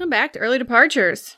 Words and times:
Welcome 0.00 0.08
back 0.12 0.32
to 0.32 0.38
Early 0.38 0.56
Departures. 0.56 1.36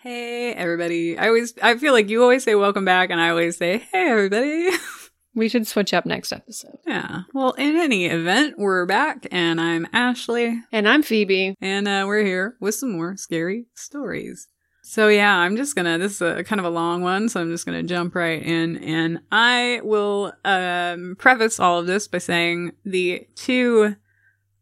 Hey 0.00 0.52
everybody. 0.54 1.16
I 1.16 1.28
always 1.28 1.54
I 1.62 1.78
feel 1.78 1.92
like 1.92 2.08
you 2.10 2.20
always 2.20 2.42
say 2.42 2.56
welcome 2.56 2.84
back 2.84 3.10
and 3.10 3.20
I 3.20 3.30
always 3.30 3.56
say 3.58 3.78
hey 3.92 4.10
everybody. 4.10 4.70
We 5.36 5.48
should 5.48 5.68
switch 5.68 5.94
up 5.94 6.04
next 6.04 6.32
episode. 6.32 6.78
yeah. 6.84 7.22
Well, 7.32 7.52
in 7.52 7.76
any 7.76 8.06
event, 8.06 8.56
we're 8.58 8.86
back 8.86 9.28
and 9.30 9.60
I'm 9.60 9.86
Ashley 9.92 10.60
And 10.72 10.88
I'm 10.88 11.04
Phoebe. 11.04 11.54
and 11.60 11.86
uh, 11.86 12.02
we're 12.08 12.24
here 12.24 12.56
with 12.60 12.74
some 12.74 12.90
more 12.90 13.16
scary 13.16 13.66
stories. 13.76 14.48
So 14.82 15.06
yeah, 15.06 15.36
I'm 15.36 15.56
just 15.56 15.76
gonna 15.76 15.96
this 15.96 16.16
is 16.16 16.22
a 16.22 16.42
kind 16.42 16.58
of 16.58 16.66
a 16.66 16.70
long 16.70 17.02
one, 17.02 17.28
so 17.28 17.40
I'm 17.40 17.52
just 17.52 17.64
gonna 17.64 17.84
jump 17.84 18.16
right 18.16 18.42
in 18.42 18.78
and 18.78 19.20
I 19.30 19.80
will 19.84 20.32
um 20.44 21.14
preface 21.20 21.60
all 21.60 21.78
of 21.78 21.86
this 21.86 22.08
by 22.08 22.18
saying 22.18 22.72
the 22.84 23.28
two 23.36 23.94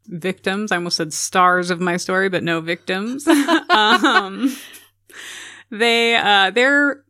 victims, 0.06 0.72
I 0.72 0.76
almost 0.76 0.96
said 0.96 1.12
stars 1.12 1.70
of 1.70 1.80
my 1.80 1.96
story, 1.96 2.28
but 2.28 2.42
no 2.42 2.60
victims. 2.60 3.26
um 3.70 4.56
they 5.70 6.16
uh 6.16 6.50
their 6.50 7.04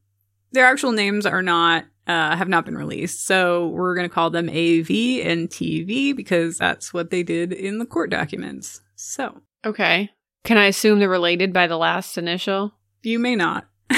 their 0.52 0.66
actual 0.66 0.92
names 0.92 1.26
are 1.26 1.42
not 1.42 1.84
uh 2.06 2.36
have 2.36 2.48
not 2.48 2.64
been 2.64 2.76
released. 2.76 3.26
So 3.26 3.68
we're 3.68 3.94
going 3.94 4.08
to 4.08 4.14
call 4.14 4.30
them 4.30 4.48
AV 4.48 4.90
and 5.26 5.48
TV 5.48 6.14
because 6.14 6.58
that's 6.58 6.92
what 6.92 7.10
they 7.10 7.22
did 7.22 7.52
in 7.52 7.78
the 7.78 7.86
court 7.86 8.10
documents. 8.10 8.80
So, 8.96 9.40
Okay. 9.64 10.10
Can 10.44 10.56
I 10.56 10.66
assume 10.66 10.98
they're 10.98 11.08
related 11.08 11.52
by 11.52 11.66
the 11.66 11.76
last 11.76 12.16
initial? 12.18 12.72
you 13.02 13.18
may 13.18 13.34
not. 13.36 13.66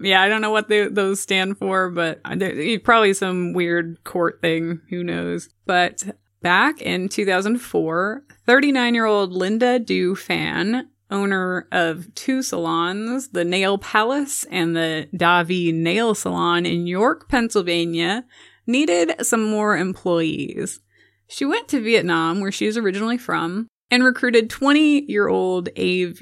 yeah, 0.00 0.22
I 0.22 0.28
don't 0.28 0.40
know 0.40 0.50
what 0.50 0.68
they, 0.68 0.88
those 0.88 1.20
stand 1.20 1.58
for, 1.58 1.90
but 1.90 2.20
probably 2.84 3.14
some 3.14 3.52
weird 3.52 4.02
court 4.04 4.40
thing. 4.40 4.80
Who 4.90 5.02
knows? 5.02 5.48
But 5.66 6.04
back 6.46 6.80
in 6.80 7.08
2004, 7.08 8.22
39 8.46 8.94
year 8.94 9.04
old 9.04 9.32
Lynda 9.32 9.84
Du 9.84 10.14
Fan, 10.14 10.88
owner 11.10 11.66
of 11.72 12.14
two 12.14 12.40
salons, 12.40 13.30
the 13.30 13.44
Nail 13.44 13.78
Palace 13.78 14.46
and 14.48 14.76
the 14.76 15.08
Davi 15.12 15.74
Nail 15.74 16.14
Salon 16.14 16.64
in 16.64 16.86
York, 16.86 17.28
Pennsylvania, 17.28 18.24
needed 18.64 19.26
some 19.26 19.42
more 19.42 19.76
employees. 19.76 20.78
She 21.26 21.44
went 21.44 21.66
to 21.66 21.82
Vietnam, 21.82 22.40
where 22.40 22.52
she 22.52 22.66
is 22.66 22.76
originally 22.76 23.18
from, 23.18 23.66
and 23.90 24.04
recruited 24.04 24.48
20 24.48 25.10
year 25.10 25.26
old 25.26 25.68
AV. 25.76 26.20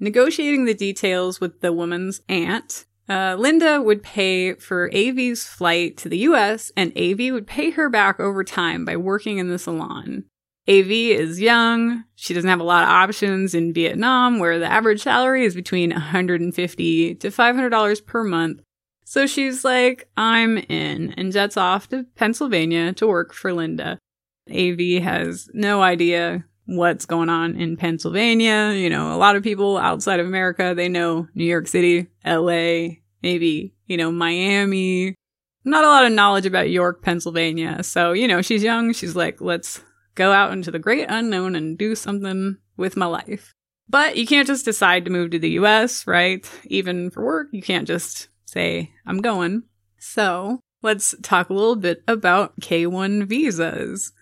Negotiating 0.00 0.64
the 0.64 0.74
details 0.74 1.40
with 1.40 1.60
the 1.60 1.72
woman's 1.72 2.22
aunt, 2.28 2.86
uh, 3.10 3.36
Lynda 3.36 3.84
would 3.84 4.04
pay 4.04 4.54
for 4.54 4.88
AV's 4.92 5.42
flight 5.44 5.96
to 5.96 6.08
the 6.08 6.18
US, 6.18 6.70
and 6.76 6.96
AV 6.96 7.32
would 7.32 7.46
pay 7.46 7.70
her 7.70 7.88
back 7.88 8.20
over 8.20 8.44
time 8.44 8.84
by 8.84 8.96
working 8.96 9.38
in 9.38 9.48
the 9.48 9.58
salon. 9.58 10.24
AV 10.68 10.90
is 10.90 11.40
young. 11.40 12.04
She 12.14 12.34
doesn't 12.34 12.48
have 12.48 12.60
a 12.60 12.64
lot 12.64 12.84
of 12.84 12.88
options 12.88 13.52
in 13.52 13.72
Vietnam, 13.72 14.38
where 14.38 14.60
the 14.60 14.70
average 14.70 15.02
salary 15.02 15.44
is 15.44 15.56
between 15.56 15.90
150 15.90 17.14
to 17.16 17.28
$500 17.28 18.06
per 18.06 18.22
month. 18.22 18.62
So 19.04 19.26
she's 19.26 19.64
like, 19.64 20.08
I'm 20.16 20.58
in, 20.58 21.12
and 21.16 21.32
jets 21.32 21.56
off 21.56 21.88
to 21.88 22.04
Pennsylvania 22.14 22.92
to 22.92 23.08
work 23.08 23.32
for 23.32 23.50
Lynda. 23.50 23.98
AV 24.48 25.02
has 25.02 25.50
no 25.52 25.82
idea 25.82 26.44
what's 26.66 27.06
going 27.06 27.28
on 27.28 27.56
in 27.56 27.76
Pennsylvania. 27.76 28.72
You 28.72 28.88
know, 28.88 29.12
a 29.12 29.18
lot 29.18 29.34
of 29.34 29.42
people 29.42 29.78
outside 29.78 30.20
of 30.20 30.26
America, 30.26 30.74
they 30.76 30.88
know 30.88 31.26
New 31.34 31.44
York 31.44 31.66
City, 31.66 32.06
LA, 32.24 32.99
maybe, 33.22 33.74
you 33.86 33.96
know, 33.96 34.10
Miami. 34.10 35.14
Not 35.64 35.84
a 35.84 35.88
lot 35.88 36.06
of 36.06 36.12
knowledge 36.12 36.46
about 36.46 36.70
York, 36.70 37.02
Pennsylvania. 37.02 37.82
So, 37.82 38.12
you 38.12 38.26
know, 38.26 38.40
she's 38.40 38.62
young. 38.62 38.92
She's 38.92 39.14
like, 39.14 39.40
let's 39.40 39.82
go 40.14 40.32
out 40.32 40.52
into 40.52 40.70
the 40.70 40.78
great 40.78 41.06
unknown 41.08 41.54
and 41.54 41.76
do 41.76 41.94
something 41.94 42.56
with 42.76 42.96
my 42.96 43.06
life. 43.06 43.54
But 43.88 44.16
you 44.16 44.26
can't 44.26 44.46
just 44.46 44.64
decide 44.64 45.04
to 45.04 45.10
move 45.10 45.32
to 45.32 45.38
the 45.38 45.50
US, 45.50 46.06
right? 46.06 46.48
Even 46.66 47.10
for 47.10 47.24
work, 47.24 47.48
you 47.52 47.60
can't 47.60 47.88
just 47.88 48.28
say, 48.46 48.92
I'm 49.06 49.18
going. 49.18 49.64
So 49.98 50.60
let's 50.82 51.14
talk 51.22 51.50
a 51.50 51.54
little 51.54 51.76
bit 51.76 52.02
about 52.08 52.58
K1 52.60 53.26
visas. 53.26 54.12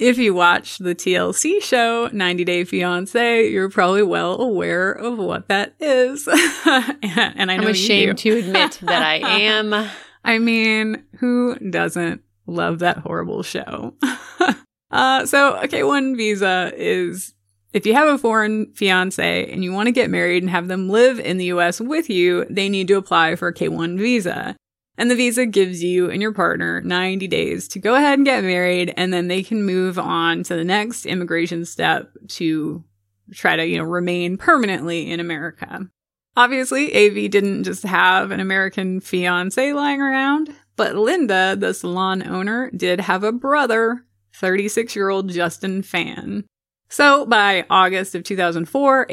If 0.00 0.16
you 0.16 0.32
watch 0.32 0.78
the 0.78 0.94
TLC 0.94 1.62
show 1.62 2.08
90 2.10 2.44
Day 2.46 2.64
Fiance, 2.64 3.50
you're 3.50 3.68
probably 3.68 4.02
well 4.02 4.40
aware 4.40 4.92
of 4.92 5.18
what 5.18 5.48
that 5.48 5.74
is. 5.78 6.26
and 6.64 7.52
I 7.52 7.58
know 7.58 7.64
I'm 7.64 7.68
ashamed 7.68 8.16
to 8.16 8.38
admit 8.38 8.78
that 8.80 9.02
I 9.02 9.16
am. 9.42 9.90
I 10.24 10.38
mean, 10.38 11.04
who 11.18 11.54
doesn't 11.56 12.22
love 12.46 12.78
that 12.78 12.96
horrible 12.96 13.42
show? 13.42 13.92
uh, 14.90 15.26
so 15.26 15.56
a 15.56 15.68
K1 15.68 16.16
visa 16.16 16.72
is 16.74 17.34
if 17.74 17.84
you 17.84 17.92
have 17.92 18.08
a 18.08 18.16
foreign 18.16 18.72
fiance 18.72 19.52
and 19.52 19.62
you 19.62 19.70
want 19.70 19.88
to 19.88 19.92
get 19.92 20.08
married 20.08 20.42
and 20.42 20.48
have 20.48 20.68
them 20.68 20.88
live 20.88 21.20
in 21.20 21.36
the 21.36 21.52
US 21.52 21.78
with 21.78 22.08
you, 22.08 22.46
they 22.48 22.70
need 22.70 22.88
to 22.88 22.94
apply 22.94 23.36
for 23.36 23.48
a 23.48 23.54
K1 23.54 23.98
visa. 23.98 24.56
And 25.00 25.10
the 25.10 25.16
visa 25.16 25.46
gives 25.46 25.82
you 25.82 26.10
and 26.10 26.20
your 26.20 26.34
partner 26.34 26.82
90 26.82 27.26
days 27.26 27.68
to 27.68 27.78
go 27.78 27.94
ahead 27.94 28.18
and 28.18 28.26
get 28.26 28.44
married, 28.44 28.92
and 28.98 29.14
then 29.14 29.28
they 29.28 29.42
can 29.42 29.64
move 29.64 29.98
on 29.98 30.42
to 30.42 30.54
the 30.54 30.62
next 30.62 31.06
immigration 31.06 31.64
step 31.64 32.12
to 32.28 32.84
try 33.32 33.56
to, 33.56 33.66
you 33.66 33.78
know, 33.78 33.84
remain 33.84 34.36
permanently 34.36 35.10
in 35.10 35.18
America. 35.18 35.88
Obviously, 36.36 36.94
AV 36.94 37.30
didn't 37.30 37.64
just 37.64 37.84
have 37.84 38.30
an 38.30 38.40
American 38.40 39.00
fiance 39.00 39.72
lying 39.72 40.02
around, 40.02 40.54
but 40.76 40.92
Lynda, 40.96 41.58
the 41.58 41.72
salon 41.72 42.22
owner, 42.22 42.70
did 42.76 43.00
have 43.00 43.24
a 43.24 43.32
brother, 43.32 44.04
36 44.34 44.94
year 44.94 45.08
old 45.08 45.30
Justin 45.30 45.82
Fan. 45.82 46.44
So 46.90 47.24
by 47.24 47.64
August 47.70 48.16
of 48.16 48.24
2004, 48.24 49.02
AV, 49.02 49.06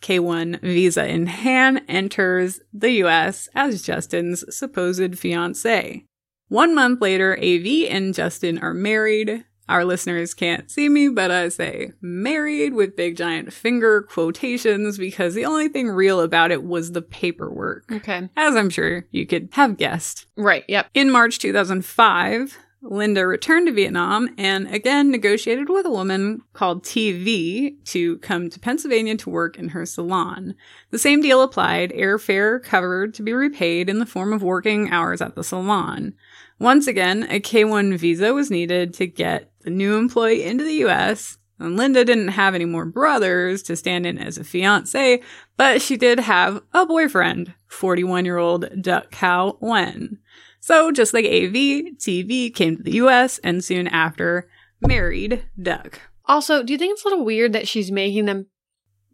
K1 0.00 0.60
visa 0.62 1.06
in 1.06 1.26
hand, 1.26 1.82
enters 1.86 2.60
the 2.72 2.92
US 3.04 3.48
as 3.54 3.82
Justin's 3.82 4.44
supposed 4.56 5.18
fiance. 5.18 6.04
One 6.48 6.74
month 6.74 7.02
later, 7.02 7.36
AV 7.38 7.90
and 7.90 8.14
Justin 8.14 8.58
are 8.60 8.72
married. 8.72 9.44
Our 9.68 9.84
listeners 9.84 10.32
can't 10.32 10.70
see 10.70 10.88
me, 10.88 11.10
but 11.10 11.30
I 11.30 11.50
say 11.50 11.92
married 12.00 12.72
with 12.72 12.96
big 12.96 13.18
giant 13.18 13.52
finger 13.52 14.00
quotations 14.00 14.96
because 14.96 15.34
the 15.34 15.44
only 15.44 15.68
thing 15.68 15.90
real 15.90 16.22
about 16.22 16.50
it 16.50 16.64
was 16.64 16.92
the 16.92 17.02
paperwork. 17.02 17.84
Okay. 17.92 18.30
As 18.34 18.56
I'm 18.56 18.70
sure 18.70 19.04
you 19.10 19.26
could 19.26 19.50
have 19.52 19.76
guessed. 19.76 20.24
Right. 20.38 20.64
Yep. 20.68 20.88
In 20.94 21.10
March 21.10 21.38
2005, 21.38 22.56
Lynda 22.82 23.26
returned 23.26 23.66
to 23.66 23.72
Vietnam 23.72 24.28
and 24.38 24.72
again 24.72 25.10
negotiated 25.10 25.68
with 25.68 25.84
a 25.84 25.90
woman 25.90 26.42
called 26.52 26.84
TV 26.84 27.76
to 27.86 28.18
come 28.18 28.48
to 28.48 28.60
Pennsylvania 28.60 29.16
to 29.16 29.30
work 29.30 29.58
in 29.58 29.70
her 29.70 29.84
salon. 29.84 30.54
The 30.90 30.98
same 30.98 31.20
deal 31.20 31.42
applied, 31.42 31.90
airfare 31.90 32.62
covered 32.62 33.14
to 33.14 33.22
be 33.22 33.32
repaid 33.32 33.88
in 33.88 33.98
the 33.98 34.06
form 34.06 34.32
of 34.32 34.44
working 34.44 34.90
hours 34.92 35.20
at 35.20 35.34
the 35.34 35.42
salon. 35.42 36.14
Once 36.60 36.86
again, 36.86 37.26
a 37.30 37.40
K1 37.40 37.96
visa 37.98 38.32
was 38.32 38.50
needed 38.50 38.94
to 38.94 39.06
get 39.06 39.50
the 39.62 39.70
new 39.70 39.96
employee 39.96 40.44
into 40.44 40.62
the 40.62 40.84
US, 40.86 41.38
and 41.58 41.76
Lynda 41.76 42.06
didn't 42.06 42.28
have 42.28 42.54
any 42.54 42.64
more 42.64 42.84
brothers 42.84 43.62
to 43.64 43.74
stand 43.74 44.06
in 44.06 44.18
as 44.18 44.38
a 44.38 44.44
fiance, 44.44 45.20
but 45.56 45.82
she 45.82 45.96
did 45.96 46.20
have 46.20 46.62
a 46.72 46.86
boyfriend, 46.86 47.54
41 47.66 48.24
year 48.24 48.38
old 48.38 48.66
Duck 48.80 49.10
Cow 49.10 49.56
Wen. 49.60 50.18
So, 50.68 50.92
just 50.92 51.14
like 51.14 51.24
AV, 51.24 51.96
TV 51.96 52.54
came 52.54 52.76
to 52.76 52.82
the 52.82 52.96
US 52.96 53.38
and 53.38 53.64
soon 53.64 53.88
after 53.88 54.50
married 54.82 55.42
Duck. 55.58 55.98
Also, 56.26 56.62
do 56.62 56.74
you 56.74 56.78
think 56.78 56.92
it's 56.92 57.06
a 57.06 57.08
little 57.08 57.24
weird 57.24 57.54
that 57.54 57.66
she's 57.66 57.90
making 57.90 58.26
them, 58.26 58.48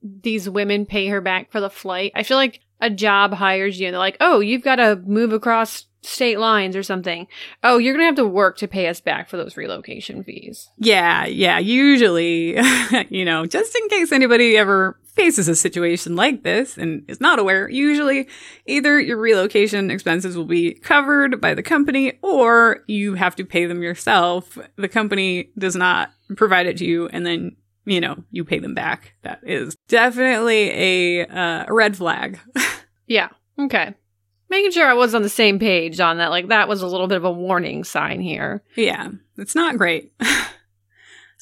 these 0.03 0.51
women 0.51 0.85
pay 0.85 1.07
her 1.07 1.21
back 1.21 1.53
for 1.53 1.61
the 1.61 1.71
flight? 1.71 2.11
I 2.17 2.25
feel 2.25 2.39
like 2.39 2.59
a 2.81 2.91
job 2.91 3.35
hires 3.35 3.79
you 3.79 3.87
and 3.87 3.95
they're 3.95 4.01
like, 4.01 4.17
oh, 4.19 4.41
you've 4.41 4.65
got 4.65 4.77
to 4.77 5.01
move 5.07 5.33
across 5.33 5.87
state 6.03 6.41
lines 6.41 6.75
or 6.75 6.83
something. 6.83 7.29
Oh, 7.63 7.79
you're 7.79 7.95
going 7.95 8.03
to 8.03 8.07
have 8.07 8.17
to 8.17 8.27
work 8.27 8.59
to 8.59 8.67
pay 8.67 8.89
us 8.89 9.01
back 9.01 9.29
for 9.29 9.37
those 9.37 9.57
relocation 9.57 10.25
fees. 10.25 10.69
Yeah, 10.77 11.25
yeah, 11.27 11.61
usually, 11.61 12.59
you 13.11 13.25
know, 13.25 13.47
just 13.47 13.77
in 13.77 13.89
case 13.91 14.11
anybody 14.11 14.57
ever 14.57 14.99
faces 15.15 15.49
a 15.49 15.55
situation 15.55 16.17
like 16.17 16.43
this 16.43 16.77
and 16.77 17.05
is 17.09 17.21
not 17.21 17.39
aware, 17.39 17.69
usually 17.69 18.29
either 18.67 19.01
your 19.01 19.17
relocation 19.17 19.91
expenses 19.91 20.37
will 20.37 20.45
be 20.45 20.75
covered 20.75 21.41
by 21.41 21.55
the 21.55 21.63
company 21.63 22.19
or 22.23 22.83
you 22.87 23.15
have 23.15 23.37
to 23.37 23.45
pay 23.45 23.67
them 23.67 23.83
yourself. 23.83 24.59
The 24.77 24.89
company 24.89 25.51
does 25.59 25.77
not 25.77 26.11
provide 26.37 26.67
it 26.67 26.77
to 26.79 26.85
you 26.85 27.09
and 27.09 27.25
then, 27.25 27.57
you 27.85 28.01
know, 28.01 28.25
you 28.31 28.45
pay 28.45 28.59
them 28.59 28.75
back. 28.75 29.15
That 29.23 29.41
is 29.45 29.77
definitely 29.89 30.71
a, 30.71 31.27
uh, 31.27 31.67
red 31.69 31.97
flag. 31.97 32.41
Yeah. 33.07 33.29
Okay. 33.59 33.95
Making 34.49 34.71
sure 34.71 34.87
I 34.87 34.95
was 34.95 35.15
on 35.15 35.23
the 35.23 35.29
same 35.29 35.59
page 35.59 36.01
on 36.01 36.19
that. 36.19 36.31
Like, 36.31 36.49
that 36.49 36.69
was 36.69 36.83
a 36.83 36.87
little 36.87 37.07
bit 37.07 37.17
of 37.17 37.25
a 37.25 37.31
warning 37.31 37.85
sign 37.85 38.21
here. 38.21 38.63
Yeah, 38.77 39.11
it's 39.37 39.55
not 39.55 39.77
great. 39.77 40.13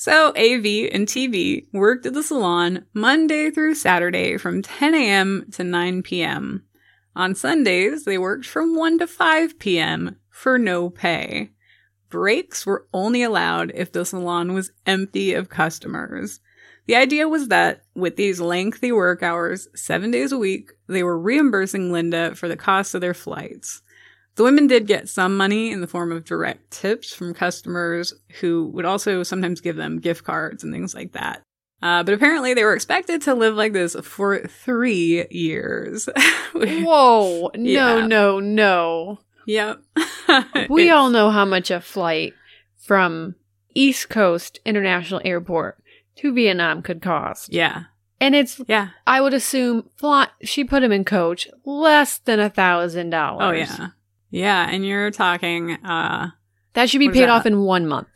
so, 0.05 0.31
AV 0.31 0.91
and 0.91 1.07
TV 1.07 1.69
worked 1.73 2.07
at 2.07 2.13
the 2.13 2.25
salon 2.25 2.87
Monday 2.93 3.53
through 3.53 3.77
Saturday 3.77 4.37
from 4.37 4.61
10 4.61 4.97
a.m. 4.97 5.47
to 5.53 5.63
9 5.63 6.03
p.m. 6.03 6.65
On 7.15 7.37
Sundays, 7.37 8.05
they 8.05 8.19
worked 8.19 8.45
from 8.45 8.75
1 8.75 8.99
to 8.99 9.07
5 9.07 9.61
p.m. 9.61 10.17
for 10.29 10.59
no 10.59 10.91
pay. 10.91 11.51
Breaks 12.09 12.67
were 12.67 12.89
only 12.93 13.23
allowed 13.23 13.71
if 13.77 13.93
the 13.93 14.05
salon 14.05 14.55
was 14.55 14.73
empty 14.87 15.35
of 15.35 15.49
customers. 15.49 16.41
The 16.87 16.97
idea 16.97 17.29
was 17.29 17.47
that 17.47 17.85
with 17.95 18.17
these 18.17 18.41
lengthy 18.41 18.91
work 18.91 19.23
hours, 19.23 19.69
seven 19.77 20.11
days 20.11 20.33
a 20.33 20.37
week, 20.37 20.73
they 20.89 21.05
were 21.05 21.17
reimbursing 21.17 21.93
Lynda 21.93 22.37
for 22.37 22.49
the 22.49 22.57
cost 22.57 22.97
of 22.97 23.03
their 23.03 23.15
flights. 23.15 23.83
The 24.37 24.45
women 24.45 24.67
did 24.67 24.87
get 24.87 25.09
some 25.09 25.37
money 25.37 25.71
in 25.71 25.81
the 25.83 25.87
form 25.87 26.11
of 26.11 26.25
direct 26.25 26.71
tips 26.71 27.15
from 27.15 27.35
customers 27.35 28.15
who 28.41 28.67
would 28.69 28.85
also 28.87 29.23
sometimes 29.23 29.61
give 29.61 29.77
them 29.77 29.99
gift 30.01 30.25
cards 30.25 30.65
and 30.65 30.73
things 30.73 30.95
like 30.95 31.13
that. 31.13 31.43
Uh, 31.83 32.03
but 32.03 32.15
apparently, 32.15 32.55
they 32.55 32.65
were 32.65 32.75
expected 32.75 33.21
to 33.23 33.35
live 33.35 33.55
like 33.57 33.73
this 33.73 33.95
for 34.03 34.39
three 34.47 35.27
years. 35.31 36.09
Whoa. 36.55 37.51
No, 37.55 37.61
Yeah. 37.99 38.07
no, 38.07 38.41
no. 38.41 39.19
yep. 39.47 39.83
We 40.71 40.91
all 40.91 41.11
know 41.11 41.31
how 41.31 41.45
much 41.45 41.71
a 41.71 41.81
flight 41.81 42.33
from 42.79 43.35
East 43.75 44.09
Coast 44.09 44.61
International 44.65 45.21
Airport 45.25 45.83
to 46.17 46.33
Vietnam 46.33 46.83
could 46.83 47.03
cost. 47.03 47.53
Yeah. 47.53 47.85
And 48.21 48.35
it's, 48.35 48.61
Yeah. 48.69 48.91
I 49.07 49.21
would 49.21 49.35
assume, 49.35 49.91
fly, 49.97 50.29
she 50.43 50.63
put 50.65 50.83
him 50.83 50.93
in 50.93 51.05
coach, 51.05 51.49
less 51.65 52.19
than 52.19 52.39
a 52.41 52.49
thousand 52.49 53.11
dollars. 53.11 53.43
Oh, 53.43 53.51
yeah. 53.83 53.89
Yeah. 54.33 54.69
And 54.69 54.85
you're 54.85 55.13
talking 55.13 55.73
uh, 55.85 56.31
That 56.73 56.91
should 56.91 56.99
be 56.99 57.11
paid 57.11 57.29
off 57.29 57.47
in 57.47 57.61
one 57.61 57.87
month. 57.87 58.09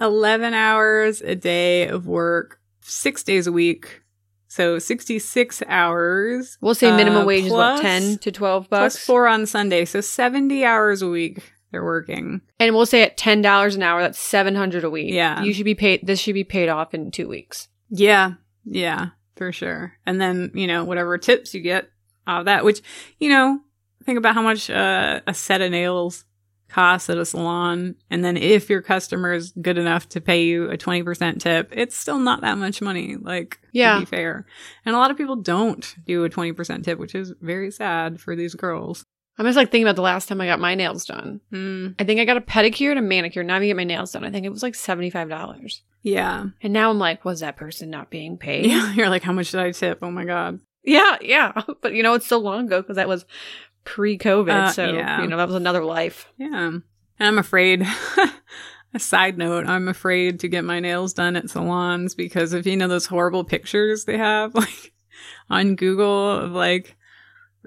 11 0.00 0.54
hours 0.54 1.20
a 1.20 1.34
day 1.34 1.86
of 1.88 2.06
work, 2.06 2.58
six 2.80 3.22
days 3.22 3.46
a 3.46 3.52
week. 3.52 4.00
So 4.48 4.78
66 4.78 5.62
hours. 5.68 6.56
We'll 6.62 6.74
say 6.74 6.90
minimum 6.96 7.22
Uh, 7.22 7.26
wage 7.26 7.44
is 7.44 7.52
what, 7.52 7.80
plus- 7.80 7.82
10 7.82 8.18
to 8.18 8.32
12 8.32 8.70
bucks? 8.70 8.96
four 9.04 9.28
on 9.28 9.44
Sunday. 9.44 9.84
So 9.84 10.00
70 10.00 10.64
hours 10.64 11.02
a 11.02 11.08
week 11.08 11.52
they're 11.70 11.84
working. 11.84 12.40
And 12.58 12.74
we'll 12.74 12.86
say 12.86 13.02
at 13.02 13.16
$10 13.16 13.76
an 13.76 13.82
hour, 13.82 14.02
that's 14.02 14.18
700 14.18 14.82
a 14.82 14.90
week. 14.90 15.12
Yeah. 15.14 15.42
You 15.42 15.52
should 15.52 15.64
be 15.66 15.76
paid, 15.76 16.00
this 16.04 16.18
should 16.18 16.34
be 16.34 16.42
paid 16.44 16.68
off 16.68 16.94
in 16.94 17.10
two 17.12 17.28
weeks. 17.28 17.68
Yeah. 17.90 18.32
Yeah, 18.64 19.10
for 19.36 19.52
sure. 19.52 19.92
And 20.04 20.20
then, 20.20 20.50
you 20.54 20.66
know, 20.66 20.84
whatever 20.84 21.16
tips 21.16 21.54
you 21.54 21.60
get 21.60 21.88
out 22.26 22.40
of 22.40 22.44
that, 22.46 22.64
which, 22.64 22.82
you 23.18 23.28
know, 23.28 23.60
think 24.04 24.18
about 24.18 24.34
how 24.34 24.42
much 24.42 24.70
uh, 24.70 25.20
a 25.26 25.34
set 25.34 25.60
of 25.60 25.70
nails 25.70 26.24
costs 26.68 27.10
at 27.10 27.18
a 27.18 27.24
salon. 27.24 27.96
And 28.10 28.24
then 28.24 28.36
if 28.36 28.70
your 28.70 28.80
customer 28.80 29.32
is 29.32 29.52
good 29.60 29.76
enough 29.76 30.08
to 30.10 30.20
pay 30.20 30.44
you 30.44 30.70
a 30.70 30.76
20% 30.78 31.40
tip, 31.40 31.68
it's 31.72 31.96
still 31.96 32.18
not 32.20 32.42
that 32.42 32.58
much 32.58 32.80
money. 32.80 33.16
Like, 33.20 33.58
Yeah. 33.72 33.94
to 33.94 34.00
be 34.00 34.06
fair. 34.06 34.46
And 34.86 34.94
a 34.94 34.98
lot 34.98 35.10
of 35.10 35.16
people 35.16 35.34
don't 35.36 35.94
do 36.06 36.24
a 36.24 36.30
20% 36.30 36.84
tip, 36.84 36.98
which 36.98 37.14
is 37.16 37.32
very 37.40 37.70
sad 37.72 38.20
for 38.20 38.36
these 38.36 38.54
girls. 38.54 39.04
I'm 39.36 39.46
just 39.46 39.56
like 39.56 39.70
thinking 39.70 39.86
about 39.86 39.96
the 39.96 40.02
last 40.02 40.28
time 40.28 40.40
I 40.40 40.46
got 40.46 40.60
my 40.60 40.74
nails 40.74 41.06
done. 41.06 41.40
Mm, 41.52 41.94
I 41.98 42.04
think 42.04 42.20
I 42.20 42.24
got 42.24 42.36
a 42.36 42.40
pedicure 42.42 42.90
and 42.90 42.98
a 42.98 43.02
manicure. 43.02 43.42
Now 43.42 43.56
I 43.56 43.66
get 43.66 43.74
my 43.76 43.84
nails 43.84 44.12
done. 44.12 44.22
I 44.24 44.30
think 44.30 44.44
it 44.46 44.50
was 44.50 44.62
like 44.62 44.74
$75. 44.74 45.80
yeah. 46.02 46.44
And 46.62 46.72
now 46.72 46.90
I'm 46.90 46.98
like, 46.98 47.24
was 47.24 47.40
that 47.40 47.56
person 47.56 47.90
not 47.90 48.10
being 48.10 48.36
paid? 48.38 48.66
Yeah. 48.66 48.92
You're 48.94 49.08
like, 49.08 49.22
how 49.22 49.32
much 49.32 49.50
did 49.50 49.60
I 49.60 49.72
tip? 49.72 49.98
Oh 50.02 50.10
my 50.10 50.24
God. 50.24 50.60
Yeah, 50.84 51.16
yeah. 51.20 51.52
But 51.82 51.94
you 51.94 52.02
know, 52.02 52.14
it's 52.14 52.26
so 52.26 52.38
long 52.38 52.66
ago 52.66 52.80
because 52.80 52.96
that 52.96 53.08
was 53.08 53.24
pre 53.84 54.18
COVID. 54.18 54.50
Uh, 54.50 54.70
so, 54.72 54.92
yeah. 54.92 55.22
you 55.22 55.28
know, 55.28 55.36
that 55.36 55.46
was 55.46 55.56
another 55.56 55.84
life. 55.84 56.28
Yeah. 56.36 56.66
And 56.68 56.82
I'm 57.18 57.38
afraid, 57.38 57.86
a 58.94 58.98
side 58.98 59.38
note, 59.38 59.66
I'm 59.66 59.88
afraid 59.88 60.40
to 60.40 60.48
get 60.48 60.64
my 60.64 60.80
nails 60.80 61.12
done 61.12 61.36
at 61.36 61.50
salons 61.50 62.14
because 62.14 62.52
if 62.52 62.66
you 62.66 62.76
know 62.76 62.88
those 62.88 63.06
horrible 63.06 63.44
pictures 63.44 64.04
they 64.04 64.18
have 64.18 64.54
like 64.56 64.92
on 65.48 65.76
Google 65.76 66.30
of 66.30 66.52
like 66.52 66.96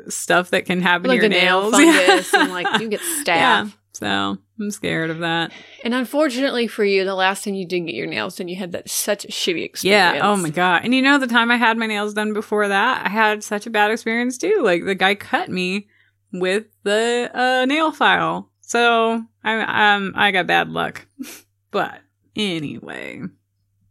stuff 0.08 0.50
that 0.50 0.66
can 0.66 0.82
happen 0.82 1.08
Like 1.08 1.20
to 1.20 1.28
your 1.28 1.30
nail 1.30 1.70
nails. 1.70 1.74
fungus 1.76 2.34
Yeah. 2.34 2.42
and 2.44 2.52
like 2.52 2.82
you 2.82 2.90
get 2.90 3.02
Yeah. 3.26 3.68
So 3.94 4.38
I'm 4.60 4.72
scared 4.72 5.12
of 5.12 5.20
that. 5.20 5.52
And 5.84 5.94
unfortunately 5.94 6.68
for 6.68 6.84
you, 6.84 7.06
the 7.06 7.14
last 7.14 7.44
time 7.44 7.54
you 7.54 7.68
did 7.68 7.82
get 7.82 7.94
your 7.94 8.08
nails 8.08 8.38
done, 8.38 8.48
you 8.48 8.56
had 8.56 8.72
that 8.72 8.90
such 8.90 9.24
a 9.24 9.28
shitty 9.28 9.64
experience. 9.64 10.16
Yeah. 10.16 10.20
Oh 10.24 10.36
my 10.36 10.50
God. 10.50 10.82
And 10.84 10.96
you 10.96 11.02
know, 11.04 11.20
the 11.20 11.28
time 11.28 11.52
I 11.52 11.58
had 11.58 11.78
my 11.78 11.86
nails 11.86 12.16
done 12.16 12.34
before 12.34 12.68
that, 12.68 13.06
I 13.06 13.10
had 13.10 13.44
such 13.44 13.68
a 13.68 13.70
bad 13.70 13.92
experience 13.92 14.40
too. 14.40 14.62
Like 14.64 14.84
the 14.84 14.96
guy 14.96 15.14
cut 15.14 15.50
me 15.50 15.88
with 16.34 16.66
the 16.84 17.32
uh, 17.34 17.66
nail 17.66 17.92
file. 17.92 18.50
So 18.62 19.24
I, 19.44 19.94
um, 19.94 20.14
I 20.16 20.32
got 20.32 20.48
bad 20.48 20.70
luck. 20.70 21.06
but 21.72 22.02
anyway. 22.36 23.22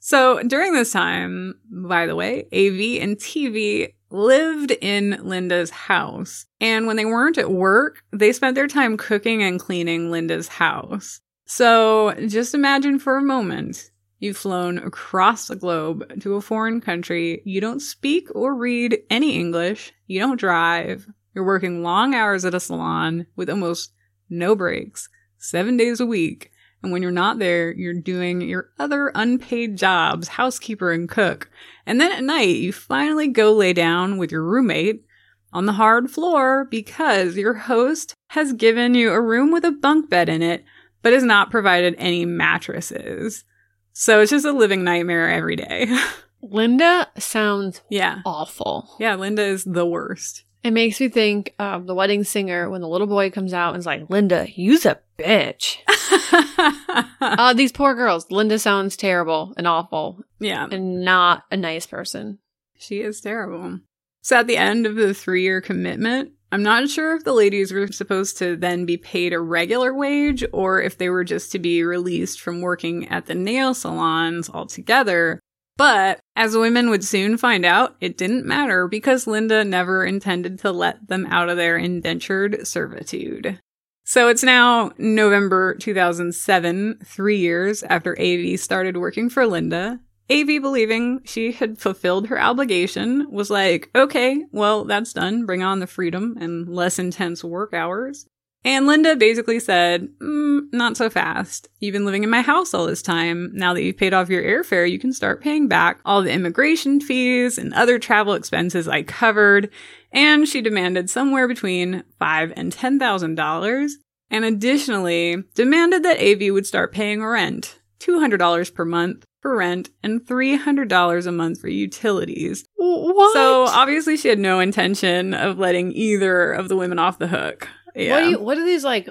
So 0.00 0.42
during 0.42 0.74
this 0.74 0.92
time, 0.92 1.54
by 1.70 2.06
the 2.06 2.16
way, 2.16 2.42
AV 2.52 3.00
and 3.02 3.16
TV 3.16 3.94
lived 4.10 4.72
in 4.72 5.12
Lynda's 5.22 5.70
house. 5.70 6.46
And 6.60 6.86
when 6.86 6.96
they 6.96 7.04
weren't 7.04 7.38
at 7.38 7.50
work, 7.50 8.02
they 8.12 8.32
spent 8.32 8.56
their 8.56 8.66
time 8.66 8.96
cooking 8.96 9.42
and 9.42 9.60
cleaning 9.60 10.10
Lynda's 10.10 10.48
house. 10.48 11.20
So 11.46 12.12
just 12.26 12.54
imagine 12.54 12.98
for 12.98 13.16
a 13.16 13.22
moment 13.22 13.90
You've 14.22 14.36
flown 14.36 14.78
across 14.78 15.48
the 15.48 15.56
globe 15.56 16.20
to 16.20 16.36
a 16.36 16.40
foreign 16.40 16.80
country. 16.80 17.42
You 17.44 17.60
don't 17.60 17.80
speak 17.80 18.28
or 18.36 18.54
read 18.54 19.00
any 19.10 19.34
English. 19.34 19.92
You 20.06 20.20
don't 20.20 20.38
drive. 20.38 21.08
You're 21.34 21.44
working 21.44 21.82
long 21.82 22.14
hours 22.14 22.44
at 22.44 22.54
a 22.54 22.60
salon 22.60 23.26
with 23.36 23.48
almost 23.48 23.92
no 24.28 24.54
breaks, 24.54 25.08
seven 25.38 25.76
days 25.76 26.00
a 26.00 26.06
week. 26.06 26.50
And 26.82 26.90
when 26.90 27.02
you're 27.02 27.10
not 27.10 27.38
there, 27.38 27.72
you're 27.72 27.94
doing 27.94 28.40
your 28.40 28.70
other 28.78 29.12
unpaid 29.14 29.76
jobs, 29.76 30.28
housekeeper 30.28 30.90
and 30.90 31.08
cook. 31.08 31.48
And 31.86 32.00
then 32.00 32.10
at 32.12 32.24
night, 32.24 32.56
you 32.56 32.72
finally 32.72 33.28
go 33.28 33.52
lay 33.52 33.72
down 33.72 34.18
with 34.18 34.32
your 34.32 34.42
roommate 34.42 35.04
on 35.52 35.66
the 35.66 35.72
hard 35.72 36.10
floor 36.10 36.66
because 36.70 37.36
your 37.36 37.54
host 37.54 38.14
has 38.30 38.52
given 38.52 38.94
you 38.94 39.12
a 39.12 39.20
room 39.20 39.52
with 39.52 39.64
a 39.64 39.70
bunk 39.70 40.10
bed 40.10 40.28
in 40.28 40.42
it, 40.42 40.64
but 41.02 41.12
has 41.12 41.22
not 41.22 41.50
provided 41.50 41.94
any 41.98 42.24
mattresses. 42.24 43.44
So 43.92 44.20
it's 44.20 44.30
just 44.30 44.46
a 44.46 44.52
living 44.52 44.84
nightmare 44.84 45.30
every 45.30 45.56
day. 45.56 45.86
Lynda 46.42 47.06
sounds 47.20 47.82
yeah. 47.88 48.20
awful. 48.24 48.96
Yeah, 48.98 49.16
Lynda 49.16 49.46
is 49.46 49.64
the 49.64 49.86
worst. 49.86 50.44
It 50.62 50.72
makes 50.72 51.00
me 51.00 51.08
think 51.08 51.54
of 51.58 51.86
the 51.86 51.94
wedding 51.94 52.22
singer 52.22 52.70
when 52.70 52.82
the 52.82 52.88
little 52.88 53.08
boy 53.08 53.30
comes 53.30 53.52
out 53.52 53.74
and 53.74 53.80
is 53.80 53.86
like, 53.86 54.08
Linda, 54.08 54.46
you's 54.54 54.86
a 54.86 55.00
bitch. 55.18 55.78
uh, 57.20 57.52
these 57.54 57.72
poor 57.72 57.94
girls. 57.94 58.26
Lynda 58.26 58.60
sounds 58.60 58.96
terrible 58.96 59.54
and 59.56 59.66
awful 59.66 60.22
yeah, 60.38 60.68
and 60.70 61.04
not 61.04 61.44
a 61.50 61.56
nice 61.56 61.86
person. 61.86 62.38
she 62.76 63.00
is 63.00 63.20
terrible. 63.20 63.80
So 64.22 64.38
at 64.38 64.46
the 64.46 64.56
end 64.56 64.86
of 64.86 64.94
the 64.94 65.14
three 65.14 65.42
year 65.42 65.60
commitment, 65.60 66.32
I'm 66.52 66.62
not 66.62 66.88
sure 66.90 67.16
if 67.16 67.24
the 67.24 67.32
ladies 67.32 67.72
were 67.72 67.88
supposed 67.88 68.38
to 68.38 68.56
then 68.56 68.84
be 68.84 68.98
paid 68.98 69.32
a 69.32 69.40
regular 69.40 69.94
wage 69.94 70.44
or 70.52 70.80
if 70.82 70.98
they 70.98 71.08
were 71.08 71.24
just 71.24 71.50
to 71.52 71.58
be 71.58 71.82
released 71.82 72.40
from 72.40 72.60
working 72.60 73.08
at 73.08 73.26
the 73.26 73.34
nail 73.34 73.74
salons 73.74 74.48
altogether. 74.48 75.40
But 75.76 76.20
as 76.36 76.56
women 76.56 76.90
would 76.90 77.04
soon 77.04 77.36
find 77.36 77.64
out, 77.64 77.96
it 78.00 78.18
didn't 78.18 78.46
matter 78.46 78.86
because 78.86 79.24
Lynda 79.24 79.66
never 79.66 80.04
intended 80.04 80.58
to 80.60 80.72
let 80.72 81.08
them 81.08 81.26
out 81.26 81.48
of 81.48 81.56
their 81.56 81.76
indentured 81.76 82.66
servitude. 82.66 83.58
So 84.04 84.28
it's 84.28 84.42
now 84.42 84.92
November 84.98 85.74
2007, 85.74 86.98
three 87.04 87.38
years 87.38 87.82
after 87.84 88.20
AV 88.20 88.58
started 88.58 88.96
working 88.96 89.30
for 89.30 89.46
Linda. 89.46 90.00
AV, 90.30 90.46
believing 90.60 91.20
she 91.24 91.52
had 91.52 91.78
fulfilled 91.78 92.28
her 92.28 92.40
obligation, 92.40 93.30
was 93.30 93.50
like, 93.50 93.90
okay, 93.94 94.44
well, 94.50 94.84
that's 94.84 95.12
done. 95.12 95.46
Bring 95.46 95.62
on 95.62 95.80
the 95.80 95.86
freedom 95.86 96.36
and 96.40 96.68
less 96.68 96.98
intense 96.98 97.44
work 97.44 97.74
hours. 97.74 98.26
And 98.64 98.86
Lynda 98.86 99.18
basically 99.18 99.58
said, 99.58 100.08
mm, 100.20 100.72
not 100.72 100.96
so 100.96 101.10
fast. 101.10 101.68
You've 101.80 101.92
been 101.92 102.04
living 102.04 102.22
in 102.22 102.30
my 102.30 102.42
house 102.42 102.74
all 102.74 102.86
this 102.86 103.02
time. 103.02 103.50
Now 103.54 103.74
that 103.74 103.82
you've 103.82 103.96
paid 103.96 104.14
off 104.14 104.28
your 104.28 104.42
airfare, 104.42 104.88
you 104.88 105.00
can 105.00 105.12
start 105.12 105.40
paying 105.40 105.66
back 105.66 105.98
all 106.04 106.22
the 106.22 106.30
immigration 106.30 107.00
fees 107.00 107.58
and 107.58 107.74
other 107.74 107.98
travel 107.98 108.34
expenses 108.34 108.86
I 108.86 109.02
covered. 109.02 109.68
And 110.12 110.48
she 110.48 110.60
demanded 110.60 111.10
somewhere 111.10 111.48
between 111.48 112.04
five 112.18 112.52
and 112.56 112.72
ten 112.72 112.98
thousand 112.98 113.34
dollars. 113.34 113.96
And 114.30 114.44
additionally, 114.44 115.42
demanded 115.54 116.04
that 116.04 116.20
AV 116.20 116.52
would 116.54 116.66
start 116.66 116.92
paying 116.92 117.22
rent, 117.22 117.80
$200 118.00 118.74
per 118.74 118.84
month 118.86 119.26
for 119.42 119.56
rent 119.56 119.90
and 120.02 120.24
$300 120.24 121.26
a 121.26 121.32
month 121.32 121.60
for 121.60 121.68
utilities. 121.68 122.64
What? 122.76 123.34
So 123.34 123.64
obviously 123.64 124.16
she 124.16 124.28
had 124.28 124.38
no 124.38 124.60
intention 124.60 125.34
of 125.34 125.58
letting 125.58 125.92
either 125.92 126.52
of 126.52 126.68
the 126.68 126.76
women 126.76 126.98
off 126.98 127.18
the 127.18 127.26
hook. 127.26 127.68
Yeah. 127.94 128.12
What 128.14 128.20
do 128.20 128.30
you, 128.30 128.38
what 128.40 128.58
are 128.58 128.64
these 128.64 128.84
like? 128.84 129.08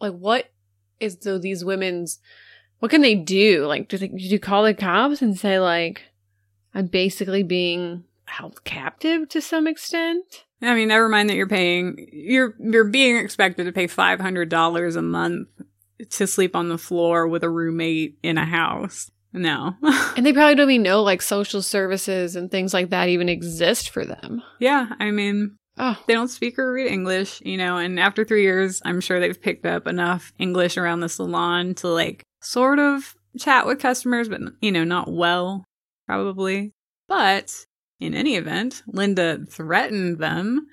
Like, 0.00 0.14
what 0.14 0.50
is 0.98 1.16
the, 1.16 1.38
these 1.38 1.64
women's? 1.64 2.18
What 2.78 2.90
can 2.90 3.02
they 3.02 3.14
do? 3.14 3.66
Like, 3.66 3.88
do 3.88 3.98
they 3.98 4.08
do 4.08 4.16
you 4.16 4.38
call 4.38 4.64
the 4.64 4.74
cops 4.74 5.20
and 5.20 5.38
say 5.38 5.58
like, 5.58 6.02
I'm 6.74 6.86
basically 6.86 7.42
being 7.42 8.04
held 8.24 8.64
captive 8.64 9.28
to 9.30 9.40
some 9.40 9.66
extent? 9.66 10.44
I 10.62 10.74
mean, 10.74 10.88
never 10.88 11.08
mind 11.08 11.30
that 11.30 11.36
you're 11.36 11.46
paying 11.46 12.08
you're 12.12 12.54
you're 12.58 12.84
being 12.84 13.16
expected 13.16 13.64
to 13.64 13.72
pay 13.72 13.86
five 13.86 14.20
hundred 14.20 14.48
dollars 14.48 14.96
a 14.96 15.02
month 15.02 15.48
to 16.10 16.26
sleep 16.26 16.56
on 16.56 16.68
the 16.68 16.78
floor 16.78 17.26
with 17.28 17.44
a 17.44 17.50
roommate 17.50 18.18
in 18.22 18.38
a 18.38 18.44
house. 18.44 19.10
No. 19.32 19.76
And 20.16 20.26
they 20.26 20.32
probably 20.32 20.54
don't 20.54 20.70
even 20.70 20.82
know 20.82 21.02
like 21.02 21.22
social 21.22 21.62
services 21.62 22.36
and 22.36 22.50
things 22.50 22.74
like 22.74 22.90
that 22.90 23.08
even 23.08 23.28
exist 23.28 23.88
for 23.90 24.04
them. 24.04 24.42
yeah, 24.58 24.88
I 24.98 25.12
mean, 25.12 25.56
Oh, 25.82 25.96
they 26.06 26.12
don't 26.12 26.28
speak 26.28 26.58
or 26.58 26.74
read 26.74 26.92
English, 26.92 27.40
you 27.42 27.56
know, 27.56 27.78
and 27.78 27.98
after 27.98 28.22
three 28.22 28.42
years, 28.42 28.82
I'm 28.84 29.00
sure 29.00 29.18
they've 29.18 29.40
picked 29.40 29.64
up 29.64 29.86
enough 29.86 30.30
English 30.38 30.76
around 30.76 31.00
the 31.00 31.08
salon 31.08 31.74
to 31.76 31.88
like 31.88 32.22
sort 32.42 32.78
of 32.78 33.16
chat 33.38 33.66
with 33.66 33.78
customers, 33.78 34.28
but 34.28 34.42
you 34.60 34.72
know, 34.72 34.84
not 34.84 35.10
well. 35.10 35.64
probably. 36.06 36.72
But 37.08 37.64
in 37.98 38.14
any 38.14 38.36
event, 38.36 38.82
Lynda 38.92 39.48
threatened 39.48 40.18
them, 40.18 40.66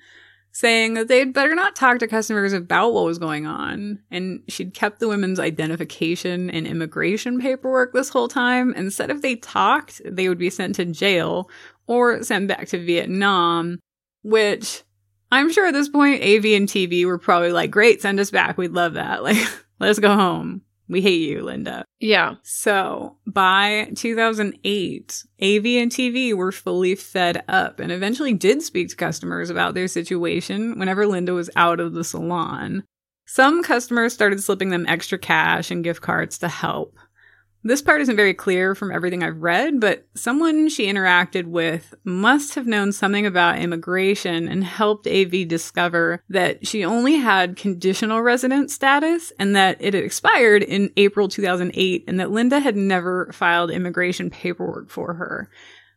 saying 0.52 0.94
that 0.94 1.08
they'd 1.08 1.32
better 1.32 1.54
not 1.54 1.76
talk 1.76 2.00
to 2.00 2.08
customers 2.08 2.52
about 2.52 2.92
what 2.92 3.04
was 3.04 3.18
going 3.18 3.46
on. 3.46 4.00
And 4.10 4.42
she'd 4.48 4.74
kept 4.74 4.98
the 4.98 5.08
women's 5.08 5.38
identification 5.38 6.50
and 6.50 6.66
immigration 6.66 7.40
paperwork 7.40 7.92
this 7.92 8.08
whole 8.08 8.28
time. 8.28 8.74
And 8.76 8.92
said 8.92 9.10
if 9.10 9.22
they 9.22 9.36
talked, 9.36 10.02
they 10.04 10.28
would 10.28 10.38
be 10.38 10.50
sent 10.50 10.74
to 10.76 10.84
jail 10.84 11.48
or 11.86 12.22
sent 12.24 12.48
back 12.48 12.66
to 12.68 12.84
Vietnam, 12.84 13.78
which 14.22 14.82
I'm 15.30 15.52
sure 15.52 15.66
at 15.66 15.74
this 15.74 15.88
point, 15.88 16.22
AV 16.22 16.44
and 16.46 16.68
TV 16.68 17.04
were 17.04 17.18
probably 17.18 17.52
like, 17.52 17.70
great, 17.70 18.00
send 18.00 18.18
us 18.20 18.30
back. 18.30 18.56
We'd 18.56 18.72
love 18.72 18.94
that. 18.94 19.22
Like, 19.28 19.36
let's 19.78 19.98
go 19.98 20.14
home. 20.14 20.62
We 20.88 21.02
hate 21.02 21.20
you, 21.20 21.42
Lynda. 21.42 21.84
Yeah. 22.00 22.36
So 22.42 23.16
by 23.26 23.90
2008, 23.94 25.24
AV 25.40 25.66
and 25.66 25.92
TV 25.92 26.32
were 26.32 26.50
fully 26.50 26.94
fed 26.94 27.44
up 27.46 27.78
and 27.78 27.92
eventually 27.92 28.32
did 28.32 28.62
speak 28.62 28.88
to 28.88 28.96
customers 28.96 29.50
about 29.50 29.74
their 29.74 29.86
situation 29.86 30.78
whenever 30.78 31.04
Lynda 31.04 31.34
was 31.34 31.50
out 31.56 31.78
of 31.78 31.92
the 31.92 32.04
salon. 32.04 32.84
Some 33.26 33.62
customers 33.62 34.14
started 34.14 34.42
slipping 34.42 34.70
them 34.70 34.86
extra 34.88 35.18
cash 35.18 35.70
and 35.70 35.84
gift 35.84 36.00
cards 36.00 36.38
to 36.38 36.48
help. 36.48 36.96
This 37.64 37.82
part 37.82 38.00
isn't 38.00 38.16
very 38.16 38.34
clear 38.34 38.76
from 38.76 38.92
everything 38.92 39.22
I've 39.22 39.42
read, 39.42 39.80
but 39.80 40.06
someone 40.14 40.68
she 40.68 40.86
interacted 40.86 41.46
with 41.46 41.92
must 42.04 42.54
have 42.54 42.68
known 42.68 42.92
something 42.92 43.26
about 43.26 43.58
immigration 43.58 44.46
and 44.46 44.62
helped 44.62 45.08
AV 45.08 45.48
discover 45.48 46.22
that 46.28 46.66
she 46.66 46.84
only 46.84 47.16
had 47.16 47.56
conditional 47.56 48.22
resident 48.22 48.70
status 48.70 49.32
and 49.40 49.56
that 49.56 49.76
it 49.80 49.94
had 49.94 50.04
expired 50.04 50.62
in 50.62 50.92
April 50.96 51.26
2008 51.26 52.04
and 52.06 52.20
that 52.20 52.28
Lynda 52.28 52.62
had 52.62 52.76
never 52.76 53.30
filed 53.32 53.72
immigration 53.72 54.30
paperwork 54.30 54.88
for 54.88 55.14
her. 55.14 55.50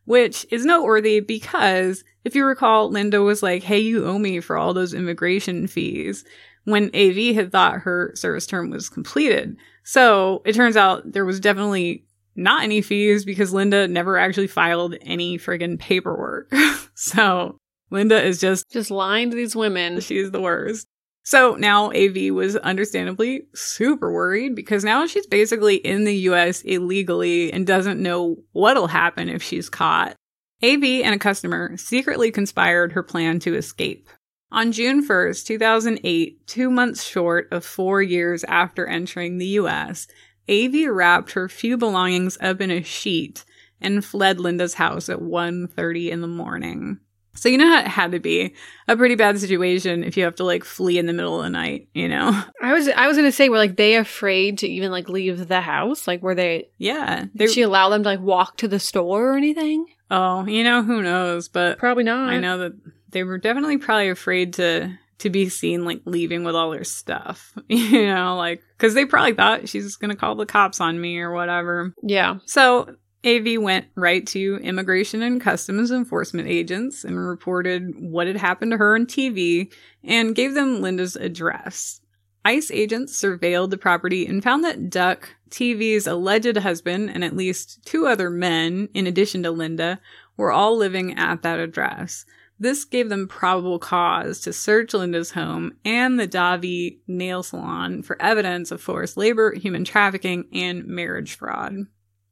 Which 0.04 0.44
is 0.50 0.66
noteworthy 0.66 1.20
because 1.20 2.02
if 2.24 2.34
you 2.34 2.44
recall, 2.44 2.90
Lynda 2.90 3.24
was 3.24 3.40
like, 3.40 3.62
Hey, 3.62 3.78
you 3.78 4.04
owe 4.04 4.18
me 4.18 4.40
for 4.40 4.56
all 4.56 4.74
those 4.74 4.94
immigration 4.94 5.68
fees 5.68 6.24
when 6.64 6.90
AV 6.94 7.34
had 7.34 7.52
thought 7.52 7.80
her 7.80 8.12
service 8.14 8.46
term 8.46 8.70
was 8.70 8.88
completed. 8.88 9.56
So 9.84 10.42
it 10.44 10.54
turns 10.54 10.76
out 10.76 11.12
there 11.12 11.24
was 11.24 11.40
definitely 11.40 12.04
not 12.36 12.62
any 12.62 12.80
fees 12.82 13.24
because 13.24 13.52
Lynda 13.52 13.90
never 13.90 14.16
actually 14.16 14.46
filed 14.46 14.96
any 15.02 15.38
friggin' 15.38 15.78
paperwork. 15.78 16.52
so 16.94 17.58
Lynda 17.90 18.22
is 18.22 18.40
just 18.40 18.70
Just 18.70 18.90
lying 18.90 19.30
to 19.30 19.36
these 19.36 19.56
women. 19.56 20.00
she's 20.00 20.30
the 20.30 20.40
worst. 20.40 20.86
So 21.24 21.54
now 21.54 21.92
AV 21.92 22.32
was 22.32 22.56
understandably 22.56 23.42
super 23.54 24.10
worried 24.12 24.56
because 24.56 24.82
now 24.82 25.06
she's 25.06 25.26
basically 25.26 25.76
in 25.76 26.04
the 26.04 26.16
US 26.30 26.62
illegally 26.62 27.52
and 27.52 27.66
doesn't 27.66 28.02
know 28.02 28.38
what'll 28.52 28.88
happen 28.88 29.28
if 29.28 29.42
she's 29.42 29.68
caught. 29.68 30.16
AV 30.64 30.82
and 30.82 31.14
a 31.14 31.18
customer 31.18 31.76
secretly 31.76 32.30
conspired 32.30 32.92
her 32.92 33.02
plan 33.02 33.38
to 33.40 33.54
escape. 33.54 34.08
On 34.52 34.70
June 34.70 35.02
1st, 35.06 35.46
2008, 35.46 36.46
two 36.46 36.70
months 36.70 37.02
short 37.02 37.48
of 37.50 37.64
four 37.64 38.02
years 38.02 38.44
after 38.44 38.86
entering 38.86 39.38
the 39.38 39.46
US, 39.58 40.06
AV 40.48 40.88
wrapped 40.90 41.32
her 41.32 41.48
few 41.48 41.78
belongings 41.78 42.36
up 42.40 42.60
in 42.60 42.70
a 42.70 42.82
sheet 42.82 43.46
and 43.80 44.04
fled 44.04 44.36
Lynda's 44.38 44.74
house 44.74 45.08
at 45.08 45.20
1.30 45.20 46.10
in 46.10 46.20
the 46.20 46.26
morning. 46.28 46.98
So 47.34 47.48
you 47.48 47.56
know 47.56 47.66
how 47.66 47.80
it 47.80 47.86
had 47.86 48.12
to 48.12 48.20
be 48.20 48.54
a 48.88 48.94
pretty 48.94 49.14
bad 49.14 49.38
situation 49.40 50.04
if 50.04 50.18
you 50.18 50.24
have 50.24 50.34
to 50.34 50.44
like 50.44 50.64
flee 50.64 50.98
in 50.98 51.06
the 51.06 51.14
middle 51.14 51.38
of 51.38 51.44
the 51.44 51.50
night, 51.50 51.88
you 51.94 52.06
know? 52.06 52.38
I 52.60 52.74
was 52.74 52.88
I 52.88 53.06
was 53.08 53.16
gonna 53.16 53.32
say, 53.32 53.48
were 53.48 53.56
like 53.56 53.76
they 53.76 53.96
afraid 53.96 54.58
to 54.58 54.68
even 54.68 54.90
like 54.90 55.08
leave 55.08 55.48
the 55.48 55.62
house? 55.62 56.06
Like 56.06 56.22
were 56.22 56.34
they 56.34 56.68
Yeah. 56.76 57.24
did 57.34 57.50
she 57.50 57.62
allow 57.62 57.88
them 57.88 58.02
to 58.02 58.08
like 58.10 58.20
walk 58.20 58.58
to 58.58 58.68
the 58.68 58.78
store 58.78 59.30
or 59.32 59.36
anything? 59.38 59.86
oh, 60.10 60.44
you 60.44 60.62
know, 60.62 60.82
who 60.82 61.00
knows? 61.00 61.48
But 61.48 61.78
Probably 61.78 62.04
not. 62.04 62.28
I 62.28 62.38
know 62.38 62.58
that 62.58 62.74
they 63.12 63.24
were 63.24 63.38
definitely 63.38 63.78
probably 63.78 64.08
afraid 64.08 64.54
to 64.54 64.98
to 65.18 65.30
be 65.30 65.48
seen 65.48 65.84
like 65.84 66.00
leaving 66.04 66.42
with 66.42 66.56
all 66.56 66.70
their 66.70 66.84
stuff. 66.84 67.54
You 67.68 68.06
know, 68.06 68.36
like 68.36 68.62
cuz 68.78 68.94
they 68.94 69.06
probably 69.06 69.34
thought 69.34 69.68
she's 69.68 69.96
going 69.96 70.10
to 70.10 70.16
call 70.16 70.34
the 70.34 70.46
cops 70.46 70.80
on 70.80 71.00
me 71.00 71.18
or 71.18 71.32
whatever. 71.32 71.94
Yeah. 72.02 72.38
So, 72.44 72.96
AV 73.24 73.62
went 73.62 73.86
right 73.94 74.26
to 74.28 74.58
immigration 74.62 75.22
and 75.22 75.40
customs 75.40 75.92
enforcement 75.92 76.48
agents 76.48 77.04
and 77.04 77.16
reported 77.16 77.92
what 77.96 78.26
had 78.26 78.36
happened 78.36 78.72
to 78.72 78.76
her 78.78 78.96
on 78.96 79.06
TV 79.06 79.72
and 80.02 80.34
gave 80.34 80.54
them 80.54 80.80
Lynda's 80.80 81.14
address. 81.14 82.00
ICE 82.44 82.70
agents 82.72 83.20
surveilled 83.20 83.70
the 83.70 83.78
property 83.78 84.26
and 84.26 84.42
found 84.42 84.64
that 84.64 84.90
Duck, 84.90 85.28
TV's 85.50 86.08
alleged 86.08 86.56
husband, 86.56 87.10
and 87.10 87.22
at 87.22 87.36
least 87.36 87.84
two 87.84 88.06
other 88.06 88.30
men, 88.30 88.88
in 88.94 89.06
addition 89.06 89.44
to 89.44 89.52
Lynda, 89.52 89.98
were 90.36 90.50
all 90.50 90.76
living 90.76 91.16
at 91.16 91.42
that 91.42 91.60
address. 91.60 92.24
This 92.62 92.84
gave 92.84 93.08
them 93.08 93.26
probable 93.26 93.80
cause 93.80 94.38
to 94.42 94.52
search 94.52 94.92
Lynda's 94.92 95.32
home 95.32 95.72
and 95.84 96.20
the 96.20 96.28
Davi 96.28 96.98
nail 97.08 97.42
salon 97.42 98.04
for 98.04 98.22
evidence 98.22 98.70
of 98.70 98.80
forced 98.80 99.16
labor, 99.16 99.52
human 99.52 99.82
trafficking, 99.82 100.44
and 100.52 100.86
marriage 100.86 101.34
fraud. 101.34 101.86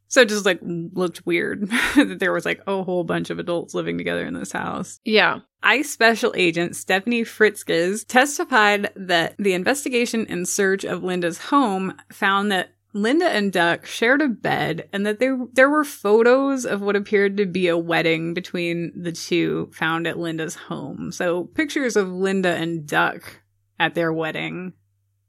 So 0.06 0.20
it 0.20 0.28
just 0.28 0.46
like 0.46 0.60
looked 0.62 1.26
weird 1.26 1.68
that 1.96 2.18
there 2.20 2.32
was 2.32 2.44
like 2.44 2.60
a 2.68 2.84
whole 2.84 3.02
bunch 3.02 3.30
of 3.30 3.40
adults 3.40 3.75
living 3.75 3.99
together 3.99 4.25
in 4.25 4.34
this 4.34 4.52
house. 4.52 5.00
Yeah. 5.04 5.40
ICE 5.64 5.90
Special 5.90 6.32
Agent 6.37 6.76
Stephanie 6.76 7.25
Fritzkes 7.25 8.06
testified 8.06 8.92
that 8.94 9.34
the 9.37 9.54
investigation 9.54 10.28
and 10.28 10.46
search 10.46 10.84
of 10.84 11.02
Linda's 11.02 11.38
home 11.38 11.92
found 12.12 12.52
that 12.52 12.70
Lynda 12.94 13.26
and 13.26 13.52
Duck 13.52 13.87
shared 13.87 14.20
a 14.20 14.28
bed 14.28 14.88
and 14.92 15.06
that 15.06 15.20
there, 15.20 15.38
there 15.52 15.70
were 15.70 15.85
photos 15.85 16.66
of 16.66 16.80
what 16.80 16.97
appeared 16.97 17.37
to 17.37 17.47
be 17.47 17.68
a 17.68 17.78
wedding 17.78 18.35
between 18.35 18.92
the 19.00 19.12
two 19.12 19.70
found 19.73 20.06
at 20.06 20.16
Lynda's 20.16 20.54
home. 20.54 21.12
So 21.12 21.44
pictures 21.44 21.97
of 21.97 22.09
Lynda 22.09 22.54
and 22.54 22.87
Duck 22.87 23.42
at 23.78 23.94
their 23.94 24.12
wedding, 24.12 24.73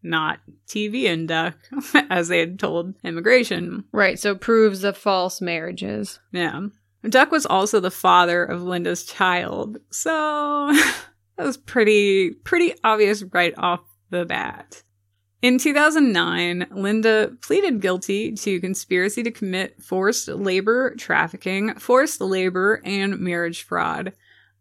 not 0.02 0.40
TV 0.68 1.08
and 1.08 1.28
Duck, 1.28 1.56
as 2.10 2.30
they 2.30 2.40
had 2.40 2.60
told 2.60 2.96
immigration. 3.04 3.86
Right. 3.92 4.18
So 4.18 4.36
proves 4.36 4.84
of 4.84 4.98
false 4.98 5.40
marriages. 5.40 6.20
Yeah. 6.32 6.68
Duck 7.08 7.32
was 7.32 7.46
also 7.46 7.80
the 7.80 7.92
father 7.92 8.44
of 8.44 8.62
Lynda's 8.62 9.04
child. 9.04 9.78
So 9.92 10.72
that 11.38 11.46
was 11.46 11.58
pretty 11.58 12.32
pretty 12.32 12.76
obvious 12.84 13.24
right 13.24 13.54
off 13.58 13.82
the 14.10 14.26
bat. 14.26 14.84
In 15.42 15.58
2009, 15.58 16.68
Lynda 16.72 17.42
pleaded 17.42 17.82
guilty 17.82 18.34
to 18.34 18.60
conspiracy 18.60 19.24
to 19.24 19.32
commit 19.32 19.82
forced 19.82 20.28
labor 20.28 20.94
trafficking, 20.96 21.74
forced 21.80 22.22
labor, 22.22 22.80
and 22.86 23.20
marriage 23.20 23.64
fraud. 23.64 24.14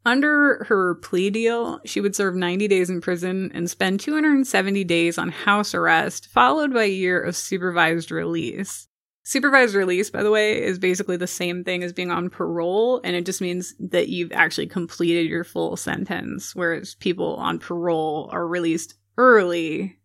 Under 0.06 0.64
her 0.64 0.94
plea 0.94 1.28
deal, 1.28 1.80
she 1.84 2.00
would 2.00 2.16
serve 2.16 2.34
90 2.34 2.66
days 2.66 2.88
in 2.88 3.02
prison 3.02 3.50
and 3.52 3.68
spend 3.68 4.00
270 4.00 4.82
days 4.84 5.18
on 5.18 5.28
house 5.28 5.74
arrest, 5.74 6.28
followed 6.28 6.72
by 6.72 6.84
a 6.84 6.90
year 6.90 7.20
of 7.20 7.36
supervised 7.36 8.10
release. 8.10 8.88
Supervised 9.22 9.74
release, 9.74 10.08
by 10.08 10.22
the 10.22 10.30
way, 10.30 10.62
is 10.62 10.78
basically 10.78 11.18
the 11.18 11.26
same 11.26 11.62
thing 11.62 11.82
as 11.82 11.92
being 11.92 12.10
on 12.10 12.30
parole, 12.30 13.02
and 13.04 13.14
it 13.14 13.26
just 13.26 13.42
means 13.42 13.74
that 13.78 14.08
you've 14.08 14.32
actually 14.32 14.66
completed 14.66 15.26
your 15.28 15.44
full 15.44 15.76
sentence, 15.76 16.56
whereas 16.56 16.94
people 16.94 17.36
on 17.36 17.58
parole 17.58 18.30
are 18.32 18.46
released 18.46 18.94
early 19.18 19.99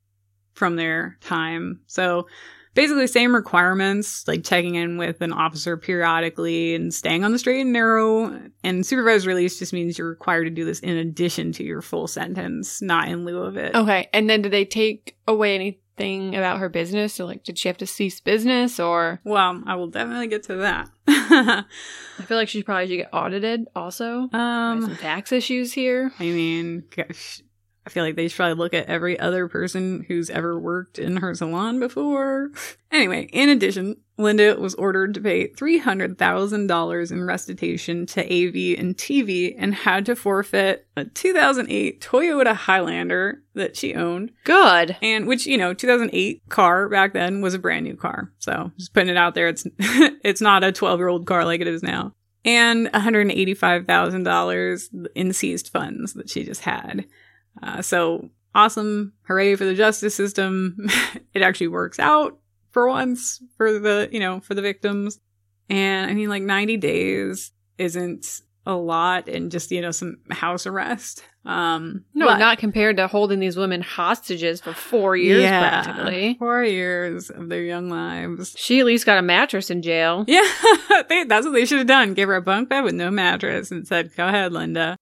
from 0.56 0.76
their 0.76 1.18
time. 1.22 1.80
So 1.86 2.28
basically 2.74 3.08
same 3.08 3.34
requirements, 3.34 4.28
like 4.28 4.44
checking 4.44 4.76
in 4.76 4.98
with 4.98 5.22
an 5.22 5.32
officer 5.32 5.78
periodically 5.78 6.76
and 6.76 6.94
staying 6.94 7.24
on 7.24 7.32
the 7.32 7.40
straight 7.40 7.62
and 7.62 7.72
narrow. 7.72 8.38
And 8.64 8.86
supervised 8.86 9.26
release 9.26 9.60
just 9.60 9.72
means 9.74 9.98
you're 9.98 10.10
required 10.10 10.46
to 10.46 10.50
do 10.50 10.66
this 10.66 10.80
in 10.80 10.98
addition 10.98 11.52
to 11.54 11.64
your 11.64 11.82
full 11.82 12.08
sentence, 12.08 12.82
not 12.82 13.08
in 13.08 13.24
lieu 13.26 13.44
of 13.44 13.56
it. 13.58 13.76
Okay. 13.76 14.10
And 14.14 14.30
then 14.30 14.42
did 14.42 14.52
they 14.52 14.66
take 14.66 15.16
away 15.28 15.56
anything 15.56 16.36
about 16.36 16.60
her 16.60 16.68
business? 16.68 17.14
So 17.14 17.26
like 17.26 17.44
did 17.44 17.58
she 17.58 17.70
have 17.70 17.78
to 17.78 17.86
cease 17.88 18.20
business 18.20 18.80
or 18.80 19.22
Well, 19.24 19.62
I 19.66 19.76
will 19.76 19.88
definitely 19.88 20.28
get 20.28 20.44
to 20.44 20.56
that. 20.58 20.90
I 21.08 22.24
feel 22.26 22.38
like 22.38 22.50
she 22.50 22.62
probably 22.64 22.88
should 22.88 22.98
get 22.98 23.10
audited 23.14 23.68
also. 23.76 24.30
um, 24.34 24.82
some 24.82 24.98
tax 24.98 25.32
issues 25.32 25.72
here. 25.72 26.12
I 26.20 26.24
mean, 26.24 26.84
gosh, 26.96 27.42
I 27.86 27.92
feel 27.92 28.04
like 28.04 28.16
they 28.16 28.28
should 28.28 28.38
probably 28.38 28.56
look 28.56 28.74
at 28.74 28.88
every 28.88 29.20
other 29.20 29.48
person 29.48 30.04
who's 30.08 30.32
ever 30.32 30.60
worked 30.60 30.98
in 30.98 31.18
her 31.18 31.36
salon 31.36 31.80
before. 31.80 32.50
Anyway, 32.92 33.30
in 33.32 33.50
addition, 33.50 33.98
Lynda 34.18 34.58
was 34.58 34.74
ordered 34.76 35.14
to 35.14 35.22
pay 35.22 35.50
$300,000 35.50 37.12
in 37.12 37.24
restitution 37.24 38.08
to 38.08 38.22
AV 38.22 38.80
and 38.80 38.98
TV 38.98 39.54
and 39.58 39.76
had 39.76 40.06
to 40.08 40.16
forfeit 40.16 40.88
a 40.98 41.06
2008 41.06 42.02
Toyota 42.02 42.56
Highlander 42.56 43.44
that 43.54 43.78
she 43.78 43.94
owned. 43.94 44.32
Good. 44.46 44.98
And 45.02 45.28
which, 45.28 45.46
you 45.46 45.58
know, 45.58 45.76
2008 45.76 46.42
car 46.50 46.90
back 46.90 47.14
then 47.14 47.42
was 47.42 47.54
a 47.54 47.60
brand 47.60 47.86
new 47.86 47.96
car. 47.96 48.32
So 48.40 48.72
just 48.78 48.94
putting 48.94 49.10
it 49.10 49.18
out 49.18 49.36
there, 49.36 49.50
it's, 49.50 49.68
it's 49.80 50.42
not 50.42 50.64
a 50.64 50.72
12 50.72 51.00
year 51.00 51.10
old 51.10 51.28
car 51.28 51.46
like 51.46 51.62
it 51.62 51.68
is 51.68 51.84
now. 51.84 52.14
And 52.46 52.88
$185,000 52.94 55.08
in 55.16 55.34
seized 55.34 55.70
funds 55.70 56.14
that 56.14 56.30
she 56.30 56.44
just 56.44 56.62
had. 56.62 57.06
Uh, 57.62 57.82
so 57.82 58.30
awesome. 58.54 59.14
Hooray 59.28 59.56
for 59.56 59.66
the 59.66 59.76
justice 59.76 60.16
system. 60.16 60.78
it 61.34 61.42
actually 61.42 61.68
works 61.68 62.00
out 62.00 62.38
for 62.72 62.88
once 62.88 63.42
for 63.58 63.80
the, 63.80 64.10
you 64.12 64.20
know, 64.20 64.40
for 64.40 64.54
the 64.54 64.62
victims. 64.62 65.20
And 65.70 66.10
I 66.10 66.14
mean, 66.14 66.30
like 66.30 66.44
90 66.44 66.78
days 66.78 67.52
isn't 67.78 68.42
a 68.68 68.74
lot 68.76 69.28
and 69.30 69.52
just, 69.52 69.72
you 69.72 69.82
know, 69.82 69.92
some 69.92 70.18
house 70.32 70.66
arrest. 70.66 71.24
Um, 71.46 72.04
No, 72.16 72.26
but- 72.26 72.38
not 72.40 72.58
compared 72.58 72.98
to 72.98 73.08
holding 73.08 73.40
these 73.40 73.56
women 73.58 73.82
hostages 73.82 74.60
for 74.62 74.74
four 74.74 75.16
years 75.16 75.44
Yeah, 75.44 75.84
practically. 75.84 76.36
Four 76.40 76.64
years 76.64 77.30
of 77.30 77.50
their 77.50 77.62
young 77.62 77.90
lives. 77.90 78.56
She 78.58 78.80
at 78.80 78.86
least 78.88 79.06
got 79.06 79.20
a 79.20 79.22
mattress 79.22 79.70
in 79.70 79.82
jail. 79.84 80.26
Yeah, 80.28 80.42
they, 81.10 81.24
that's 81.26 81.46
what 81.46 81.54
they 81.54 81.66
should 81.66 81.78
have 81.78 81.88
done. 81.88 82.16
Give 82.16 82.28
her 82.30 82.36
a 82.36 82.42
bunk 82.42 82.70
bed 82.70 82.82
with 82.82 82.96
no 82.96 83.12
mattress 83.12 83.70
and 83.70 83.88
said, 83.88 84.16
"Go 84.16 84.28
ahead, 84.28 84.52
Lynda." 84.52 84.96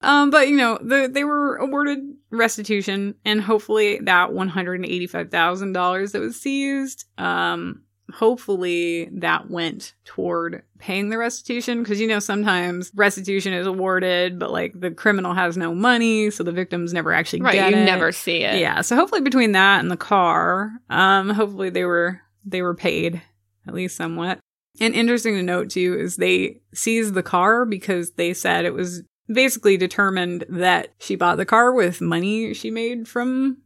Um, 0.00 0.30
but 0.30 0.48
you 0.48 0.56
know, 0.56 0.78
the, 0.80 1.08
they 1.12 1.24
were 1.24 1.56
awarded 1.56 1.98
restitution, 2.30 3.14
and 3.24 3.40
hopefully 3.40 3.98
that 4.02 4.32
one 4.32 4.48
hundred 4.48 4.76
and 4.76 4.86
eighty-five 4.86 5.30
thousand 5.30 5.72
dollars 5.72 6.12
that 6.12 6.20
was 6.20 6.40
seized, 6.40 7.04
um, 7.18 7.82
hopefully 8.14 9.08
that 9.12 9.50
went 9.50 9.94
toward 10.04 10.62
paying 10.78 11.08
the 11.08 11.18
restitution 11.18 11.82
because 11.82 12.00
you 12.00 12.06
know 12.06 12.20
sometimes 12.20 12.92
restitution 12.94 13.52
is 13.52 13.66
awarded, 13.66 14.38
but 14.38 14.52
like 14.52 14.78
the 14.78 14.90
criminal 14.92 15.34
has 15.34 15.56
no 15.56 15.74
money, 15.74 16.30
so 16.30 16.44
the 16.44 16.52
victims 16.52 16.92
never 16.92 17.12
actually 17.12 17.42
Right, 17.42 17.54
get 17.54 17.70
you 17.72 17.78
it. 17.78 17.84
never 17.84 18.12
see 18.12 18.44
it. 18.44 18.60
Yeah, 18.60 18.82
so 18.82 18.94
hopefully 18.94 19.20
between 19.22 19.52
that 19.52 19.80
and 19.80 19.90
the 19.90 19.96
car, 19.96 20.70
um, 20.90 21.30
hopefully 21.30 21.70
they 21.70 21.84
were 21.84 22.20
they 22.44 22.62
were 22.62 22.74
paid 22.74 23.20
at 23.66 23.74
least 23.74 23.96
somewhat. 23.96 24.38
And 24.80 24.94
interesting 24.94 25.34
to 25.34 25.42
note 25.42 25.70
too 25.70 25.98
is 25.98 26.16
they 26.16 26.60
seized 26.72 27.14
the 27.14 27.22
car 27.24 27.64
because 27.64 28.12
they 28.12 28.32
said 28.32 28.64
it 28.64 28.74
was 28.74 29.02
basically 29.32 29.76
determined 29.76 30.44
that 30.48 30.94
she 30.98 31.16
bought 31.16 31.36
the 31.36 31.44
car 31.44 31.72
with 31.72 32.00
money 32.00 32.54
she 32.54 32.70
made 32.70 33.06
from 33.06 33.58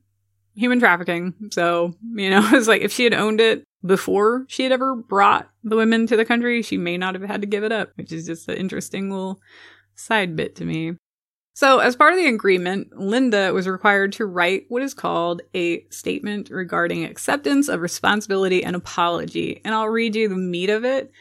human 0.54 0.80
trafficking. 0.80 1.34
So, 1.50 1.94
you 2.14 2.30
know, 2.30 2.48
it's 2.52 2.68
like 2.68 2.82
if 2.82 2.92
she 2.92 3.04
had 3.04 3.14
owned 3.14 3.40
it 3.40 3.64
before 3.84 4.44
she 4.48 4.62
had 4.62 4.72
ever 4.72 4.94
brought 4.94 5.48
the 5.64 5.76
women 5.76 6.06
to 6.06 6.16
the 6.16 6.24
country, 6.24 6.62
she 6.62 6.76
may 6.76 6.96
not 6.96 7.14
have 7.14 7.24
had 7.24 7.40
to 7.40 7.46
give 7.46 7.64
it 7.64 7.72
up, 7.72 7.90
which 7.96 8.12
is 8.12 8.26
just 8.26 8.48
an 8.48 8.56
interesting 8.56 9.10
little 9.10 9.40
side 9.94 10.36
bit 10.36 10.56
to 10.56 10.64
me. 10.64 10.96
So, 11.54 11.80
as 11.80 11.96
part 11.96 12.14
of 12.14 12.18
the 12.18 12.28
agreement, 12.28 12.96
Linda 12.98 13.52
was 13.52 13.68
required 13.68 14.12
to 14.12 14.24
write 14.24 14.64
what 14.68 14.82
is 14.82 14.94
called 14.94 15.42
a 15.54 15.84
statement 15.90 16.48
regarding 16.48 17.04
acceptance 17.04 17.68
of 17.68 17.82
responsibility 17.82 18.64
and 18.64 18.74
apology. 18.74 19.60
And 19.62 19.74
I'll 19.74 19.88
read 19.88 20.16
you 20.16 20.28
the 20.28 20.34
meat 20.34 20.70
of 20.70 20.86
it. 20.86 21.12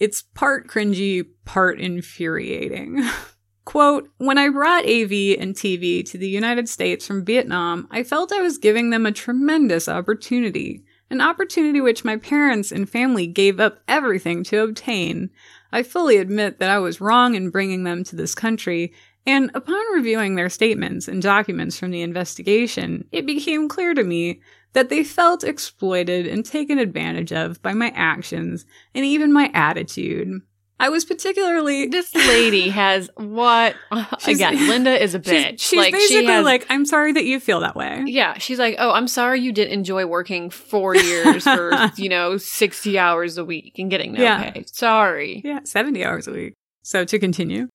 It's 0.00 0.22
part 0.22 0.66
cringy, 0.66 1.26
part 1.44 1.80
infuriating. 1.80 3.08
Quote, 3.66 4.08
when 4.18 4.38
I 4.38 4.48
brought 4.48 4.84
AV 4.84 5.36
and 5.40 5.52
TV 5.52 6.08
to 6.08 6.16
the 6.16 6.28
United 6.28 6.68
States 6.68 7.04
from 7.04 7.24
Vietnam, 7.24 7.88
I 7.90 8.04
felt 8.04 8.32
I 8.32 8.40
was 8.40 8.58
giving 8.58 8.90
them 8.90 9.04
a 9.04 9.12
tremendous 9.12 9.88
opportunity. 9.88 10.84
An 11.10 11.20
opportunity 11.20 11.80
which 11.80 12.04
my 12.04 12.16
parents 12.16 12.70
and 12.70 12.88
family 12.88 13.26
gave 13.26 13.58
up 13.58 13.80
everything 13.88 14.44
to 14.44 14.62
obtain. 14.62 15.30
I 15.72 15.82
fully 15.82 16.16
admit 16.16 16.60
that 16.60 16.70
I 16.70 16.78
was 16.78 17.00
wrong 17.00 17.34
in 17.34 17.50
bringing 17.50 17.82
them 17.82 18.04
to 18.04 18.14
this 18.14 18.36
country, 18.36 18.92
and 19.26 19.50
upon 19.52 19.82
reviewing 19.92 20.36
their 20.36 20.48
statements 20.48 21.08
and 21.08 21.20
documents 21.20 21.76
from 21.76 21.90
the 21.90 22.02
investigation, 22.02 23.08
it 23.10 23.26
became 23.26 23.68
clear 23.68 23.94
to 23.94 24.04
me 24.04 24.40
that 24.74 24.90
they 24.90 25.02
felt 25.02 25.42
exploited 25.42 26.28
and 26.28 26.46
taken 26.46 26.78
advantage 26.78 27.32
of 27.32 27.60
by 27.62 27.74
my 27.74 27.92
actions 27.96 28.64
and 28.94 29.04
even 29.04 29.32
my 29.32 29.50
attitude. 29.52 30.40
I 30.78 30.88
was 30.90 31.04
particularly 31.04 31.86
This 31.96 32.14
lady 32.14 32.68
has 32.68 33.08
what? 33.16 33.74
She's- 34.20 34.36
Again, 34.36 34.56
Lynda 34.56 35.00
is 35.00 35.14
a 35.14 35.18
She's, 35.24 35.32
bitch. 35.32 35.60
she's 35.60 35.78
like 35.78 35.92
basically 35.92 36.22
she 36.22 36.26
has, 36.26 36.44
like, 36.44 36.66
I'm 36.68 36.84
sorry 36.84 37.12
that 37.12 37.24
you 37.24 37.40
feel 37.40 37.60
that 37.60 37.74
way. 37.76 38.02
yeah, 38.06 38.36
she's 38.38 38.58
like, 38.58 38.76
oh, 38.78 38.90
I'm 38.92 39.08
sorry 39.08 39.40
you 39.40 39.52
didn't 39.52 39.72
enjoy 39.72 40.04
working 40.06 40.50
four 40.50 40.94
years 40.94 41.44
for 41.44 41.90
you 41.96 42.08
know 42.08 42.36
sixty 42.36 42.98
hours 42.98 43.38
a 43.38 43.44
week 43.44 43.78
and 43.78 43.90
getting 43.90 44.12
no 44.12 44.22
Yeah. 44.22 44.50
pay. 44.50 44.64
Sorry. 44.72 45.40
Yeah, 45.44 45.60
70 45.64 46.04
hours 46.04 46.28
a 46.28 46.32
week. 46.32 46.54
So 46.82 47.04
to 47.04 47.18
continue, 47.18 47.68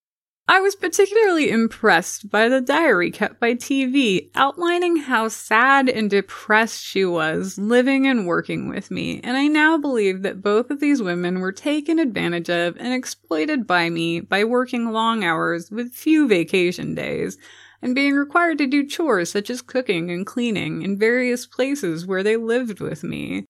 I 0.52 0.60
was 0.60 0.76
particularly 0.76 1.50
impressed 1.50 2.30
by 2.30 2.50
the 2.50 2.60
diary 2.60 3.10
kept 3.10 3.40
by 3.40 3.54
TV, 3.54 4.32
outlining 4.36 4.98
how 4.98 5.30
sad 5.30 5.88
and 5.88 6.10
depressed 6.10 6.84
she 6.84 7.06
was 7.06 7.58
living 7.58 8.06
and 8.06 8.28
working 8.28 8.68
with 8.68 8.92
me, 8.92 9.22
and 9.24 9.38
I 9.38 9.48
now 9.48 9.78
believe 9.78 10.24
that 10.24 10.42
both 10.42 10.70
of 10.70 10.82
these 10.82 11.02
women 11.02 11.40
were 11.40 11.54
taken 11.54 12.00
advantage 12.00 12.50
of 12.50 12.76
and 12.76 12.94
exploited 12.94 13.66
by 13.66 13.90
me 13.90 14.20
by 14.20 14.44
working 14.44 14.92
long 14.92 15.24
hours 15.24 15.72
with 15.72 15.94
few 15.94 16.28
vacation 16.28 16.96
days. 16.96 17.38
And 17.82 17.96
being 17.96 18.16
required 18.16 18.58
to 18.58 18.68
do 18.68 18.86
chores 18.86 19.32
such 19.32 19.50
as 19.50 19.62
cooking 19.62 20.12
and 20.12 20.26
cleaning 20.26 20.82
in 20.82 21.00
various 21.00 21.46
places 21.46 22.06
where 22.06 22.24
they 22.24 22.36
lived 22.36 22.82
with 22.82 23.06
me. 23.06 23.46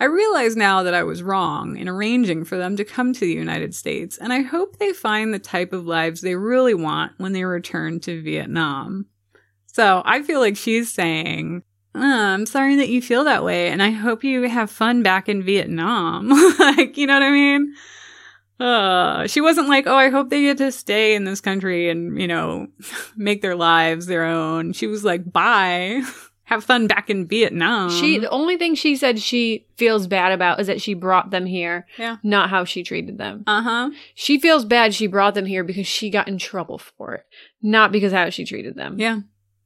I 0.00 0.06
realize 0.06 0.56
now 0.56 0.82
that 0.82 0.94
I 0.94 1.02
was 1.02 1.22
wrong 1.22 1.76
in 1.76 1.86
arranging 1.86 2.44
for 2.44 2.56
them 2.56 2.74
to 2.78 2.84
come 2.84 3.12
to 3.12 3.20
the 3.20 3.32
United 3.32 3.74
States, 3.74 4.16
and 4.16 4.32
I 4.32 4.40
hope 4.40 4.78
they 4.78 4.94
find 4.94 5.32
the 5.34 5.38
type 5.38 5.74
of 5.74 5.86
lives 5.86 6.22
they 6.22 6.36
really 6.36 6.72
want 6.72 7.12
when 7.18 7.34
they 7.34 7.44
return 7.44 8.00
to 8.00 8.22
Vietnam. 8.22 9.06
So 9.66 10.02
I 10.06 10.22
feel 10.22 10.40
like 10.40 10.56
she's 10.56 10.90
saying, 10.90 11.62
"Uh, 11.94 11.98
I'm 12.00 12.46
sorry 12.46 12.76
that 12.76 12.88
you 12.88 13.02
feel 13.02 13.24
that 13.24 13.44
way, 13.44 13.68
and 13.68 13.82
I 13.82 13.90
hope 13.90 14.24
you 14.24 14.42
have 14.48 14.70
fun 14.70 15.02
back 15.02 15.28
in 15.28 15.42
Vietnam. 15.42 16.30
like, 16.58 16.96
you 16.96 17.06
know 17.06 17.14
what 17.14 17.22
I 17.22 17.30
mean? 17.30 17.74
Uh, 18.60 19.26
she 19.26 19.40
wasn't 19.40 19.68
like, 19.68 19.86
oh, 19.86 19.96
I 19.96 20.10
hope 20.10 20.28
they 20.28 20.42
get 20.42 20.58
to 20.58 20.70
stay 20.70 21.14
in 21.14 21.24
this 21.24 21.40
country 21.40 21.88
and, 21.88 22.20
you 22.20 22.28
know, 22.28 22.68
make 23.16 23.40
their 23.40 23.56
lives 23.56 24.06
their 24.06 24.24
own. 24.24 24.74
She 24.74 24.86
was 24.86 25.02
like, 25.02 25.30
bye. 25.30 26.02
Have 26.50 26.64
fun 26.64 26.86
back 26.88 27.08
in 27.08 27.26
Vietnam. 27.26 27.90
She 27.90 28.18
the 28.18 28.28
only 28.30 28.56
thing 28.56 28.74
she 28.74 28.96
said 28.96 29.20
she 29.20 29.66
feels 29.76 30.06
bad 30.08 30.32
about 30.32 30.60
is 30.60 30.66
that 30.66 30.82
she 30.82 30.94
brought 30.94 31.30
them 31.30 31.46
here, 31.46 31.86
Yeah. 31.96 32.16
not 32.24 32.50
how 32.50 32.64
she 32.64 32.82
treated 32.82 33.18
them. 33.18 33.44
Uh 33.46 33.62
huh. 33.62 33.90
She 34.14 34.38
feels 34.38 34.64
bad 34.64 34.92
she 34.92 35.06
brought 35.06 35.34
them 35.34 35.46
here 35.46 35.62
because 35.64 35.86
she 35.86 36.10
got 36.10 36.26
in 36.28 36.38
trouble 36.38 36.78
for 36.78 37.14
it, 37.14 37.24
not 37.62 37.92
because 37.92 38.12
how 38.12 38.28
she 38.30 38.44
treated 38.44 38.74
them. 38.74 38.96
Yeah. 38.98 39.20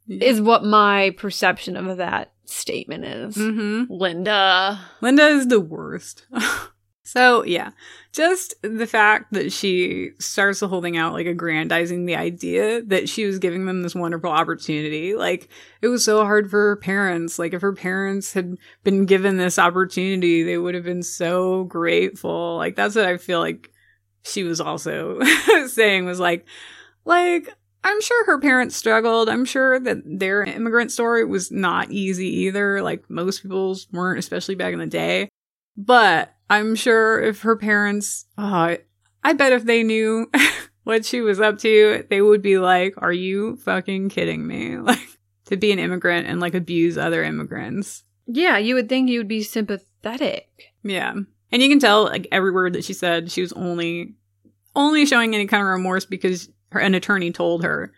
Is 0.08 0.40
what 0.42 0.62
my 0.62 1.14
perception 1.16 1.76
of 1.76 1.96
that 1.96 2.32
statement 2.44 3.06
is. 3.06 3.36
Mm-hmm. 3.36 3.90
Lynda. 3.90 4.78
Lynda 5.00 5.30
is 5.38 5.48
the 5.48 5.60
worst. 5.60 6.26
so 7.04 7.44
yeah, 7.44 7.70
just 8.12 8.54
the 8.62 8.86
fact 8.86 9.34
that 9.34 9.52
she 9.52 10.12
starts 10.18 10.60
holding 10.60 10.96
out 10.96 11.12
like 11.12 11.26
aggrandizing 11.26 12.06
the 12.06 12.16
idea 12.16 12.82
that 12.82 13.10
she 13.10 13.26
was 13.26 13.38
giving 13.38 13.66
them 13.66 13.82
this 13.82 13.94
wonderful 13.94 14.30
opportunity. 14.30 15.14
Like 15.14 15.50
it 15.82 15.88
was 15.88 16.02
so 16.02 16.24
hard 16.24 16.50
for 16.50 16.58
her 16.58 16.76
parents. 16.76 17.38
Like 17.38 17.52
if 17.52 17.60
her 17.60 17.74
parents 17.74 18.32
had 18.32 18.56
been 18.84 19.04
given 19.04 19.36
this 19.36 19.58
opportunity, 19.58 20.42
they 20.42 20.56
would 20.56 20.74
have 20.74 20.84
been 20.84 21.02
so 21.02 21.64
grateful. 21.64 22.56
Like 22.56 22.74
that's 22.74 22.96
what 22.96 23.04
I 23.04 23.18
feel 23.18 23.40
like 23.40 23.70
she 24.22 24.42
was 24.42 24.58
also 24.58 25.20
saying 25.66 26.06
was 26.06 26.18
like, 26.20 26.46
like 27.04 27.54
I'm 27.84 28.00
sure 28.00 28.24
her 28.24 28.40
parents 28.40 28.76
struggled. 28.76 29.28
I'm 29.28 29.44
sure 29.44 29.78
that 29.78 29.98
their 30.06 30.42
immigrant 30.42 30.90
story 30.90 31.26
was 31.26 31.52
not 31.52 31.90
easy 31.90 32.28
either. 32.44 32.80
Like 32.80 33.10
most 33.10 33.42
people's 33.42 33.86
weren't, 33.92 34.18
especially 34.18 34.54
back 34.54 34.72
in 34.72 34.78
the 34.78 34.86
day. 34.86 35.28
But 35.76 36.33
I'm 36.50 36.74
sure 36.74 37.20
if 37.20 37.42
her 37.42 37.56
parents, 37.56 38.26
oh, 38.36 38.76
I 39.22 39.32
bet 39.32 39.52
if 39.52 39.64
they 39.64 39.82
knew 39.82 40.30
what 40.84 41.04
she 41.04 41.20
was 41.20 41.40
up 41.40 41.58
to, 41.60 42.04
they 42.10 42.20
would 42.20 42.42
be 42.42 42.58
like, 42.58 42.94
are 42.98 43.12
you 43.12 43.56
fucking 43.56 44.10
kidding 44.10 44.46
me? 44.46 44.76
Like 44.84 45.00
to 45.46 45.56
be 45.58 45.72
an 45.72 45.78
immigrant 45.78 46.26
and 46.26 46.40
like 46.40 46.54
abuse 46.54 46.96
other 46.96 47.22
immigrants. 47.22 48.04
Yeah, 48.26 48.56
you 48.56 48.74
would 48.74 48.88
think 48.88 49.10
you 49.10 49.18
would 49.20 49.28
be 49.28 49.42
sympathetic. 49.42 50.72
Yeah. 50.82 51.12
And 51.52 51.62
you 51.62 51.68
can 51.68 51.78
tell 51.78 52.04
like 52.04 52.26
every 52.32 52.50
word 52.50 52.72
that 52.72 52.84
she 52.84 52.94
said, 52.94 53.30
she 53.30 53.42
was 53.42 53.52
only 53.52 54.14
only 54.74 55.06
showing 55.06 55.34
any 55.34 55.46
kind 55.46 55.60
of 55.60 55.68
remorse 55.68 56.06
because 56.06 56.48
her 56.72 56.80
an 56.80 56.94
attorney 56.94 57.30
told 57.30 57.62
her, 57.62 57.92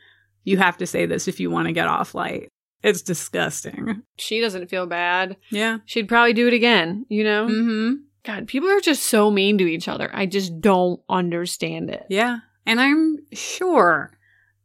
you 0.44 0.59
have 0.59 0.76
to 0.78 0.87
say 0.87 1.06
this 1.06 1.28
if 1.28 1.40
you 1.40 1.50
want 1.50 1.66
to 1.66 1.72
get 1.72 1.87
off 1.87 2.14
light. 2.14 2.48
It's 2.82 3.02
disgusting. 3.02 4.02
She 4.18 4.40
doesn't 4.40 4.68
feel 4.68 4.87
bad. 4.87 5.37
Yeah. 5.50 5.78
She'd 5.87 6.09
probably 6.09 6.32
do 6.32 6.46
it 6.46 6.54
again, 6.54 7.06
you 7.09 7.24
know? 7.24 7.46
Mm-hmm. 7.46 7.94
God, 8.26 8.48
people 8.48 8.68
are 8.68 8.80
just 8.80 9.04
so 9.04 9.30
mean 9.30 9.56
to 9.58 9.66
each 9.66 9.86
other. 9.86 10.10
I 10.12 10.26
just 10.26 10.60
don't 10.60 11.00
understand 11.08 11.90
it. 11.90 12.06
Yeah. 12.10 12.38
And 12.66 12.80
I'm 12.80 13.18
sure 13.32 14.18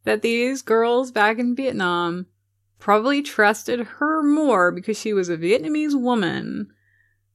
that 0.03 0.23
these 0.23 0.63
girls 0.63 1.11
back 1.11 1.37
in 1.37 1.55
Vietnam 1.55 2.25
probably 2.79 3.21
trusted 3.21 3.79
her 3.79 4.23
more 4.23 4.71
because 4.71 4.99
she 4.99 5.13
was 5.13 5.29
a 5.29 5.37
Vietnamese 5.37 5.93
woman 5.93 6.73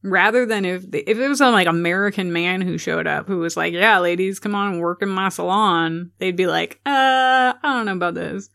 rather 0.03 0.45
than 0.45 0.65
if 0.65 0.85
if 0.93 1.17
it 1.17 1.29
was 1.29 1.39
some 1.39 1.53
like 1.53 1.69
American 1.69 2.33
man 2.33 2.61
who 2.61 2.77
showed 2.77 3.07
up 3.07 3.29
who 3.29 3.39
was 3.39 3.57
like, 3.57 3.73
"Yeah, 3.73 4.01
ladies, 4.01 4.41
come 4.41 4.57
on, 4.57 4.81
work 4.81 5.03
in 5.03 5.09
my 5.09 5.29
salon." 5.29 6.11
They'd 6.19 6.37
be 6.37 6.49
like, 6.49 6.81
"Uh, 6.85 7.55
I 7.55 7.59
don't 7.63 7.87
know 7.87 7.93
about 7.93 8.15
this." 8.15 8.51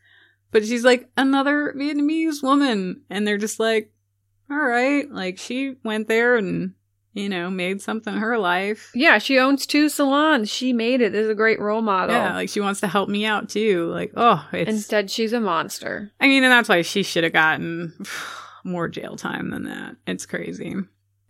But 0.52 0.66
she's 0.66 0.84
like 0.84 1.10
another 1.16 1.74
Vietnamese 1.78 2.44
woman 2.44 3.04
and 3.10 3.26
they're 3.26 3.38
just 3.38 3.62
like, 3.62 3.94
"All 4.50 4.58
right, 4.58 5.10
like 5.10 5.40
she 5.40 5.78
went 5.86 6.10
there 6.10 6.36
and 6.36 6.74
you 7.14 7.30
know, 7.30 7.50
made 7.50 7.82
something 7.82 8.14
her 8.14 8.38
life." 8.38 8.92
Yeah, 8.94 9.18
she 9.18 9.40
owns 9.40 9.66
two 9.66 9.90
salons. 9.90 10.50
She 10.50 10.74
made 10.74 11.02
it. 11.02 11.12
This 11.12 11.26
is 11.26 11.30
a 11.30 11.36
great 11.36 11.60
role 11.60 11.82
model. 11.82 12.16
Yeah, 12.16 12.34
like 12.34 12.50
she 12.50 12.62
wants 12.62 12.80
to 12.82 12.88
help 12.88 13.10
me 13.10 13.26
out 13.26 13.50
too. 13.50 13.90
Like, 13.92 14.12
oh, 14.16 14.46
it's. 14.54 14.70
Instead, 14.70 15.10
she's 15.10 15.34
a 15.34 15.40
monster. 15.40 16.12
I 16.20 16.28
mean, 16.28 16.44
and 16.44 16.52
that's 16.52 16.70
why 16.70 16.82
she 16.82 17.04
should 17.04 17.24
have 17.24 17.34
gotten 17.34 17.94
more 18.64 18.88
jail 18.88 19.16
time 19.16 19.50
than 19.52 19.64
that. 19.64 19.96
It's 20.08 20.26
crazy. 20.26 20.76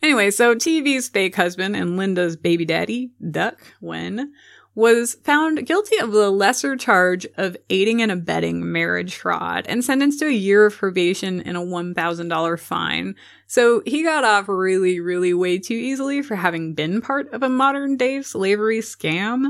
Anyway, 0.01 0.31
so 0.31 0.55
TV's 0.55 1.09
fake 1.09 1.35
husband 1.35 1.75
and 1.75 1.91
Lynda's 1.91 2.35
baby 2.35 2.65
daddy, 2.65 3.11
Duck 3.29 3.59
Wen, 3.81 4.33
was 4.73 5.15
found 5.23 5.65
guilty 5.65 5.97
of 5.97 6.11
the 6.11 6.29
lesser 6.29 6.77
charge 6.77 7.27
of 7.35 7.57
aiding 7.69 8.01
and 8.01 8.11
abetting 8.11 8.71
marriage 8.71 9.15
fraud 9.15 9.65
and 9.67 9.83
sentenced 9.83 10.19
to 10.19 10.27
a 10.27 10.31
year 10.31 10.65
of 10.65 10.75
probation 10.75 11.41
and 11.41 11.57
a 11.57 11.61
$1,000 11.61 12.59
fine. 12.59 13.15
So 13.47 13.81
he 13.85 14.03
got 14.03 14.23
off 14.23 14.47
really, 14.47 14.99
really 15.01 15.33
way 15.33 15.59
too 15.59 15.73
easily 15.73 16.21
for 16.21 16.35
having 16.35 16.73
been 16.73 17.01
part 17.01 17.31
of 17.33 17.43
a 17.43 17.49
modern 17.49 17.97
day 17.97 18.21
slavery 18.21 18.79
scam. 18.79 19.45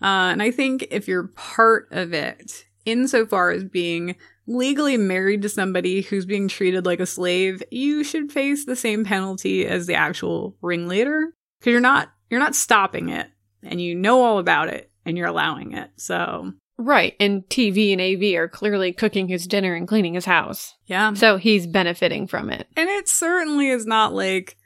Uh, 0.00 0.30
and 0.32 0.42
I 0.42 0.52
think 0.52 0.86
if 0.90 1.08
you're 1.08 1.28
part 1.28 1.88
of 1.90 2.12
it, 2.12 2.64
insofar 2.84 3.50
as 3.50 3.64
being 3.64 4.14
legally 4.46 4.96
married 4.96 5.42
to 5.42 5.48
somebody 5.48 6.02
who's 6.02 6.26
being 6.26 6.48
treated 6.48 6.86
like 6.86 7.00
a 7.00 7.06
slave, 7.06 7.62
you 7.70 8.04
should 8.04 8.32
face 8.32 8.64
the 8.64 8.76
same 8.76 9.04
penalty 9.04 9.66
as 9.66 9.86
the 9.86 9.94
actual 9.94 10.56
ringleader 10.62 11.34
because 11.58 11.72
you're 11.72 11.80
not 11.80 12.10
you're 12.30 12.40
not 12.40 12.54
stopping 12.54 13.08
it 13.08 13.28
and 13.62 13.80
you 13.80 13.94
know 13.94 14.22
all 14.22 14.38
about 14.38 14.68
it 14.68 14.90
and 15.04 15.16
you're 15.16 15.26
allowing 15.28 15.72
it. 15.72 15.90
So, 15.96 16.52
Right. 16.78 17.14
And 17.20 17.42
TV 17.44 17.92
and 17.92 18.00
AV 18.00 18.40
are 18.40 18.48
clearly 18.48 18.92
cooking 18.94 19.28
his 19.28 19.46
dinner 19.46 19.74
and 19.74 19.86
cleaning 19.86 20.14
his 20.14 20.24
house. 20.24 20.74
yeah. 20.86 21.12
So 21.12 21.36
he's 21.36 21.66
benefiting 21.66 22.26
from 22.26 22.48
it. 22.48 22.68
And 22.74 22.88
it 22.88 23.06
certainly 23.06 23.68
is 23.68 23.84
not 23.86 24.14
like 24.14 24.56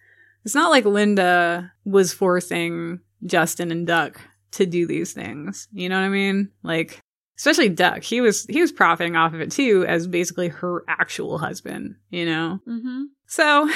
it's 0.45 0.55
not 0.55 0.71
like 0.71 0.85
Lynda 0.85 1.71
was 1.85 2.13
forcing 2.13 3.01
Justin 3.25 3.73
and 3.73 3.87
Duck 3.87 4.21
to 4.53 4.67
do 4.67 4.87
these 4.87 5.13
things. 5.13 5.67
You 5.73 5.89
know 5.89 5.97
what 5.97 6.07
I 6.07 6.11
mean? 6.11 6.51
Like 6.63 7.01
especially 7.37 7.69
Duck, 7.71 8.03
he 8.03 8.21
was 8.21 8.45
he 8.45 8.61
was 8.61 8.71
profiting 8.71 9.17
off 9.17 9.35
of 9.35 9.41
it 9.41 9.51
too 9.51 9.85
as 9.89 10.07
basically 10.07 10.49
her 10.49 10.85
actual 10.87 11.39
husband, 11.39 11.97
you 12.11 12.27
know? 12.27 12.61
Mm-hmm. 12.69 13.03
So, 13.27 13.69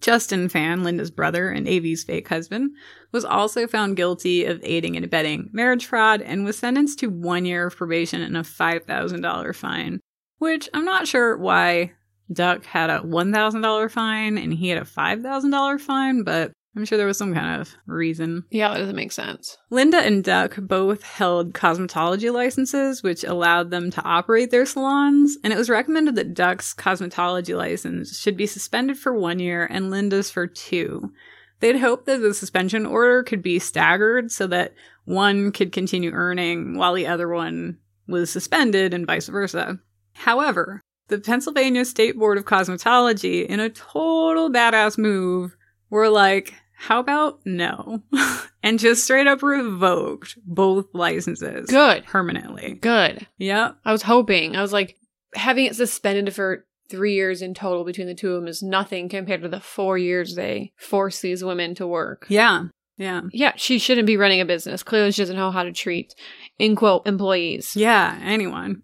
Justin 0.00 0.48
Fan, 0.48 0.82
Lynda's 0.82 1.10
brother 1.10 1.48
and 1.48 1.66
AV's 1.66 2.04
fake 2.04 2.28
husband, 2.28 2.72
was 3.12 3.24
also 3.24 3.66
found 3.66 3.96
guilty 3.96 4.44
of 4.44 4.60
aiding 4.62 4.96
and 4.96 5.04
abetting 5.04 5.50
marriage 5.52 5.86
fraud 5.86 6.22
and 6.22 6.44
was 6.44 6.58
sentenced 6.58 6.98
to 7.00 7.08
one 7.08 7.44
year 7.44 7.66
of 7.66 7.76
probation 7.76 8.20
and 8.22 8.36
a 8.36 8.42
$5,000 8.42 9.54
fine. 9.54 10.00
Which 10.38 10.68
I'm 10.74 10.84
not 10.84 11.08
sure 11.08 11.36
why 11.36 11.92
Duck 12.32 12.64
had 12.64 12.90
a 12.90 13.00
$1,000 13.00 13.90
fine 13.90 14.38
and 14.38 14.52
he 14.52 14.68
had 14.68 14.82
a 14.82 14.86
$5,000 14.86 15.80
fine, 15.80 16.22
but 16.22 16.52
I'm 16.76 16.84
sure 16.84 16.98
there 16.98 17.06
was 17.06 17.16
some 17.16 17.32
kind 17.34 17.60
of 17.60 17.74
reason. 17.86 18.44
Yeah, 18.50 18.68
that 18.68 18.78
doesn't 18.78 18.96
make 18.96 19.12
sense. 19.12 19.56
Lynda 19.72 20.06
and 20.06 20.22
Duck 20.22 20.56
both 20.58 21.02
held 21.02 21.54
cosmetology 21.54 22.30
licenses, 22.32 23.02
which 23.02 23.24
allowed 23.24 23.70
them 23.70 23.90
to 23.92 24.02
operate 24.02 24.50
their 24.50 24.66
salons, 24.66 25.38
and 25.42 25.52
it 25.52 25.58
was 25.58 25.70
recommended 25.70 26.16
that 26.16 26.34
Duck's 26.34 26.74
cosmetology 26.74 27.56
license 27.56 28.18
should 28.18 28.36
be 28.36 28.46
suspended 28.46 28.98
for 28.98 29.18
one 29.18 29.38
year 29.38 29.64
and 29.64 29.86
Lynda's 29.86 30.30
for 30.30 30.46
two. 30.46 31.12
They'd 31.60 31.78
hoped 31.78 32.04
that 32.06 32.18
the 32.18 32.34
suspension 32.34 32.84
order 32.84 33.22
could 33.22 33.40
be 33.40 33.58
staggered 33.58 34.30
so 34.30 34.46
that 34.48 34.74
one 35.06 35.52
could 35.52 35.72
continue 35.72 36.10
earning 36.10 36.76
while 36.76 36.92
the 36.92 37.06
other 37.06 37.28
one 37.28 37.78
was 38.06 38.30
suspended 38.30 38.92
and 38.92 39.06
vice 39.06 39.28
versa. 39.28 39.78
However, 40.12 40.82
the 41.08 41.18
Pennsylvania 41.18 41.84
State 41.84 42.18
Board 42.18 42.36
of 42.36 42.44
Cosmetology, 42.44 43.46
in 43.46 43.60
a 43.60 43.70
total 43.70 44.50
badass 44.50 44.98
move, 44.98 45.56
were 45.88 46.08
like, 46.08 46.54
how 46.76 47.00
about 47.00 47.40
no? 47.44 48.02
and 48.62 48.78
just 48.78 49.04
straight 49.04 49.26
up 49.26 49.42
revoked 49.42 50.38
both 50.44 50.86
licenses. 50.92 51.68
Good. 51.68 52.04
Permanently. 52.04 52.74
Good. 52.74 53.26
Yep. 53.38 53.78
I 53.84 53.92
was 53.92 54.02
hoping. 54.02 54.54
I 54.54 54.62
was 54.62 54.72
like, 54.72 54.96
having 55.34 55.64
it 55.64 55.74
suspended 55.74 56.34
for 56.34 56.66
three 56.88 57.14
years 57.14 57.42
in 57.42 57.54
total 57.54 57.82
between 57.84 58.06
the 58.06 58.14
two 58.14 58.32
of 58.32 58.40
them 58.40 58.48
is 58.48 58.62
nothing 58.62 59.08
compared 59.08 59.42
to 59.42 59.48
the 59.48 59.58
four 59.58 59.98
years 59.98 60.34
they 60.34 60.72
force 60.76 61.20
these 61.20 61.42
women 61.42 61.74
to 61.76 61.86
work. 61.86 62.26
Yeah. 62.28 62.64
Yeah. 62.98 63.22
Yeah, 63.32 63.52
she 63.56 63.78
shouldn't 63.78 64.06
be 64.06 64.16
running 64.16 64.40
a 64.40 64.46
business. 64.46 64.82
Clearly, 64.82 65.12
she 65.12 65.22
doesn't 65.22 65.36
know 65.36 65.50
how 65.50 65.64
to 65.64 65.72
treat, 65.72 66.14
in 66.58 66.76
quote, 66.76 67.06
employees. 67.06 67.74
Yeah. 67.74 68.18
Anyone. 68.22 68.82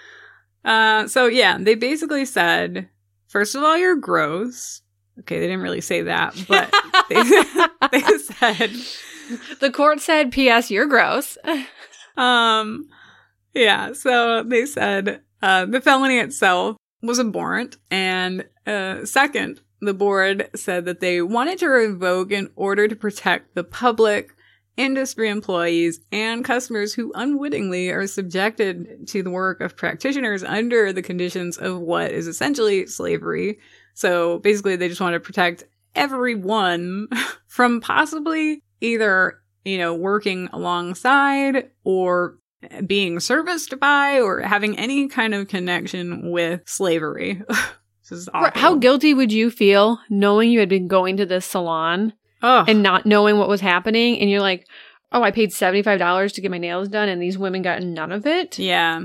uh, 0.64 1.06
so 1.08 1.26
yeah, 1.26 1.58
they 1.58 1.74
basically 1.74 2.24
said, 2.24 2.88
first 3.28 3.54
of 3.54 3.62
all, 3.62 3.76
you're 3.76 3.96
gross. 3.96 4.82
Okay, 5.20 5.38
they 5.38 5.46
didn't 5.46 5.62
really 5.62 5.80
say 5.80 6.02
that, 6.02 6.34
but 6.48 6.72
they, 7.08 7.22
they 8.00 8.18
said, 8.18 8.70
The 9.60 9.70
court 9.70 10.00
said, 10.00 10.32
P.S., 10.32 10.70
you're 10.70 10.86
gross. 10.86 11.36
um, 12.16 12.88
yeah, 13.54 13.92
so 13.92 14.42
they 14.42 14.66
said 14.66 15.22
uh, 15.42 15.66
the 15.66 15.80
felony 15.80 16.18
itself 16.18 16.76
was 17.02 17.18
abhorrent. 17.18 17.76
And 17.90 18.46
uh, 18.66 19.04
second, 19.04 19.60
the 19.80 19.94
board 19.94 20.50
said 20.54 20.84
that 20.84 21.00
they 21.00 21.22
wanted 21.22 21.58
to 21.60 21.68
revoke 21.68 22.30
in 22.30 22.50
order 22.56 22.86
to 22.88 22.96
protect 22.96 23.54
the 23.54 23.64
public, 23.64 24.30
industry 24.76 25.28
employees, 25.28 26.00
and 26.12 26.44
customers 26.44 26.94
who 26.94 27.12
unwittingly 27.14 27.90
are 27.90 28.06
subjected 28.06 29.06
to 29.08 29.22
the 29.22 29.30
work 29.30 29.60
of 29.60 29.76
practitioners 29.76 30.42
under 30.44 30.92
the 30.92 31.02
conditions 31.02 31.56
of 31.56 31.80
what 31.80 32.10
is 32.10 32.26
essentially 32.26 32.86
slavery. 32.86 33.58
So 33.94 34.38
basically, 34.38 34.76
they 34.76 34.88
just 34.88 35.00
want 35.00 35.14
to 35.14 35.20
protect 35.20 35.64
everyone 35.94 37.08
from 37.46 37.80
possibly 37.80 38.62
either, 38.80 39.40
you 39.64 39.78
know, 39.78 39.94
working 39.94 40.48
alongside 40.52 41.70
or 41.84 42.38
being 42.86 43.20
serviced 43.20 43.78
by 43.80 44.20
or 44.20 44.40
having 44.40 44.78
any 44.78 45.08
kind 45.08 45.34
of 45.34 45.48
connection 45.48 46.30
with 46.30 46.60
slavery. 46.68 47.42
this 47.48 48.12
is 48.12 48.28
awful. 48.34 48.60
How 48.60 48.74
guilty 48.76 49.14
would 49.14 49.32
you 49.32 49.50
feel 49.50 49.98
knowing 50.10 50.50
you 50.50 50.60
had 50.60 50.68
been 50.68 50.88
going 50.88 51.16
to 51.18 51.26
this 51.26 51.46
salon 51.46 52.12
Ugh. 52.42 52.68
and 52.68 52.82
not 52.82 53.06
knowing 53.06 53.38
what 53.38 53.48
was 53.48 53.60
happening? 53.62 54.18
And 54.20 54.30
you're 54.30 54.40
like, 54.40 54.66
oh, 55.12 55.22
I 55.22 55.30
paid 55.30 55.50
$75 55.50 56.34
to 56.34 56.40
get 56.40 56.50
my 56.50 56.58
nails 56.58 56.88
done 56.88 57.08
and 57.08 57.20
these 57.20 57.38
women 57.38 57.62
got 57.62 57.82
none 57.82 58.12
of 58.12 58.26
it? 58.26 58.58
yeah. 58.58 59.00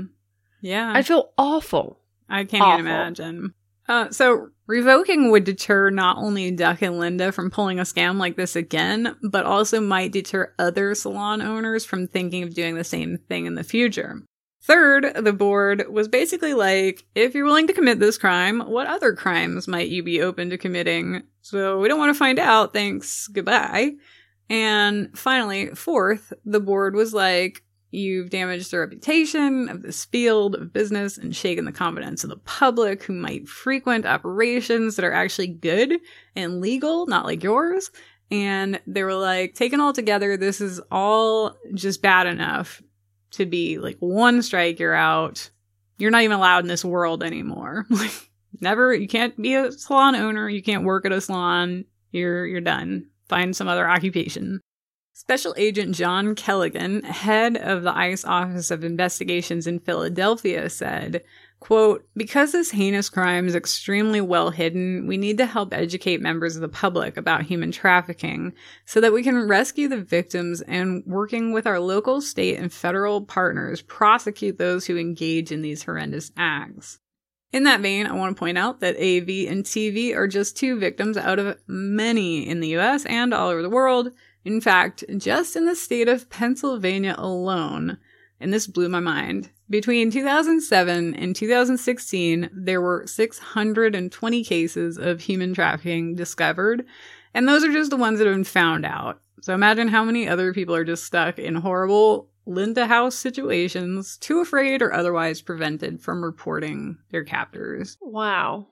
Yeah. 0.62 0.92
I'd 0.94 1.06
feel 1.06 1.32
awful. 1.38 2.00
I 2.28 2.44
can't 2.44 2.62
Awful. 2.62 2.80
even 2.80 2.86
imagine. 2.86 3.54
Uh, 3.88 4.10
so 4.10 4.48
revoking 4.66 5.30
would 5.30 5.44
deter 5.44 5.90
not 5.90 6.18
only 6.18 6.50
Duck 6.50 6.82
and 6.82 6.94
Lynda 6.94 7.32
from 7.32 7.50
pulling 7.50 7.78
a 7.78 7.82
scam 7.82 8.18
like 8.18 8.36
this 8.36 8.56
again, 8.56 9.16
but 9.22 9.46
also 9.46 9.80
might 9.80 10.12
deter 10.12 10.52
other 10.58 10.94
salon 10.94 11.42
owners 11.42 11.84
from 11.84 12.08
thinking 12.08 12.42
of 12.42 12.54
doing 12.54 12.74
the 12.74 12.84
same 12.84 13.18
thing 13.28 13.46
in 13.46 13.54
the 13.54 13.64
future. 13.64 14.22
Third, 14.62 15.24
the 15.24 15.32
board 15.32 15.86
was 15.88 16.08
basically 16.08 16.52
like, 16.52 17.04
if 17.14 17.34
you're 17.34 17.44
willing 17.44 17.68
to 17.68 17.72
commit 17.72 18.00
this 18.00 18.18
crime, 18.18 18.60
what 18.60 18.88
other 18.88 19.14
crimes 19.14 19.68
might 19.68 19.88
you 19.88 20.02
be 20.02 20.20
open 20.20 20.50
to 20.50 20.58
committing? 20.58 21.22
So 21.40 21.78
we 21.78 21.86
don't 21.86 22.00
want 22.00 22.12
to 22.12 22.18
find 22.18 22.40
out. 22.40 22.72
Thanks. 22.72 23.28
Goodbye. 23.28 23.92
And 24.50 25.16
finally, 25.16 25.68
fourth, 25.68 26.32
the 26.44 26.58
board 26.58 26.96
was 26.96 27.14
like, 27.14 27.62
You've 27.90 28.30
damaged 28.30 28.70
the 28.70 28.80
reputation 28.80 29.68
of 29.68 29.82
this 29.82 30.04
field 30.04 30.56
of 30.56 30.72
business 30.72 31.16
and 31.16 31.34
shaken 31.34 31.64
the 31.64 31.72
confidence 31.72 32.24
of 32.24 32.30
the 32.30 32.36
public 32.38 33.04
who 33.04 33.12
might 33.12 33.48
frequent 33.48 34.04
operations 34.04 34.96
that 34.96 35.04
are 35.04 35.12
actually 35.12 35.48
good 35.48 36.00
and 36.34 36.60
legal, 36.60 37.06
not 37.06 37.24
like 37.24 37.42
yours. 37.42 37.90
And 38.30 38.80
they 38.86 39.04
were 39.04 39.14
like, 39.14 39.54
taken 39.54 39.80
all 39.80 39.92
together, 39.92 40.36
this 40.36 40.60
is 40.60 40.80
all 40.90 41.56
just 41.74 42.02
bad 42.02 42.26
enough 42.26 42.82
to 43.32 43.46
be 43.46 43.78
like 43.78 43.96
one 44.00 44.42
strike, 44.42 44.80
you're 44.80 44.94
out. 44.94 45.50
You're 45.98 46.10
not 46.10 46.22
even 46.22 46.36
allowed 46.36 46.64
in 46.64 46.68
this 46.68 46.84
world 46.84 47.22
anymore. 47.22 47.86
Like, 48.56 48.62
never, 48.62 48.94
you 48.94 49.06
can't 49.06 49.40
be 49.40 49.54
a 49.54 49.70
salon 49.70 50.16
owner. 50.16 50.48
You 50.48 50.62
can't 50.62 50.84
work 50.84 51.04
at 51.04 51.12
a 51.12 51.20
salon. 51.20 51.84
You're, 52.10 52.46
you're 52.46 52.60
done. 52.60 53.08
Find 53.28 53.54
some 53.54 53.68
other 53.68 53.88
occupation. 53.88 54.60
Special 55.18 55.54
Agent 55.56 55.94
John 55.94 56.34
Kelleghan, 56.34 57.02
head 57.02 57.56
of 57.56 57.82
the 57.82 57.96
ICE 57.96 58.22
Office 58.26 58.70
of 58.70 58.84
Investigations 58.84 59.66
in 59.66 59.78
Philadelphia, 59.78 60.68
said, 60.68 61.24
quote, 61.58 62.06
Because 62.14 62.52
this 62.52 62.72
heinous 62.72 63.08
crime 63.08 63.46
is 63.46 63.54
extremely 63.54 64.20
well 64.20 64.50
hidden, 64.50 65.06
we 65.06 65.16
need 65.16 65.38
to 65.38 65.46
help 65.46 65.72
educate 65.72 66.20
members 66.20 66.54
of 66.54 66.60
the 66.60 66.68
public 66.68 67.16
about 67.16 67.44
human 67.44 67.72
trafficking 67.72 68.52
so 68.84 69.00
that 69.00 69.14
we 69.14 69.22
can 69.22 69.48
rescue 69.48 69.88
the 69.88 70.02
victims 70.02 70.60
and, 70.60 71.02
working 71.06 71.50
with 71.50 71.66
our 71.66 71.80
local, 71.80 72.20
state, 72.20 72.58
and 72.58 72.70
federal 72.70 73.22
partners, 73.22 73.80
prosecute 73.80 74.58
those 74.58 74.84
who 74.84 74.98
engage 74.98 75.50
in 75.50 75.62
these 75.62 75.84
horrendous 75.84 76.30
acts. 76.36 76.98
In 77.54 77.64
that 77.64 77.80
vein, 77.80 78.06
I 78.06 78.12
want 78.12 78.36
to 78.36 78.38
point 78.38 78.58
out 78.58 78.80
that 78.80 78.96
AV 78.96 79.50
and 79.50 79.64
TV 79.64 80.14
are 80.14 80.28
just 80.28 80.58
two 80.58 80.78
victims 80.78 81.16
out 81.16 81.38
of 81.38 81.56
many 81.66 82.46
in 82.46 82.60
the 82.60 82.76
US 82.76 83.06
and 83.06 83.32
all 83.32 83.48
over 83.48 83.62
the 83.62 83.70
world. 83.70 84.10
In 84.46 84.60
fact, 84.60 85.02
just 85.16 85.56
in 85.56 85.66
the 85.66 85.74
state 85.74 86.06
of 86.06 86.30
Pennsylvania 86.30 87.16
alone, 87.18 87.98
and 88.38 88.52
this 88.52 88.68
blew 88.68 88.88
my 88.88 89.00
mind, 89.00 89.50
between 89.68 90.12
2007 90.12 91.16
and 91.16 91.34
2016, 91.34 92.50
there 92.52 92.80
were 92.80 93.04
620 93.08 94.44
cases 94.44 94.98
of 94.98 95.20
human 95.20 95.52
trafficking 95.52 96.14
discovered, 96.14 96.86
and 97.34 97.48
those 97.48 97.64
are 97.64 97.72
just 97.72 97.90
the 97.90 97.96
ones 97.96 98.20
that 98.20 98.28
have 98.28 98.36
been 98.36 98.44
found 98.44 98.86
out. 98.86 99.20
So 99.40 99.52
imagine 99.52 99.88
how 99.88 100.04
many 100.04 100.28
other 100.28 100.54
people 100.54 100.76
are 100.76 100.84
just 100.84 101.04
stuck 101.04 101.40
in 101.40 101.56
horrible 101.56 102.30
Lynda 102.46 102.86
House 102.86 103.16
situations, 103.16 104.16
too 104.16 104.38
afraid 104.38 104.80
or 104.80 104.92
otherwise 104.92 105.42
prevented 105.42 106.00
from 106.00 106.22
reporting 106.22 106.98
their 107.10 107.24
captors. 107.24 107.98
Wow. 108.00 108.68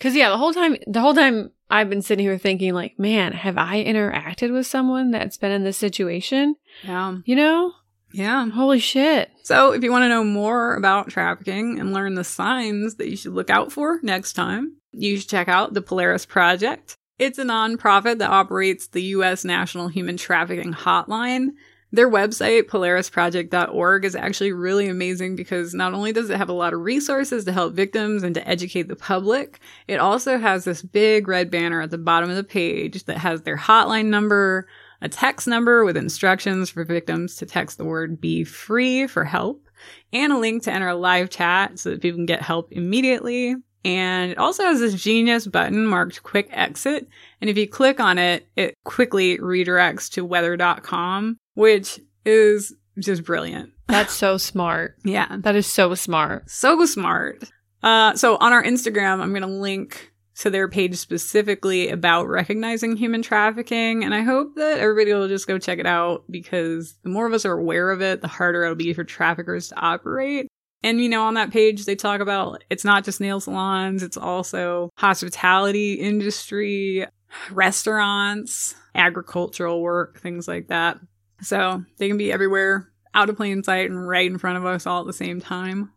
Cause 0.00 0.14
yeah, 0.14 0.30
the 0.30 0.36
whole 0.36 0.52
time, 0.52 0.76
the 0.86 1.00
whole 1.00 1.14
time 1.14 1.50
I've 1.70 1.90
been 1.90 2.02
sitting 2.02 2.24
here 2.24 2.38
thinking 2.38 2.72
like, 2.72 2.98
man, 2.98 3.32
have 3.32 3.58
I 3.58 3.84
interacted 3.84 4.52
with 4.52 4.66
someone 4.66 5.10
that's 5.10 5.36
been 5.36 5.52
in 5.52 5.64
this 5.64 5.76
situation? 5.76 6.56
Yeah. 6.84 7.18
You 7.24 7.36
know? 7.36 7.72
Yeah. 8.12 8.48
Holy 8.48 8.78
shit. 8.78 9.30
So, 9.42 9.72
if 9.72 9.82
you 9.82 9.90
want 9.90 10.04
to 10.04 10.08
know 10.08 10.24
more 10.24 10.74
about 10.76 11.08
trafficking 11.08 11.78
and 11.78 11.92
learn 11.92 12.14
the 12.14 12.24
signs 12.24 12.94
that 12.96 13.08
you 13.08 13.16
should 13.16 13.32
look 13.32 13.50
out 13.50 13.70
for 13.70 14.00
next 14.02 14.32
time, 14.32 14.76
you 14.92 15.18
should 15.18 15.28
check 15.28 15.48
out 15.48 15.74
the 15.74 15.82
Polaris 15.82 16.24
Project. 16.24 16.96
It's 17.18 17.38
a 17.38 17.44
nonprofit 17.44 18.18
that 18.18 18.30
operates 18.30 18.86
the 18.86 19.02
U.S. 19.02 19.44
National 19.44 19.88
Human 19.88 20.16
Trafficking 20.16 20.72
Hotline. 20.72 21.48
Their 21.90 22.10
website, 22.10 22.64
polarisproject.org, 22.64 24.04
is 24.04 24.14
actually 24.14 24.52
really 24.52 24.88
amazing 24.88 25.36
because 25.36 25.72
not 25.72 25.94
only 25.94 26.12
does 26.12 26.28
it 26.28 26.36
have 26.36 26.50
a 26.50 26.54
lot 26.54 26.74
of 26.74 26.80
resources 26.80 27.46
to 27.46 27.52
help 27.52 27.72
victims 27.72 28.22
and 28.22 28.34
to 28.34 28.46
educate 28.46 28.88
the 28.88 28.96
public, 28.96 29.60
it 29.86 29.98
also 29.98 30.36
has 30.38 30.64
this 30.64 30.82
big 30.82 31.28
red 31.28 31.50
banner 31.50 31.80
at 31.80 31.90
the 31.90 31.96
bottom 31.96 32.28
of 32.28 32.36
the 32.36 32.44
page 32.44 33.04
that 33.04 33.16
has 33.16 33.40
their 33.42 33.56
hotline 33.56 34.06
number, 34.06 34.68
a 35.00 35.08
text 35.08 35.46
number 35.46 35.82
with 35.82 35.96
instructions 35.96 36.68
for 36.68 36.84
victims 36.84 37.36
to 37.36 37.46
text 37.46 37.78
the 37.78 37.86
word 37.86 38.20
be 38.20 38.44
free 38.44 39.06
for 39.06 39.24
help, 39.24 39.66
and 40.12 40.30
a 40.30 40.38
link 40.38 40.64
to 40.64 40.72
enter 40.72 40.88
a 40.88 40.94
live 40.94 41.30
chat 41.30 41.78
so 41.78 41.90
that 41.90 42.02
people 42.02 42.18
can 42.18 42.26
get 42.26 42.42
help 42.42 42.70
immediately. 42.70 43.56
And 43.84 44.32
it 44.32 44.38
also 44.38 44.64
has 44.64 44.80
this 44.80 45.00
genius 45.00 45.46
button 45.46 45.86
marked 45.86 46.22
quick 46.22 46.48
exit. 46.50 47.08
And 47.40 47.48
if 47.48 47.56
you 47.56 47.68
click 47.68 48.00
on 48.00 48.18
it, 48.18 48.46
it 48.56 48.74
quickly 48.84 49.38
redirects 49.38 50.10
to 50.12 50.24
weather.com, 50.24 51.38
which 51.54 52.00
is 52.24 52.74
just 52.98 53.24
brilliant. 53.24 53.70
That's 53.86 54.12
so 54.12 54.36
smart. 54.36 54.96
Yeah. 55.04 55.36
That 55.38 55.56
is 55.56 55.66
so 55.66 55.94
smart. 55.94 56.50
So 56.50 56.84
smart. 56.84 57.44
Uh, 57.82 58.14
so 58.14 58.36
on 58.36 58.52
our 58.52 58.62
Instagram, 58.62 59.20
I'm 59.20 59.30
going 59.30 59.42
to 59.42 59.48
link 59.48 60.12
to 60.40 60.50
their 60.50 60.68
page 60.68 60.96
specifically 60.96 61.88
about 61.88 62.28
recognizing 62.28 62.96
human 62.96 63.22
trafficking. 63.22 64.04
And 64.04 64.14
I 64.14 64.22
hope 64.22 64.54
that 64.56 64.78
everybody 64.78 65.12
will 65.12 65.28
just 65.28 65.48
go 65.48 65.58
check 65.58 65.78
it 65.78 65.86
out 65.86 66.24
because 66.30 66.94
the 67.02 67.08
more 67.08 67.26
of 67.26 67.32
us 67.32 67.44
are 67.44 67.58
aware 67.58 67.90
of 67.90 68.02
it, 68.02 68.20
the 68.20 68.28
harder 68.28 68.62
it'll 68.64 68.76
be 68.76 68.92
for 68.92 69.04
traffickers 69.04 69.68
to 69.68 69.80
operate. 69.80 70.48
And, 70.82 71.00
you 71.00 71.08
know, 71.08 71.24
on 71.24 71.34
that 71.34 71.50
page, 71.50 71.84
they 71.84 71.96
talk 71.96 72.20
about 72.20 72.62
it's 72.70 72.84
not 72.84 73.04
just 73.04 73.20
nail 73.20 73.40
salons, 73.40 74.02
it's 74.02 74.16
also 74.16 74.90
hospitality 74.96 75.94
industry, 75.94 77.06
restaurants, 77.50 78.74
agricultural 78.94 79.82
work, 79.82 80.20
things 80.20 80.46
like 80.46 80.68
that. 80.68 80.98
So 81.40 81.84
they 81.98 82.08
can 82.08 82.18
be 82.18 82.32
everywhere, 82.32 82.90
out 83.14 83.28
of 83.28 83.36
plain 83.36 83.62
sight 83.62 83.90
and 83.90 84.08
right 84.08 84.30
in 84.30 84.38
front 84.38 84.58
of 84.58 84.66
us 84.66 84.86
all 84.86 85.00
at 85.00 85.06
the 85.06 85.12
same 85.12 85.40
time. 85.40 85.90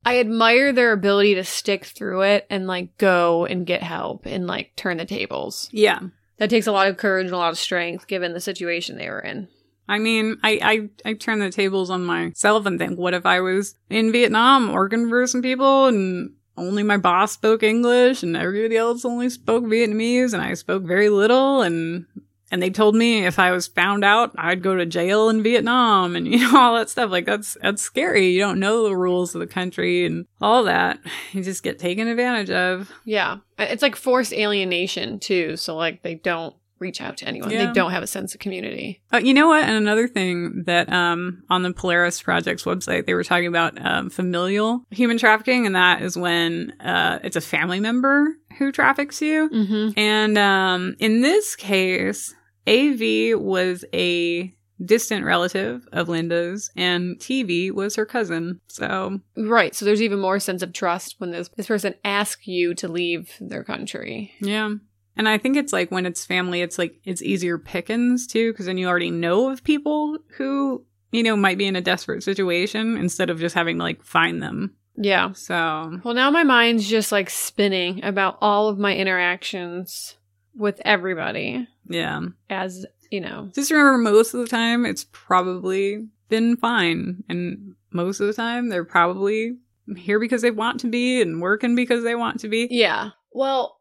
I 0.06 0.20
admire 0.20 0.72
their 0.72 0.94
ability 0.94 1.36
to 1.36 1.44
stick 1.44 1.84
through 1.84 2.22
it 2.22 2.46
and 2.50 2.68
like 2.68 2.98
go 2.98 3.46
and 3.46 3.66
get 3.66 3.82
help 3.82 4.26
and 4.26 4.46
like 4.46 4.76
turn 4.76 4.98
the 4.98 5.06
tables. 5.06 5.68
Yeah. 5.72 6.00
That 6.38 6.50
takes 6.50 6.68
a 6.68 6.72
lot 6.72 6.88
of 6.88 6.98
courage 6.98 7.26
and 7.26 7.34
a 7.34 7.38
lot 7.38 7.52
of 7.52 7.58
strength 7.58 8.08
given 8.08 8.34
the 8.34 8.40
situation 8.40 8.98
they 8.98 9.10
were 9.10 9.22
in. 9.22 9.48
I 9.88 10.00
mean, 10.00 10.38
I, 10.44 10.90
I, 11.06 11.10
I 11.10 11.14
turn 11.14 11.40
the 11.40 11.50
tables 11.50 11.90
on 11.90 12.06
myself 12.06 12.66
and 12.66 12.80
think, 12.80 12.98
what 12.98 13.14
if 13.14 13.26
I 13.26 13.40
was 13.40 13.76
in 13.90 14.12
Vietnam 14.12 14.74
working 14.74 15.10
for 15.10 15.28
some 15.28 15.42
people 15.42 15.88
and 15.88 16.34
only 16.58 16.84
my 16.84 16.98
boss 16.98 17.34
spoke 17.34 17.64
English 17.64 18.24
and 18.24 18.36
everybody 18.36 18.78
else 18.78 19.06
only 19.06 19.30
spoke 19.30 19.64
Vietnamese 19.66 20.34
and 20.34 20.42
I 20.42 20.54
spoke 20.54 20.84
very 20.84 21.10
little 21.10 21.62
and 21.62 22.06
and 22.52 22.62
they 22.62 22.70
told 22.70 22.96
me 22.96 23.26
if 23.26 23.40
I 23.40 23.52
was 23.52 23.68
found 23.68 24.06
out, 24.06 24.32
I'd 24.38 24.62
go 24.62 24.76
to 24.76 24.86
jail 24.86 25.30
in 25.30 25.44
Vietnam 25.44 26.16
and 26.16 26.28
you 26.32 26.40
know 26.40 26.58
all 26.58 26.76
that 26.76 26.90
stuff. 26.90 27.12
Like 27.12 27.26
that's 27.26 27.58
that's 27.62 27.82
scary. 27.82 28.28
You 28.28 28.40
don't 28.40 28.60
know 28.60 28.84
the 28.84 28.96
rules 28.96 29.36
of 29.36 29.40
the 29.40 29.48
country 29.48 30.06
and 30.06 30.26
all 30.42 30.64
that. 30.64 31.00
You 31.34 31.44
just 31.44 31.64
get 31.64 31.80
taken 31.80 32.08
advantage 32.08 32.50
of. 32.50 32.92
Yeah. 33.04 33.38
It's 33.58 33.82
like 33.82 33.96
forced 33.96 34.34
alienation 34.34 35.20
too, 35.20 35.58
so 35.58 35.76
like 35.76 36.02
they 36.02 36.16
don't 36.16 36.56
reach 36.80 37.02
out 37.02 37.18
to 37.18 37.28
anyone. 37.28 37.52
Yeah. 37.52 37.68
They 37.68 37.74
don't 37.74 37.92
have 37.92 38.04
a 38.04 38.08
sense 38.08 38.34
of 38.34 38.40
community. 38.40 39.02
Uh, 39.14 39.18
you 39.18 39.34
know 39.34 39.48
what? 39.48 39.64
And 39.64 39.76
another 39.76 40.08
thing 40.08 40.64
that 40.66 40.92
um, 40.92 41.44
on 41.50 41.64
the 41.64 41.74
Polaris 41.74 42.22
Project's 42.22 42.64
website, 42.64 43.06
they 43.06 43.14
were 43.14 43.24
talking 43.24 43.48
about 43.48 43.84
um, 43.86 44.10
familial 44.10 44.84
human 44.92 45.18
trafficking, 45.18 45.66
and 45.66 45.76
that 45.76 46.02
is 46.02 46.18
when 46.18 46.72
uh, 46.82 47.20
it's 47.24 47.36
a 47.36 47.42
family 47.42 47.80
member 47.80 48.28
who 48.58 48.72
traffics 48.72 49.22
you. 49.22 49.50
Mm-hmm. 49.50 50.00
And 50.00 50.38
um, 50.38 50.96
in 51.00 51.22
this 51.22 51.56
case, 51.56 52.34
AV 52.68 53.40
was 53.40 53.86
a 53.94 54.54
distant 54.84 55.26
relative 55.26 55.88
of 55.94 56.08
Lynda's, 56.08 56.70
and 56.76 57.18
TV 57.18 57.72
was 57.72 57.96
her 57.96 58.06
cousin. 58.06 58.60
So 58.68 59.20
Right. 59.38 59.74
So 59.74 59.86
there's 59.86 60.02
even 60.02 60.20
more 60.20 60.40
sense 60.40 60.62
of 60.62 60.74
trust 60.74 61.16
when 61.18 61.32
this 61.32 61.50
this 61.56 61.68
person 61.68 61.96
asks 62.04 62.48
you 62.48 62.74
to 62.76 62.88
leave 62.88 63.32
their 63.40 63.64
country. 63.64 64.34
yeah. 64.40 64.74
And 65.18 65.30
I 65.30 65.38
think 65.38 65.58
it's 65.58 65.74
like 65.74 65.92
when 65.92 66.06
it's 66.06 66.26
family, 66.26 66.62
it's 66.62 66.78
like 66.78 67.00
it's 67.04 67.22
easier 67.22 67.58
pickings 67.58 68.28
too, 68.28 68.52
because 68.52 68.66
then 68.66 68.78
you 68.78 68.88
already 68.88 69.12
know 69.12 69.50
of 69.50 69.64
people 69.64 70.18
who, 70.38 70.84
you 71.12 71.24
know, 71.24 71.38
might 71.38 71.58
be 71.58 71.66
in 71.66 71.76
a 71.76 71.82
desperate 71.82 72.24
situation 72.24 72.98
instead 72.98 73.30
of 73.30 73.40
just 73.40 73.56
having 73.56 73.78
to 73.78 73.84
like 73.84 74.04
find 74.04 74.42
them. 74.42 74.76
Yeah. 74.98 75.34
So, 75.34 76.00
Well, 76.04 76.14
now 76.14 76.32
my 76.32 76.44
mind's 76.44 76.88
just 76.88 77.12
like 77.12 77.30
spinning 77.30 78.04
about 78.04 78.38
all 78.42 78.70
of 78.70 78.78
my 78.78 78.96
interactions 78.96 80.16
with 80.56 80.82
everybody 80.86 81.68
yeah. 81.88 82.22
as, 82.50 82.86
you 83.12 83.20
know, 83.22 83.50
Just 83.54 83.72
remember 83.72 83.98
most 83.98 84.34
of 84.34 84.40
the 84.40 84.48
time 84.48 84.86
it's 84.86 85.06
probably 85.12 86.08
been 86.30 86.58
fine. 86.58 87.24
And 87.30 87.76
most 87.92 88.20
of 88.20 88.28
the 88.28 88.34
time 88.34 88.70
they're 88.70 88.86
probably 88.86 89.58
here 89.96 90.20
because 90.20 90.42
they 90.42 90.52
want 90.52 90.80
to 90.82 90.88
be 90.88 91.22
and 91.22 91.42
working 91.42 91.76
because 91.76 92.04
they 92.04 92.16
want 92.16 92.40
to 92.42 92.48
be. 92.48 92.68
Yeah. 92.72 93.10
Well, 93.32 93.75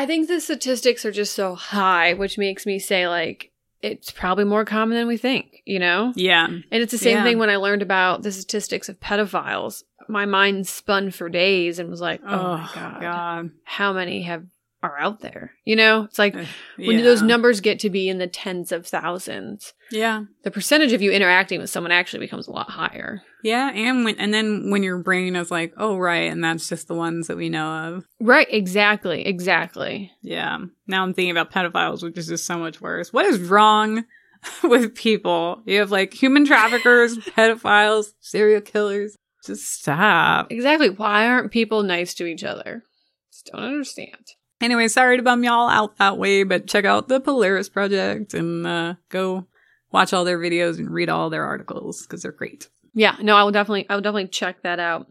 I 0.00 0.06
think 0.06 0.28
the 0.28 0.40
statistics 0.40 1.04
are 1.04 1.12
just 1.12 1.34
so 1.34 1.54
high, 1.54 2.14
which 2.14 2.38
makes 2.38 2.64
me 2.64 2.78
say, 2.78 3.06
like, 3.06 3.52
it's 3.82 4.10
probably 4.10 4.44
more 4.44 4.64
common 4.64 4.96
than 4.96 5.06
we 5.06 5.18
think, 5.18 5.60
you 5.66 5.78
know? 5.78 6.14
Yeah. 6.16 6.46
And 6.46 6.64
it's 6.70 6.90
the 6.92 6.96
same 6.96 7.18
Yeah. 7.18 7.24
thing 7.24 7.38
when 7.38 7.50
I 7.50 7.56
learned 7.56 7.82
about 7.82 8.22
the 8.22 8.32
statistics 8.32 8.88
of 8.88 8.98
pedophiles. 8.98 9.84
My 10.08 10.24
mind 10.24 10.66
spun 10.66 11.10
for 11.10 11.28
days 11.28 11.78
and 11.78 11.90
was 11.90 12.00
like, 12.00 12.22
oh, 12.24 12.56
my 12.56 12.64
oh, 12.66 12.72
God. 12.74 13.00
God. 13.02 13.50
How 13.64 13.92
many 13.92 14.22
have 14.22 14.46
are 14.82 14.98
out 14.98 15.20
there. 15.20 15.52
You 15.64 15.76
know, 15.76 16.04
it's 16.04 16.18
like 16.18 16.34
Uh, 16.34 16.44
when 16.76 16.98
yeah. 16.98 17.02
those 17.04 17.20
numbers 17.22 17.60
get 17.60 17.78
to 17.80 17.90
be 17.90 18.08
in 18.08 18.18
the 18.18 18.26
tens 18.26 18.72
of 18.72 18.86
thousands, 18.86 19.74
Yeah. 19.90 20.24
the 20.42 20.50
percentage 20.50 20.92
of 20.92 21.02
you 21.02 21.10
interacting 21.10 21.60
with 21.60 21.68
someone 21.70 21.92
actually 21.92 22.20
becomes 22.20 22.46
a 22.48 22.50
lot 22.52 22.70
higher. 22.70 23.22
Yeah, 23.42 23.70
and 23.74 24.04
when 24.04 24.18
and 24.18 24.32
then 24.32 24.70
when 24.70 24.82
your 24.82 24.98
brain 24.98 25.36
is 25.36 25.50
like, 25.50 25.72
oh 25.76 25.96
right, 25.98 26.30
and 26.30 26.42
that's 26.42 26.68
just 26.68 26.88
the 26.88 26.94
ones 26.94 27.26
that 27.26 27.36
we 27.36 27.48
know 27.48 27.96
of. 27.96 28.04
Right, 28.20 28.46
exactly, 28.50 29.26
exactly. 29.26 30.12
Yeah. 30.22 30.58
Now 30.86 31.02
I'm 31.02 31.12
thinking 31.14 31.30
about 31.30 31.52
pedophiles, 31.52 32.02
which 32.02 32.16
is 32.18 32.26
just 32.28 32.46
so 32.46 32.58
much 32.58 32.80
worse. 32.80 33.12
What 33.12 33.26
is 33.26 33.38
wrong 33.38 34.04
with 34.62 34.94
people? 34.94 35.62
You 35.66 35.78
have 35.80 35.90
like 35.90 36.14
human 36.14 36.44
traffickers, 36.46 37.16
pedophiles, 37.36 38.12
serial 38.20 38.60
killers. 38.62 39.16
Just 39.46 39.80
stop. 39.80 40.50
Exactly. 40.50 40.90
Why 40.90 41.26
aren't 41.26 41.50
people 41.50 41.82
nice 41.82 42.12
to 42.14 42.26
each 42.26 42.44
other? 42.44 42.84
Just 43.32 43.46
don't 43.52 43.62
understand. 43.62 44.26
Anyway, 44.60 44.88
sorry 44.88 45.16
to 45.16 45.22
bum 45.22 45.42
y'all 45.42 45.68
out 45.68 45.96
that 45.96 46.18
way, 46.18 46.42
but 46.42 46.66
check 46.66 46.84
out 46.84 47.08
the 47.08 47.20
Polaris 47.20 47.68
Project 47.68 48.34
and 48.34 48.66
uh, 48.66 48.94
go 49.08 49.46
watch 49.90 50.12
all 50.12 50.24
their 50.24 50.38
videos 50.38 50.78
and 50.78 50.90
read 50.90 51.08
all 51.08 51.30
their 51.30 51.44
articles 51.44 52.02
because 52.02 52.22
they're 52.22 52.32
great. 52.32 52.68
Yeah, 52.92 53.16
no, 53.22 53.36
I 53.36 53.44
will 53.44 53.52
definitely 53.52 53.88
I 53.88 53.94
will 53.94 54.02
definitely 54.02 54.28
check 54.28 54.62
that 54.62 54.78
out. 54.78 55.06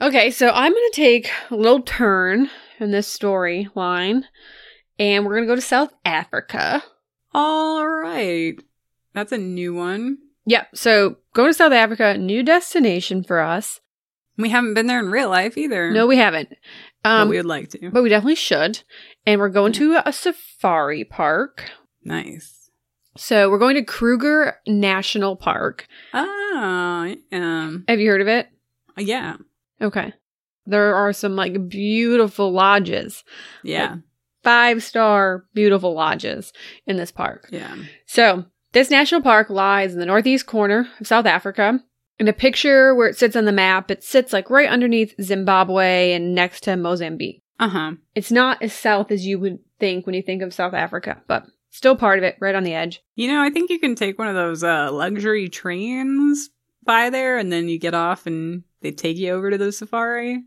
Okay, 0.00 0.30
so 0.30 0.48
I'm 0.48 0.72
gonna 0.72 0.90
take 0.92 1.30
a 1.50 1.56
little 1.56 1.82
turn 1.82 2.48
in 2.78 2.90
this 2.90 3.14
storyline 3.14 4.22
and 4.98 5.26
we're 5.26 5.34
gonna 5.34 5.46
go 5.46 5.56
to 5.56 5.60
South 5.60 5.92
Africa. 6.04 6.82
All 7.34 7.86
right. 7.86 8.54
That's 9.14 9.32
a 9.32 9.38
new 9.38 9.74
one. 9.74 10.18
Yeah, 10.46 10.64
so 10.74 11.16
going 11.34 11.50
to 11.50 11.54
South 11.54 11.72
Africa, 11.72 12.16
new 12.16 12.42
destination 12.42 13.22
for 13.22 13.40
us. 13.40 13.80
We 14.38 14.48
haven't 14.48 14.74
been 14.74 14.86
there 14.86 15.00
in 15.00 15.10
real 15.10 15.28
life 15.28 15.58
either. 15.58 15.90
No, 15.90 16.06
we 16.06 16.16
haven't. 16.16 16.48
But 17.16 17.22
Um 17.22 17.28
we 17.28 17.36
would 17.36 17.46
like 17.46 17.70
to. 17.70 17.90
but 17.90 18.02
we 18.02 18.08
definitely 18.08 18.34
should. 18.36 18.82
And 19.26 19.40
we're 19.40 19.48
going 19.48 19.72
to 19.74 20.00
a 20.04 20.12
safari 20.12 21.04
park. 21.04 21.70
Nice. 22.04 22.70
So 23.16 23.50
we're 23.50 23.58
going 23.58 23.74
to 23.74 23.82
Kruger 23.82 24.56
National 24.66 25.34
Park. 25.36 25.86
Ah, 26.14 27.12
um, 27.32 27.84
Have 27.88 27.98
you 28.00 28.08
heard 28.10 28.20
of 28.20 28.28
it? 28.28 28.48
yeah, 28.96 29.36
Okay. 29.80 30.12
There 30.66 30.94
are 30.94 31.12
some 31.12 31.34
like 31.34 31.68
beautiful 31.68 32.52
lodges, 32.52 33.24
yeah, 33.64 33.96
five 34.44 34.82
star 34.82 35.46
beautiful 35.54 35.94
lodges 35.94 36.52
in 36.86 36.96
this 36.96 37.10
park. 37.10 37.48
yeah. 37.50 37.74
So, 38.06 38.44
this 38.72 38.90
national 38.90 39.22
park 39.22 39.48
lies 39.50 39.94
in 39.94 39.98
the 40.00 40.04
northeast 40.06 40.46
corner 40.46 40.86
of 41.00 41.06
South 41.06 41.24
Africa. 41.26 41.80
In 42.18 42.28
a 42.28 42.32
picture 42.32 42.94
where 42.94 43.08
it 43.08 43.16
sits 43.16 43.36
on 43.36 43.44
the 43.44 43.52
map, 43.52 43.90
it 43.90 44.02
sits 44.02 44.32
like 44.32 44.50
right 44.50 44.68
underneath 44.68 45.14
Zimbabwe 45.22 46.12
and 46.12 46.34
next 46.34 46.62
to 46.64 46.76
Mozambique. 46.76 47.42
Uh 47.60 47.68
huh. 47.68 47.92
It's 48.14 48.32
not 48.32 48.62
as 48.62 48.72
south 48.72 49.10
as 49.10 49.26
you 49.26 49.38
would 49.38 49.58
think 49.78 50.06
when 50.06 50.14
you 50.14 50.22
think 50.22 50.42
of 50.42 50.54
South 50.54 50.74
Africa, 50.74 51.22
but 51.26 51.44
still 51.70 51.96
part 51.96 52.18
of 52.18 52.24
it, 52.24 52.36
right 52.40 52.54
on 52.54 52.64
the 52.64 52.74
edge. 52.74 53.02
You 53.14 53.28
know, 53.28 53.42
I 53.42 53.50
think 53.50 53.70
you 53.70 53.78
can 53.78 53.94
take 53.94 54.18
one 54.18 54.28
of 54.28 54.34
those 54.34 54.62
uh, 54.64 54.90
luxury 54.92 55.48
trains 55.48 56.50
by 56.84 57.10
there, 57.10 57.38
and 57.38 57.52
then 57.52 57.68
you 57.68 57.78
get 57.78 57.94
off, 57.94 58.26
and 58.26 58.62
they 58.80 58.90
take 58.92 59.16
you 59.16 59.32
over 59.32 59.50
to 59.50 59.58
the 59.58 59.72
safari. 59.72 60.42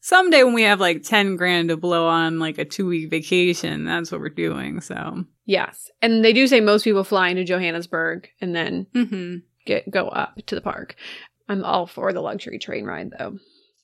Someday, 0.00 0.44
when 0.44 0.54
we 0.54 0.62
have 0.62 0.80
like 0.80 1.02
ten 1.02 1.36
grand 1.36 1.70
to 1.70 1.76
blow 1.76 2.06
on 2.06 2.38
like 2.38 2.58
a 2.58 2.64
two 2.64 2.86
week 2.86 3.10
vacation, 3.10 3.84
that's 3.84 4.12
what 4.12 4.20
we're 4.20 4.28
doing. 4.28 4.80
So, 4.80 5.24
Yes. 5.46 5.90
And 6.02 6.24
they 6.24 6.32
do 6.32 6.46
say 6.46 6.60
most 6.60 6.84
people 6.84 7.04
fly 7.04 7.28
into 7.30 7.42
Johannesburg 7.42 8.28
and 8.40 8.54
then 8.54 8.86
hmm 8.94 9.36
get 9.68 9.90
go 9.90 10.08
up 10.08 10.34
to 10.46 10.54
the 10.54 10.60
park. 10.60 10.96
I'm 11.48 11.64
all 11.64 11.86
for 11.86 12.12
the 12.12 12.20
luxury 12.20 12.58
train 12.58 12.84
ride 12.84 13.12
though. 13.16 13.38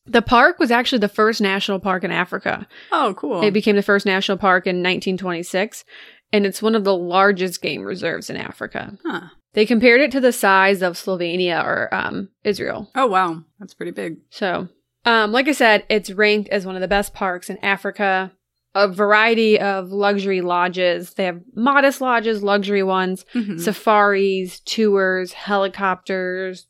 The 0.07 0.23
park 0.23 0.59
was 0.59 0.71
actually 0.71 0.99
the 0.99 1.09
first 1.09 1.41
national 1.41 1.79
park 1.81 2.05
in 2.05 2.11
Africa. 2.11 2.67
oh, 2.93 3.15
cool. 3.17 3.43
It 3.43 3.53
became 3.53 3.77
the 3.77 3.83
first 3.83 4.05
national 4.05 4.37
park 4.37 4.67
in 4.67 4.77
1926, 4.83 5.85
and 6.33 6.45
it's 6.45 6.61
one 6.61 6.75
of 6.75 6.85
the 6.85 6.95
largest 6.97 7.63
game 7.63 7.83
reserves 7.83 8.29
in 8.29 8.37
Africa. 8.37 8.99
huh. 9.05 9.29
They 9.55 9.65
compared 9.65 10.01
it 10.01 10.11
to 10.13 10.21
the 10.21 10.33
size 10.33 10.83
of 10.83 10.95
Slovenia 10.95 11.65
or 11.65 11.89
um, 11.95 12.29
Israel. 12.43 12.91
Oh, 12.97 13.07
wow, 13.07 13.45
that's 13.61 13.73
pretty 13.73 13.93
big. 13.93 14.17
So, 14.29 14.69
um, 15.07 15.31
like 15.33 15.47
I 15.49 15.53
said, 15.53 15.85
it's 15.89 16.11
ranked 16.11 16.49
as 16.51 16.67
one 16.67 16.75
of 16.75 16.81
the 16.83 16.89
best 16.89 17.15
parks 17.15 17.49
in 17.49 17.57
Africa. 17.65 18.33
A 18.77 18.89
variety 18.89 19.59
of 19.61 19.91
luxury 19.93 20.41
lodges. 20.41 21.15
They 21.15 21.25
have 21.25 21.41
modest 21.55 22.01
lodges, 22.01 22.43
luxury 22.43 22.83
ones, 22.83 23.25
Mhm. 23.35 23.61
safaris, 23.61 24.61
tours, 24.61 25.33
helicopters, 25.33 26.67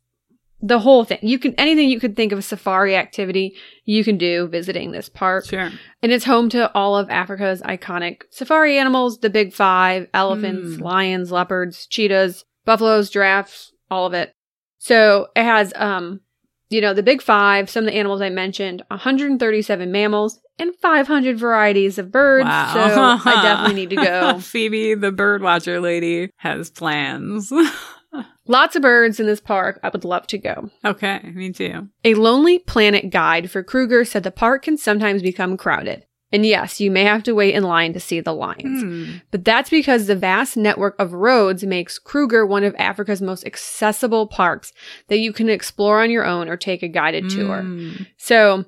the 0.61 0.79
whole 0.79 1.05
thing. 1.05 1.19
You 1.23 1.38
can 1.38 1.55
anything 1.57 1.88
you 1.90 2.01
could 2.01 2.17
think 2.17 2.33
of 2.33 2.38
a 2.38 2.43
safari 2.43 2.97
activity 2.97 3.55
you 3.85 4.03
can 4.03 4.17
do 4.17 4.47
visiting 4.49 4.93
this 4.93 5.09
park. 5.11 5.45
sure. 5.47 5.71
And 6.03 6.11
it's 6.12 6.25
home 6.25 6.49
to 6.51 6.73
all 6.75 6.97
of 6.97 7.11
Africa's 7.11 7.61
iconic 7.62 8.23
safari 8.31 8.79
animals, 8.79 9.19
the 9.19 9.29
big 9.31 9.53
five, 9.53 10.09
elephants, 10.14 10.77
Hmm. 10.77 10.83
lions, 10.83 11.31
leopards, 11.33 11.87
cheetahs, 11.87 12.45
buffaloes, 12.64 13.11
giraffes, 13.11 13.73
all 13.90 14.07
of 14.07 14.14
it. 14.14 14.33
So 14.79 15.29
it 15.37 15.43
has 15.45 15.73
um 15.77 16.21
you 16.70 16.81
know, 16.81 16.94
the 16.94 17.03
big 17.03 17.22
five, 17.22 17.68
some 17.70 17.85
of 17.85 17.92
the 17.92 17.98
animals 17.98 18.20
I 18.20 18.31
mentioned, 18.31 18.83
137 18.88 19.92
mammals, 19.92 20.40
and 20.59 20.74
500 20.77 21.38
varieties 21.38 21.98
of 21.98 22.11
birds. 22.11 22.46
Wow. 22.46 23.18
So 23.20 23.31
I 23.31 23.42
definitely 23.42 23.74
need 23.74 23.90
to 23.90 23.96
go. 23.96 24.38
Phoebe, 24.40 24.94
the 24.94 25.12
bird 25.12 25.42
watcher 25.42 25.81
lady, 25.81 26.31
has 26.37 26.70
plans. 26.70 27.53
Lots 28.46 28.77
of 28.77 28.83
birds 28.83 29.18
in 29.18 29.27
this 29.27 29.40
park. 29.40 29.81
I 29.83 29.88
would 29.88 30.05
love 30.05 30.27
to 30.29 30.38
go. 30.38 30.70
okay, 30.85 31.20
me 31.35 31.50
too. 31.53 31.88
A 32.05 32.14
Lonely 32.14 32.59
Planet 32.61 33.11
guide 33.11 33.50
for 33.50 33.62
Kruger 33.62 34.05
said 34.05 34.22
the 34.22 34.31
park 34.31 34.62
can 34.64 34.77
sometimes 34.77 35.22
become 35.22 35.57
crowded. 35.57 36.05
And 36.35 36.44
yes, 36.44 36.81
you 36.81 36.90
may 36.90 37.05
have 37.05 37.23
to 37.23 37.33
wait 37.35 37.55
in 37.55 37.62
line 37.62 37.92
to 37.92 38.01
see 38.01 38.20
the 38.20 38.35
lions. 38.35 38.83
Hmm. 38.83 39.05
But 39.31 39.44
that's 39.44 39.70
because 39.70 40.07
the 40.07 40.16
vast 40.16 40.57
network 40.57 40.97
of 40.99 41.12
roads 41.12 41.62
makes 41.64 41.99
Kruger 41.99 42.44
one 42.44 42.64
of 42.64 42.75
Africa's 42.77 43.23
most 43.23 43.47
accessible 43.47 44.27
parks 44.27 44.73
that 45.09 45.18
you 45.18 45.33
can 45.33 45.49
explore 45.49 46.03
on 46.03 46.11
your 46.11 46.25
own 46.27 46.49
or 46.49 46.57
take 46.57 46.83
a 46.83 46.88
guided 46.88 47.31
tour. 47.31 47.62
Hmm. 47.62 47.92
So 48.16 48.64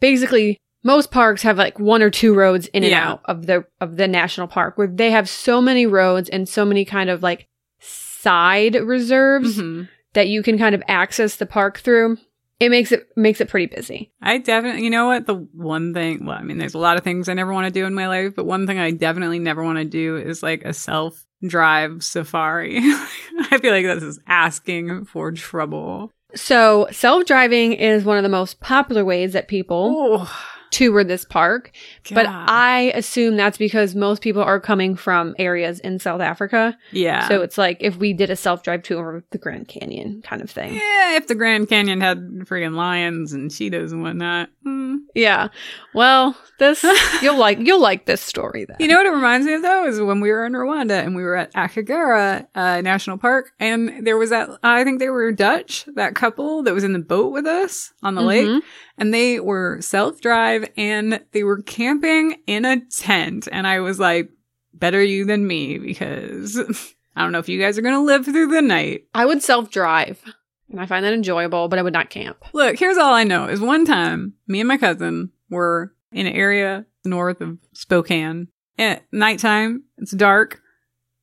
basically, 0.00 0.58
most 0.84 1.10
parks 1.10 1.42
have 1.42 1.58
like 1.58 1.78
one 1.80 2.02
or 2.02 2.10
two 2.10 2.34
roads 2.34 2.68
in 2.68 2.84
and 2.84 2.92
Yeah. 2.92 3.08
out 3.10 3.20
of 3.24 3.46
the 3.46 3.64
of 3.80 3.96
the 3.96 4.06
national 4.06 4.46
park 4.46 4.78
where 4.78 4.86
they 4.86 5.10
have 5.10 5.28
so 5.28 5.60
many 5.60 5.86
roads 5.86 6.28
and 6.28 6.48
so 6.48 6.64
many 6.64 6.84
kind 6.84 7.10
of 7.10 7.22
like 7.22 7.48
side 7.80 8.74
reserves 8.76 9.58
Mhm. 9.58 9.88
that 10.14 10.28
you 10.28 10.42
can 10.42 10.56
kind 10.56 10.74
of 10.74 10.82
access 10.88 11.36
the 11.36 11.46
park 11.46 11.78
through. 11.78 12.18
It 12.60 12.70
makes 12.70 12.90
it 12.90 13.08
makes 13.16 13.40
it 13.40 13.48
pretty 13.48 13.66
busy. 13.66 14.12
I 14.20 14.38
definitely, 14.38 14.82
you 14.82 14.90
know 14.90 15.06
what? 15.06 15.26
The 15.26 15.34
one 15.34 15.94
thing, 15.94 16.26
well, 16.26 16.36
I 16.36 16.42
mean, 16.42 16.58
there's 16.58 16.74
a 16.74 16.78
lot 16.78 16.96
of 16.96 17.04
things 17.04 17.28
I 17.28 17.34
never 17.34 17.52
want 17.52 17.66
to 17.66 17.72
do 17.72 17.86
in 17.86 17.94
my 17.94 18.08
life, 18.08 18.34
but 18.34 18.46
one 18.46 18.66
thing 18.66 18.78
I 18.78 18.90
definitely 18.90 19.38
never 19.38 19.62
want 19.62 19.78
to 19.78 19.84
do 19.84 20.16
is 20.16 20.42
like 20.42 20.64
a 20.64 20.72
self 20.72 21.24
drive 21.46 22.02
safari. 22.02 22.78
I 22.80 23.58
feel 23.60 23.72
like 23.72 23.84
this 23.86 24.02
is 24.02 24.18
asking 24.26 25.04
for 25.04 25.30
trouble. 25.32 26.10
So, 26.34 26.88
self-driving 26.90 27.72
is 27.74 28.04
one 28.04 28.18
of 28.18 28.22
the 28.22 28.28
most 28.28 28.60
popular 28.60 29.02
ways 29.02 29.32
that 29.32 29.48
people 29.48 29.94
Oh, 29.96 30.44
tour 30.70 31.04
this 31.04 31.24
park. 31.24 31.70
But 32.12 32.26
I 32.28 32.92
assume 32.94 33.36
that's 33.36 33.58
because 33.58 33.94
most 33.94 34.22
people 34.22 34.42
are 34.42 34.60
coming 34.60 34.96
from 34.96 35.34
areas 35.38 35.80
in 35.80 35.98
South 35.98 36.20
Africa. 36.20 36.76
yeah. 36.92 37.28
So 37.28 37.42
it's 37.42 37.58
like 37.58 37.78
if 37.80 37.96
we 37.96 38.12
did 38.12 38.30
a 38.30 38.36
self 38.36 38.62
drive 38.62 38.82
tour 38.82 39.16
of 39.16 39.24
the 39.30 39.38
Grand 39.38 39.68
Canyon 39.68 40.22
kind 40.22 40.42
of 40.42 40.50
thing. 40.50 40.74
yeah, 40.74 41.16
if 41.16 41.26
the 41.26 41.34
Grand 41.34 41.68
Canyon 41.68 42.00
had 42.00 42.18
friggin' 42.44 42.74
lions 42.74 43.32
and 43.32 43.50
cheetahs 43.50 43.92
and 43.92 44.02
whatnot. 44.02 44.48
Hmm. 44.64 44.96
Yeah. 45.14 45.48
Well, 45.94 46.36
this 46.58 46.84
you'll 47.22 47.38
like 47.38 47.58
you'll 47.60 47.80
like 47.80 48.06
this 48.06 48.20
story 48.20 48.64
then. 48.66 48.76
You 48.80 48.88
know 48.88 48.96
what 48.96 49.06
it 49.06 49.10
reminds 49.10 49.46
me 49.46 49.54
of 49.54 49.62
though 49.62 49.86
is 49.86 50.00
when 50.00 50.20
we 50.20 50.30
were 50.30 50.44
in 50.46 50.52
Rwanda 50.52 51.02
and 51.02 51.14
we 51.16 51.22
were 51.22 51.36
at 51.36 51.52
Akagera 51.54 52.46
uh, 52.54 52.80
National 52.80 53.18
Park 53.18 53.50
and 53.58 54.06
there 54.06 54.16
was 54.16 54.30
that 54.30 54.48
I 54.62 54.84
think 54.84 54.98
they 54.98 55.08
were 55.08 55.32
Dutch 55.32 55.86
that 55.94 56.14
couple 56.14 56.62
that 56.64 56.74
was 56.74 56.84
in 56.84 56.92
the 56.92 56.98
boat 56.98 57.32
with 57.32 57.46
us 57.46 57.92
on 58.02 58.14
the 58.14 58.22
lake 58.22 58.46
Mhm. 58.46 58.60
And 58.98 59.14
they 59.14 59.40
were 59.40 59.80
self 59.80 60.20
drive 60.20 60.68
and 60.76 61.24
they 61.32 61.44
were 61.44 61.62
camping 61.62 62.36
in 62.46 62.64
a 62.64 62.80
tent 62.86 63.48
and 63.50 63.66
I 63.66 63.80
was 63.80 63.98
like 63.98 64.30
better 64.74 65.02
you 65.02 65.24
than 65.24 65.46
me 65.46 65.78
because 65.78 66.58
I 67.16 67.22
don't 67.22 67.32
know 67.32 67.38
if 67.38 67.48
you 67.48 67.60
guys 67.60 67.78
are 67.78 67.82
gonna 67.82 68.02
live 68.02 68.24
through 68.24 68.48
the 68.48 68.62
night. 68.62 69.04
I 69.14 69.26
would 69.26 69.42
self 69.42 69.70
drive. 69.70 70.22
And 70.70 70.80
I 70.80 70.86
find 70.86 71.02
that 71.02 71.14
enjoyable, 71.14 71.68
but 71.68 71.78
I 71.78 71.82
would 71.82 71.94
not 71.94 72.10
camp. 72.10 72.36
Look, 72.52 72.78
here's 72.78 72.98
all 72.98 73.14
I 73.14 73.24
know 73.24 73.48
is 73.48 73.60
one 73.60 73.86
time 73.86 74.34
me 74.46 74.60
and 74.60 74.68
my 74.68 74.76
cousin 74.76 75.30
were 75.48 75.94
in 76.12 76.26
an 76.26 76.34
area 76.34 76.84
north 77.04 77.40
of 77.40 77.58
Spokane. 77.72 78.48
At 78.78 79.02
nighttime, 79.10 79.84
it's 79.96 80.12
dark, 80.12 80.60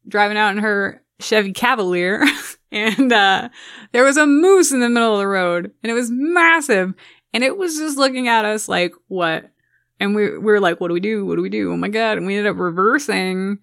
driving 0.07 0.35
out 0.37 0.51
in 0.51 0.57
her 0.57 1.03
Chevy 1.19 1.53
Cavalier, 1.53 2.25
and 2.71 3.13
uh, 3.13 3.49
there 3.93 4.03
was 4.03 4.17
a 4.17 4.27
moose 4.27 4.71
in 4.71 4.81
the 4.81 4.89
middle 4.89 5.13
of 5.13 5.19
the 5.19 5.27
road, 5.27 5.71
and 5.81 5.91
it 5.91 5.93
was 5.93 6.09
massive, 6.11 6.93
and 7.35 7.43
it 7.43 7.57
was 7.57 7.75
just 7.75 7.97
looking 7.97 8.29
at 8.29 8.45
us 8.45 8.69
like, 8.69 8.93
what? 9.09 9.51
And 9.99 10.15
we, 10.15 10.29
we 10.29 10.39
were 10.39 10.61
like, 10.61 10.79
what 10.79 10.87
do 10.87 10.93
we 10.93 11.01
do? 11.01 11.25
What 11.25 11.35
do 11.35 11.41
we 11.41 11.49
do? 11.49 11.73
Oh 11.73 11.75
my 11.75 11.89
God. 11.89 12.17
And 12.17 12.25
we 12.25 12.37
ended 12.37 12.49
up 12.49 12.57
reversing, 12.57 13.59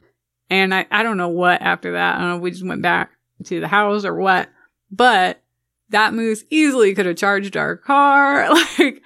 and 0.51 0.75
I, 0.75 0.85
I 0.91 1.03
don't 1.03 1.17
know 1.17 1.31
what 1.31 1.63
after 1.63 1.93
that. 1.93 2.17
I 2.17 2.19
don't 2.19 2.29
know 2.29 2.37
if 2.37 2.43
we 2.43 2.51
just 2.51 2.67
went 2.67 2.83
back 2.83 3.13
to 3.45 3.61
the 3.61 3.69
house 3.69 4.05
or 4.05 4.15
what, 4.15 4.51
but 4.91 5.43
that 5.89 6.13
moose 6.13 6.45
easily 6.51 6.95
could 6.95 7.07
have 7.07 7.17
charged 7.17 7.57
our 7.57 7.79
car, 7.79 8.51
like, 8.79 9.03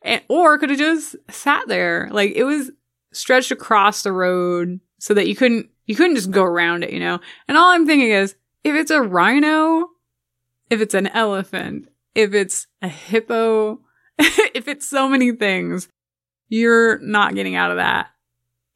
and, 0.00 0.22
or 0.30 0.56
could 0.56 0.70
have 0.70 0.78
just 0.78 1.16
sat 1.28 1.68
there. 1.68 2.08
Like, 2.10 2.32
it 2.36 2.44
was 2.44 2.70
stretched 3.12 3.50
across 3.50 4.02
the 4.02 4.12
road 4.12 4.80
so 4.98 5.12
that 5.12 5.28
you 5.28 5.36
couldn't 5.36 5.68
you 5.84 5.94
couldn't 5.94 6.16
just 6.16 6.30
go 6.30 6.42
around 6.42 6.84
it, 6.84 6.90
you 6.90 7.00
know. 7.00 7.20
And 7.48 7.58
all 7.58 7.70
I'm 7.70 7.84
thinking 7.84 8.12
is, 8.12 8.34
if 8.64 8.74
it's 8.74 8.90
a 8.90 9.02
rhino, 9.02 9.90
if 10.70 10.80
it's 10.80 10.94
an 10.94 11.08
elephant, 11.08 11.90
if 12.14 12.32
it's 12.32 12.66
a 12.80 12.88
hippo, 12.88 13.80
if 14.54 14.68
it's 14.68 14.88
so 14.88 15.08
many 15.08 15.32
things, 15.32 15.88
you're 16.48 16.98
not 16.98 17.34
getting 17.34 17.54
out 17.54 17.70
of 17.70 17.76
that 17.78 18.08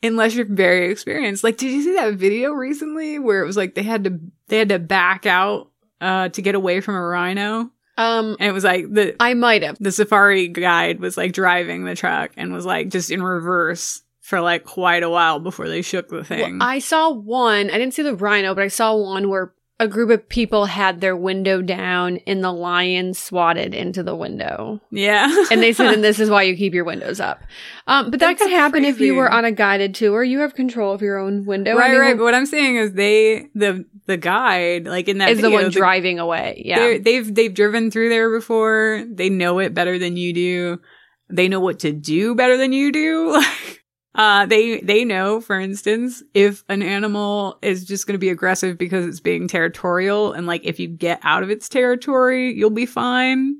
unless 0.02 0.34
you're 0.34 0.46
very 0.46 0.90
experienced. 0.90 1.44
Like, 1.44 1.56
did 1.58 1.70
you 1.70 1.82
see 1.82 1.94
that 1.94 2.14
video 2.14 2.52
recently 2.52 3.18
where 3.18 3.42
it 3.42 3.46
was 3.46 3.56
like 3.56 3.74
they 3.74 3.82
had 3.82 4.04
to 4.04 4.18
they 4.48 4.58
had 4.58 4.68
to 4.70 4.78
back 4.78 5.26
out 5.26 5.70
uh 6.00 6.28
to 6.30 6.42
get 6.42 6.54
away 6.54 6.80
from 6.80 6.94
a 6.94 7.02
rhino? 7.02 7.70
Um, 7.98 8.36
And 8.40 8.48
it 8.48 8.52
was 8.52 8.64
like 8.64 8.90
the 8.92 9.14
I 9.20 9.34
might 9.34 9.62
have. 9.62 9.76
the 9.78 9.92
safari 9.92 10.48
guide 10.48 11.00
was 11.00 11.16
like 11.18 11.32
driving 11.32 11.84
the 11.84 11.94
truck 11.94 12.30
and 12.36 12.52
was 12.52 12.64
like 12.64 12.88
just 12.88 13.10
in 13.10 13.22
reverse 13.22 14.02
for 14.20 14.40
like 14.40 14.64
quite 14.64 15.02
a 15.02 15.10
while 15.10 15.38
before 15.38 15.68
they 15.68 15.82
shook 15.82 16.08
the 16.08 16.14
Well, 16.16 16.24
thing. 16.24 16.58
I 16.62 16.78
saw 16.78 17.10
one. 17.10 17.68
I 17.68 17.76
didn't 17.78 17.92
see 17.94 18.02
the 18.02 18.14
rhino, 18.14 18.54
but 18.54 18.64
I 18.64 18.68
saw 18.68 18.94
one 18.96 19.28
where 19.28 19.52
a 19.80 19.88
group 19.88 20.10
of 20.10 20.28
people 20.28 20.66
had 20.66 21.00
their 21.00 21.16
window 21.16 21.62
down 21.62 22.18
and 22.26 22.44
the 22.44 22.52
lion 22.52 23.14
swatted 23.14 23.74
into 23.74 24.02
the 24.02 24.14
window. 24.14 24.78
yeah. 24.90 25.34
And 25.50 25.62
they 25.62 25.72
said, 25.72 25.94
and 25.94 26.04
this 26.04 26.20
is 26.20 26.28
why 26.30 26.42
you 26.42 26.54
keep 26.54 26.74
your 26.74 26.84
windows 26.84 27.18
up. 27.18 27.42
Um, 27.86 28.10
but 28.10 28.20
that 28.20 28.26
That's 28.26 28.42
could 28.42 28.52
happen 28.52 28.84
if 28.84 29.00
you 29.00 29.14
were 29.14 29.32
on 29.32 29.46
a 29.46 29.50
guided 29.50 29.94
tour. 29.94 30.22
You 30.22 30.40
have 30.40 30.54
control 30.54 30.92
of 30.92 31.00
your 31.00 31.16
own 31.16 31.46
window. 31.46 31.74
Right, 31.74 31.98
right. 31.98 32.14
But 32.14 32.24
what 32.24 32.34
I'm 32.34 32.44
saying 32.44 32.76
is 32.76 32.92
they 32.92 33.46
the 33.54 33.86
the 34.04 34.18
guide, 34.18 34.86
like 34.86 35.08
in 35.08 35.16
that 35.18 35.30
is 35.30 35.38
the 35.38 35.48
video, 35.48 35.62
one 35.62 35.70
driving 35.70 36.18
away. 36.18 36.62
Yeah. 36.62 36.98
they've 37.00 37.34
they've 37.34 37.52
driven 37.52 37.90
through 37.90 38.10
there 38.10 38.30
before. 38.30 39.06
They 39.10 39.30
know 39.30 39.60
it 39.60 39.72
better 39.72 39.98
than 39.98 40.18
you 40.18 40.34
do. 40.34 40.80
They 41.30 41.48
know 41.48 41.60
what 41.60 41.80
to 41.80 41.92
do 41.92 42.34
better 42.34 42.58
than 42.58 42.74
you 42.74 42.92
do. 42.92 43.42
uh 44.14 44.46
they 44.46 44.80
they 44.80 45.04
know, 45.04 45.40
for 45.40 45.58
instance, 45.58 46.22
if 46.34 46.64
an 46.68 46.82
animal 46.82 47.58
is 47.62 47.84
just 47.84 48.06
going 48.06 48.14
to 48.14 48.18
be 48.18 48.30
aggressive 48.30 48.76
because 48.78 49.06
it's 49.06 49.20
being 49.20 49.48
territorial 49.48 50.32
and 50.32 50.46
like 50.46 50.64
if 50.64 50.80
you 50.80 50.88
get 50.88 51.20
out 51.22 51.42
of 51.42 51.50
its 51.50 51.68
territory, 51.68 52.52
you'll 52.52 52.70
be 52.70 52.86
fine 52.86 53.56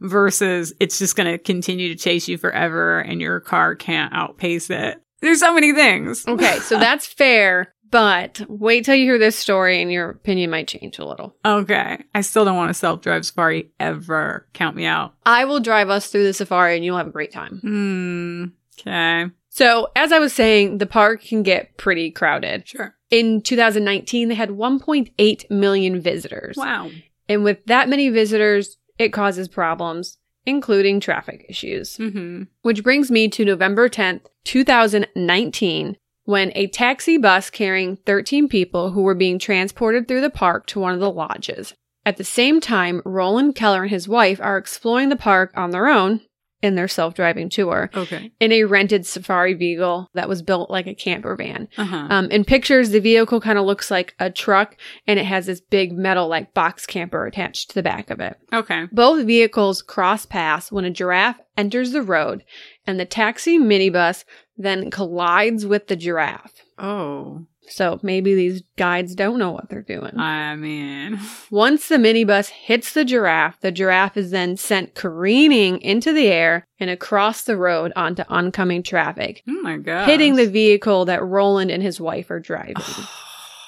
versus 0.00 0.72
it's 0.80 0.98
just 0.98 1.16
going 1.16 1.30
to 1.30 1.38
continue 1.38 1.88
to 1.88 1.94
chase 1.94 2.28
you 2.28 2.38
forever 2.38 3.00
and 3.00 3.20
your 3.20 3.40
car 3.40 3.74
can't 3.74 4.12
outpace 4.14 4.70
it. 4.70 5.02
There's 5.20 5.40
so 5.40 5.54
many 5.54 5.72
things. 5.74 6.24
Okay, 6.28 6.58
so 6.60 6.78
that's 6.78 7.06
fair, 7.06 7.74
but 7.90 8.40
wait 8.48 8.84
till 8.84 8.94
you 8.94 9.04
hear 9.04 9.18
this 9.18 9.36
story 9.36 9.82
and 9.82 9.92
your 9.92 10.10
opinion 10.10 10.50
might 10.50 10.68
change 10.68 10.98
a 10.98 11.04
little. 11.04 11.36
Okay. 11.44 12.02
I 12.14 12.20
still 12.22 12.44
don't 12.44 12.56
want 12.56 12.70
to 12.70 12.74
self 12.74 13.02
drive 13.02 13.26
safari 13.26 13.70
ever. 13.78 14.46
Count 14.54 14.76
me 14.76 14.86
out. 14.86 15.14
I 15.26 15.44
will 15.44 15.60
drive 15.60 15.90
us 15.90 16.06
through 16.06 16.24
the 16.24 16.32
safari 16.32 16.76
and 16.76 16.84
you'll 16.84 16.96
have 16.96 17.08
a 17.08 17.12
great 17.12 17.32
time. 17.32 17.58
Hmm. 17.58 18.44
Okay. 18.80 19.30
So, 19.50 19.88
as 19.96 20.12
I 20.12 20.20
was 20.20 20.32
saying, 20.32 20.78
the 20.78 20.86
park 20.86 21.22
can 21.22 21.42
get 21.42 21.76
pretty 21.76 22.10
crowded. 22.10 22.68
Sure. 22.68 22.94
In 23.10 23.42
2019, 23.42 24.28
they 24.28 24.34
had 24.34 24.50
1.8 24.50 25.50
million 25.50 26.00
visitors. 26.00 26.56
Wow. 26.56 26.90
And 27.28 27.42
with 27.42 27.64
that 27.66 27.88
many 27.88 28.08
visitors, 28.08 28.78
it 28.96 29.12
causes 29.12 29.48
problems, 29.48 30.18
including 30.46 31.00
traffic 31.00 31.46
issues. 31.48 31.96
Mm-hmm. 31.96 32.44
Which 32.62 32.84
brings 32.84 33.10
me 33.10 33.28
to 33.28 33.44
November 33.44 33.88
10th, 33.88 34.26
2019, 34.44 35.96
when 36.24 36.52
a 36.54 36.68
taxi 36.68 37.18
bus 37.18 37.50
carrying 37.50 37.96
13 37.96 38.48
people 38.48 38.92
who 38.92 39.02
were 39.02 39.16
being 39.16 39.40
transported 39.40 40.06
through 40.06 40.20
the 40.20 40.30
park 40.30 40.66
to 40.66 40.78
one 40.78 40.94
of 40.94 41.00
the 41.00 41.10
lodges. 41.10 41.74
At 42.06 42.18
the 42.18 42.24
same 42.24 42.60
time, 42.60 43.02
Roland 43.04 43.56
Keller 43.56 43.82
and 43.82 43.90
his 43.90 44.08
wife 44.08 44.40
are 44.40 44.56
exploring 44.56 45.08
the 45.08 45.16
park 45.16 45.50
on 45.56 45.70
their 45.70 45.88
own 45.88 46.20
in 46.62 46.74
their 46.74 46.88
self 46.88 47.14
driving 47.14 47.48
tour 47.48 47.90
Okay. 47.94 48.30
in 48.40 48.52
a 48.52 48.64
rented 48.64 49.06
safari 49.06 49.54
vehicle 49.54 50.08
that 50.14 50.28
was 50.28 50.42
built 50.42 50.70
like 50.70 50.86
a 50.86 50.94
camper 50.94 51.34
van. 51.36 51.68
Uh 51.78 51.84
huh. 51.84 52.06
Um, 52.10 52.30
in 52.30 52.44
pictures, 52.44 52.90
the 52.90 53.00
vehicle 53.00 53.40
kind 53.40 53.58
of 53.58 53.64
looks 53.64 53.90
like 53.90 54.14
a 54.18 54.30
truck 54.30 54.76
and 55.06 55.18
it 55.18 55.24
has 55.26 55.46
this 55.46 55.60
big 55.60 55.92
metal 55.92 56.28
like 56.28 56.52
box 56.54 56.86
camper 56.86 57.26
attached 57.26 57.70
to 57.70 57.74
the 57.74 57.82
back 57.82 58.10
of 58.10 58.20
it. 58.20 58.36
okay. 58.52 58.86
Both 58.92 59.26
vehicles 59.26 59.82
cross 59.82 60.26
paths 60.26 60.70
when 60.70 60.84
a 60.84 60.90
giraffe 60.90 61.38
enters 61.56 61.92
the 61.92 62.02
road 62.02 62.44
and 62.86 62.98
the 63.00 63.04
taxi 63.06 63.58
minibus 63.58 64.24
then 64.56 64.90
collides 64.90 65.64
with 65.64 65.86
the 65.86 65.96
giraffe. 65.96 66.52
Oh. 66.78 67.46
So 67.70 67.98
maybe 68.02 68.34
these 68.34 68.62
guides 68.76 69.14
don't 69.14 69.38
know 69.38 69.50
what 69.52 69.68
they're 69.68 69.82
doing. 69.82 70.18
I 70.18 70.56
mean. 70.56 71.18
Once 71.50 71.88
the 71.88 71.96
minibus 71.96 72.48
hits 72.48 72.92
the 72.92 73.04
giraffe, 73.04 73.60
the 73.60 73.72
giraffe 73.72 74.16
is 74.16 74.30
then 74.30 74.56
sent 74.56 74.94
careening 74.94 75.80
into 75.82 76.12
the 76.12 76.26
air 76.28 76.66
and 76.78 76.90
across 76.90 77.42
the 77.42 77.56
road 77.56 77.92
onto 77.96 78.22
oncoming 78.28 78.82
traffic, 78.82 79.42
Oh 79.48 79.60
my 79.62 79.76
god. 79.76 80.08
hitting 80.08 80.36
the 80.36 80.46
vehicle 80.48 81.04
that 81.06 81.22
Roland 81.24 81.70
and 81.70 81.82
his 81.82 82.00
wife 82.00 82.30
are 82.30 82.40
driving. 82.40 82.74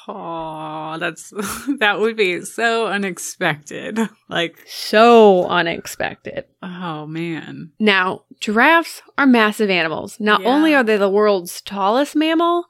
Oh, 0.09 0.97
that's 0.99 1.31
that 1.79 2.01
would 2.01 2.17
be 2.17 2.43
so 2.45 2.87
unexpected. 2.89 3.99
Like, 4.29 4.59
so 4.67 5.47
unexpected. 5.47 6.45
oh 6.63 7.07
man. 7.07 7.71
Now, 7.79 8.23
giraffes 8.41 9.03
are 9.19 9.27
massive 9.27 9.69
animals. 9.69 10.19
Not 10.19 10.41
Yeah. 10.41 10.49
only 10.49 10.75
are 10.75 10.83
they 10.83 10.97
the 10.97 11.11
world's 11.11 11.61
tallest 11.61 12.17
mammal, 12.17 12.65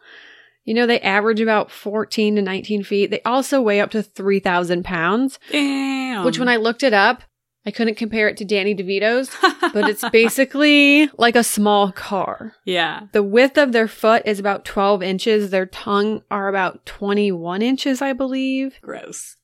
you 0.65 0.75
know, 0.75 0.87
they 0.87 1.01
average 1.01 1.41
about 1.41 1.71
14 1.71 2.37
to 2.37 2.43
19 2.43 2.85
feet. 2.85 3.11
They 3.11 3.23
also 3.23 3.61
weigh 3.61 3.81
up 3.81 3.91
to 3.93 4.03
3,000 4.03 4.85
pounds, 4.85 5.39
Damn. 5.51 6.25
which 6.25 6.39
when 6.39 6.49
I 6.49 6.57
looked 6.57 6.83
it 6.83 6.93
up, 6.93 7.23
I 7.65 7.71
couldn't 7.71 7.95
compare 7.95 8.29
it 8.29 8.37
to 8.39 8.45
Danny 8.45 8.75
DeVito's, 8.75 9.31
but 9.73 9.89
it's 9.89 10.09
basically 10.11 11.09
like 11.17 11.37
a 11.37 11.45
small 11.45 11.93
car. 11.93 12.55
yeah. 12.65 13.03
The 13.13 13.23
width 13.23 13.57
of 13.57 13.73
their 13.73 13.87
foot 13.89 14.23
is 14.27 14.41
about 14.41 14.65
12 14.65 15.03
inches. 15.03 15.51
Their 15.51 15.67
tongue 15.67 16.23
are 16.31 16.49
about 16.49 16.85
21 16.87 17.63
inches, 17.63 18.03
I 18.03 18.15
believe. 18.15 18.79
Gross. 18.83 19.37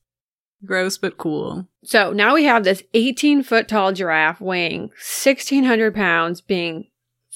Gross 0.65 0.97
but 0.97 1.17
cool. 1.17 1.67
So 1.85 2.11
now 2.11 2.33
we 2.35 2.43
have 2.43 2.65
this 2.65 2.83
18 2.93 3.43
foot 3.43 3.69
tall 3.69 3.93
giraffe 3.93 4.41
weighing 4.41 4.89
1,600 4.89 5.95
pounds 5.95 6.41
being 6.41 6.87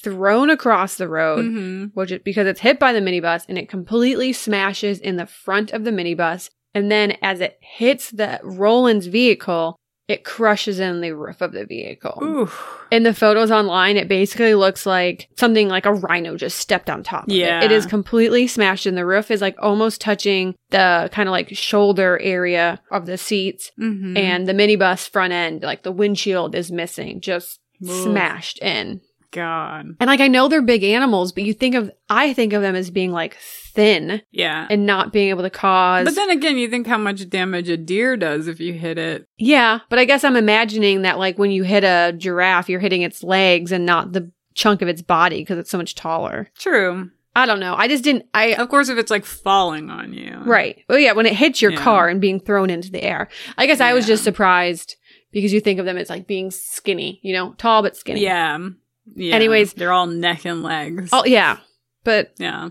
thrown 0.04 0.50
across 0.50 0.96
the 0.96 1.08
road, 1.08 1.46
Mm-hmm. 1.46 1.86
which 1.94 2.12
is 2.12 2.22
because 2.24 2.46
it's 2.48 2.60
hit 2.60 2.78
by 2.80 2.94
the 2.94 3.00
minibus 3.00 3.46
and 3.50 3.58
it 3.58 3.70
completely 3.70 4.34
smashes 4.34 5.00
in 5.00 5.16
the 5.18 5.26
front 5.26 5.72
of 5.72 5.84
the 5.84 5.92
minibus. 5.92 6.50
And 6.76 6.92
then 6.92 7.18
as 7.22 7.40
it 7.40 7.58
hits 7.62 8.12
the 8.12 8.40
Roland's 8.44 9.08
vehicle, 9.08 9.78
it 10.10 10.26
crushes 10.26 10.80
in 10.82 11.00
the 11.00 11.12
roof 11.16 11.40
of 11.40 11.54
the 11.54 11.66
vehicle. 11.66 12.20
Ooh. 12.22 12.52
In 12.92 13.04
the 13.04 13.14
photos 13.14 13.52
online, 13.52 13.96
it 13.96 14.10
basically 14.10 14.54
looks 14.54 14.86
like 14.86 15.30
something 15.38 15.70
like 15.70 15.86
a 15.86 15.94
rhino 15.94 16.36
just 16.36 16.58
stepped 16.58 16.90
on 16.90 17.04
top 17.04 17.24
of 17.24 17.34
Yeah. 17.34 17.62
it. 17.62 17.66
It 17.66 17.72
is 17.72 17.86
completely 17.86 18.46
smashed 18.48 18.86
in 18.86 18.96
the 18.96 19.06
roof 19.06 19.32
is 19.32 19.40
like 19.40 19.56
almost 19.60 20.02
touching 20.02 20.56
the 20.72 21.10
kind 21.14 21.30
of 21.30 21.32
like 21.32 21.56
shoulder 21.56 22.20
area 22.22 22.82
of 22.92 23.06
the 23.06 23.18
seats 23.18 23.72
Mm-hmm. 23.80 24.18
and 24.18 24.46
the 24.46 24.54
minibus 24.54 25.08
front 25.10 25.32
end, 25.32 25.64
like 25.64 25.84
the 25.84 25.92
windshield 25.92 26.54
is 26.54 26.70
missing, 26.70 27.22
just 27.22 27.60
Ooh. 27.84 28.04
smashed 28.04 28.60
in. 28.62 29.00
God. 29.34 29.88
And 30.00 30.08
like 30.08 30.22
I 30.22 30.28
know 30.30 30.48
they're 30.48 30.62
big 30.62 30.84
animals, 30.84 31.32
but 31.34 31.44
you 31.44 31.54
think 31.54 31.76
of 31.76 31.92
I 32.10 32.34
think 32.34 32.54
of 32.54 32.62
them 32.62 32.76
as 32.76 32.90
being 32.90 33.12
like 33.12 33.36
thin 33.74 34.22
Yeah. 34.32 34.68
and 34.70 34.86
not 34.86 35.12
being 35.12 35.30
able 35.30 35.42
to 35.44 35.50
cause 35.50 36.06
But 36.06 36.16
then 36.16 36.30
again, 36.30 36.58
you 36.58 36.70
think 36.70 36.88
how 36.88 36.98
much 36.98 37.28
damage 37.30 37.70
a 37.70 37.76
deer 37.78 38.16
does 38.16 38.48
if 38.48 38.60
you 38.60 38.74
hit 38.74 38.98
it. 38.98 39.28
Yeah, 39.38 39.80
but 39.90 40.00
I 40.00 40.06
guess 40.06 40.24
I'm 40.24 40.36
imagining 40.36 41.02
that 41.02 41.18
like 41.20 41.38
when 41.38 41.52
you 41.52 41.64
hit 41.64 41.84
a 41.84 42.14
giraffe, 42.18 42.70
you're 42.70 42.80
hitting 42.80 43.02
its 43.02 43.24
legs 43.24 43.72
and 43.72 43.86
not 43.86 44.14
the 44.14 44.32
chunk 44.54 44.82
of 44.82 44.88
its 44.88 45.02
body 45.02 45.40
because 45.40 45.58
it's 45.58 45.72
so 45.72 45.78
much 45.80 45.96
taller. 45.96 46.50
True. 46.58 47.10
I 47.36 47.48
don't 47.48 47.60
know. 47.60 47.74
I 47.76 47.88
just 47.88 48.04
didn't 48.04 48.28
I 48.36 48.54
Of 48.54 48.70
course, 48.70 48.90
if 48.90 49.00
it's 49.00 49.10
like 49.10 49.26
falling 49.26 49.90
on 49.90 50.14
you. 50.14 50.38
Right. 50.46 50.84
Well 50.88 51.00
yeah, 51.00 51.14
when 51.14 51.26
it 51.26 51.34
hits 51.34 51.62
your 51.64 51.72
Yeah. 51.72 51.80
car 51.80 52.08
and 52.08 52.22
being 52.22 52.40
thrown 52.40 52.70
into 52.70 52.92
the 52.92 53.02
air. 53.04 53.28
I 53.58 53.66
guess 53.66 53.82
I 53.82 53.94
was 53.94 54.06
just 54.06 54.24
surprised 54.24 54.96
because 55.32 55.52
you 55.52 55.60
think 55.60 55.80
of 55.80 55.86
them 55.88 55.98
as 55.98 56.12
like 56.12 56.28
being 56.28 56.52
skinny, 56.52 57.20
you 57.24 57.34
know, 57.34 57.54
tall 57.58 57.82
but 57.82 57.98
skinny. 57.98 58.22
Yeah. 58.22 58.60
Yeah. 59.06 59.36
Anyways. 59.36 59.74
they're 59.74 59.92
all 59.92 60.08
neck 60.08 60.46
and 60.46 60.64
legs. 60.64 61.10
Oh 61.14 61.26
yeah. 61.26 61.58
But 62.04 62.34
yeah. 62.38 62.70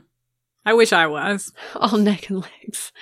I 0.64 0.74
wish 0.74 0.93
I 0.93 1.07
was. 1.07 1.53
all 1.76 1.99
neck 1.99 2.30
and 2.30 2.43
legs. 2.43 2.93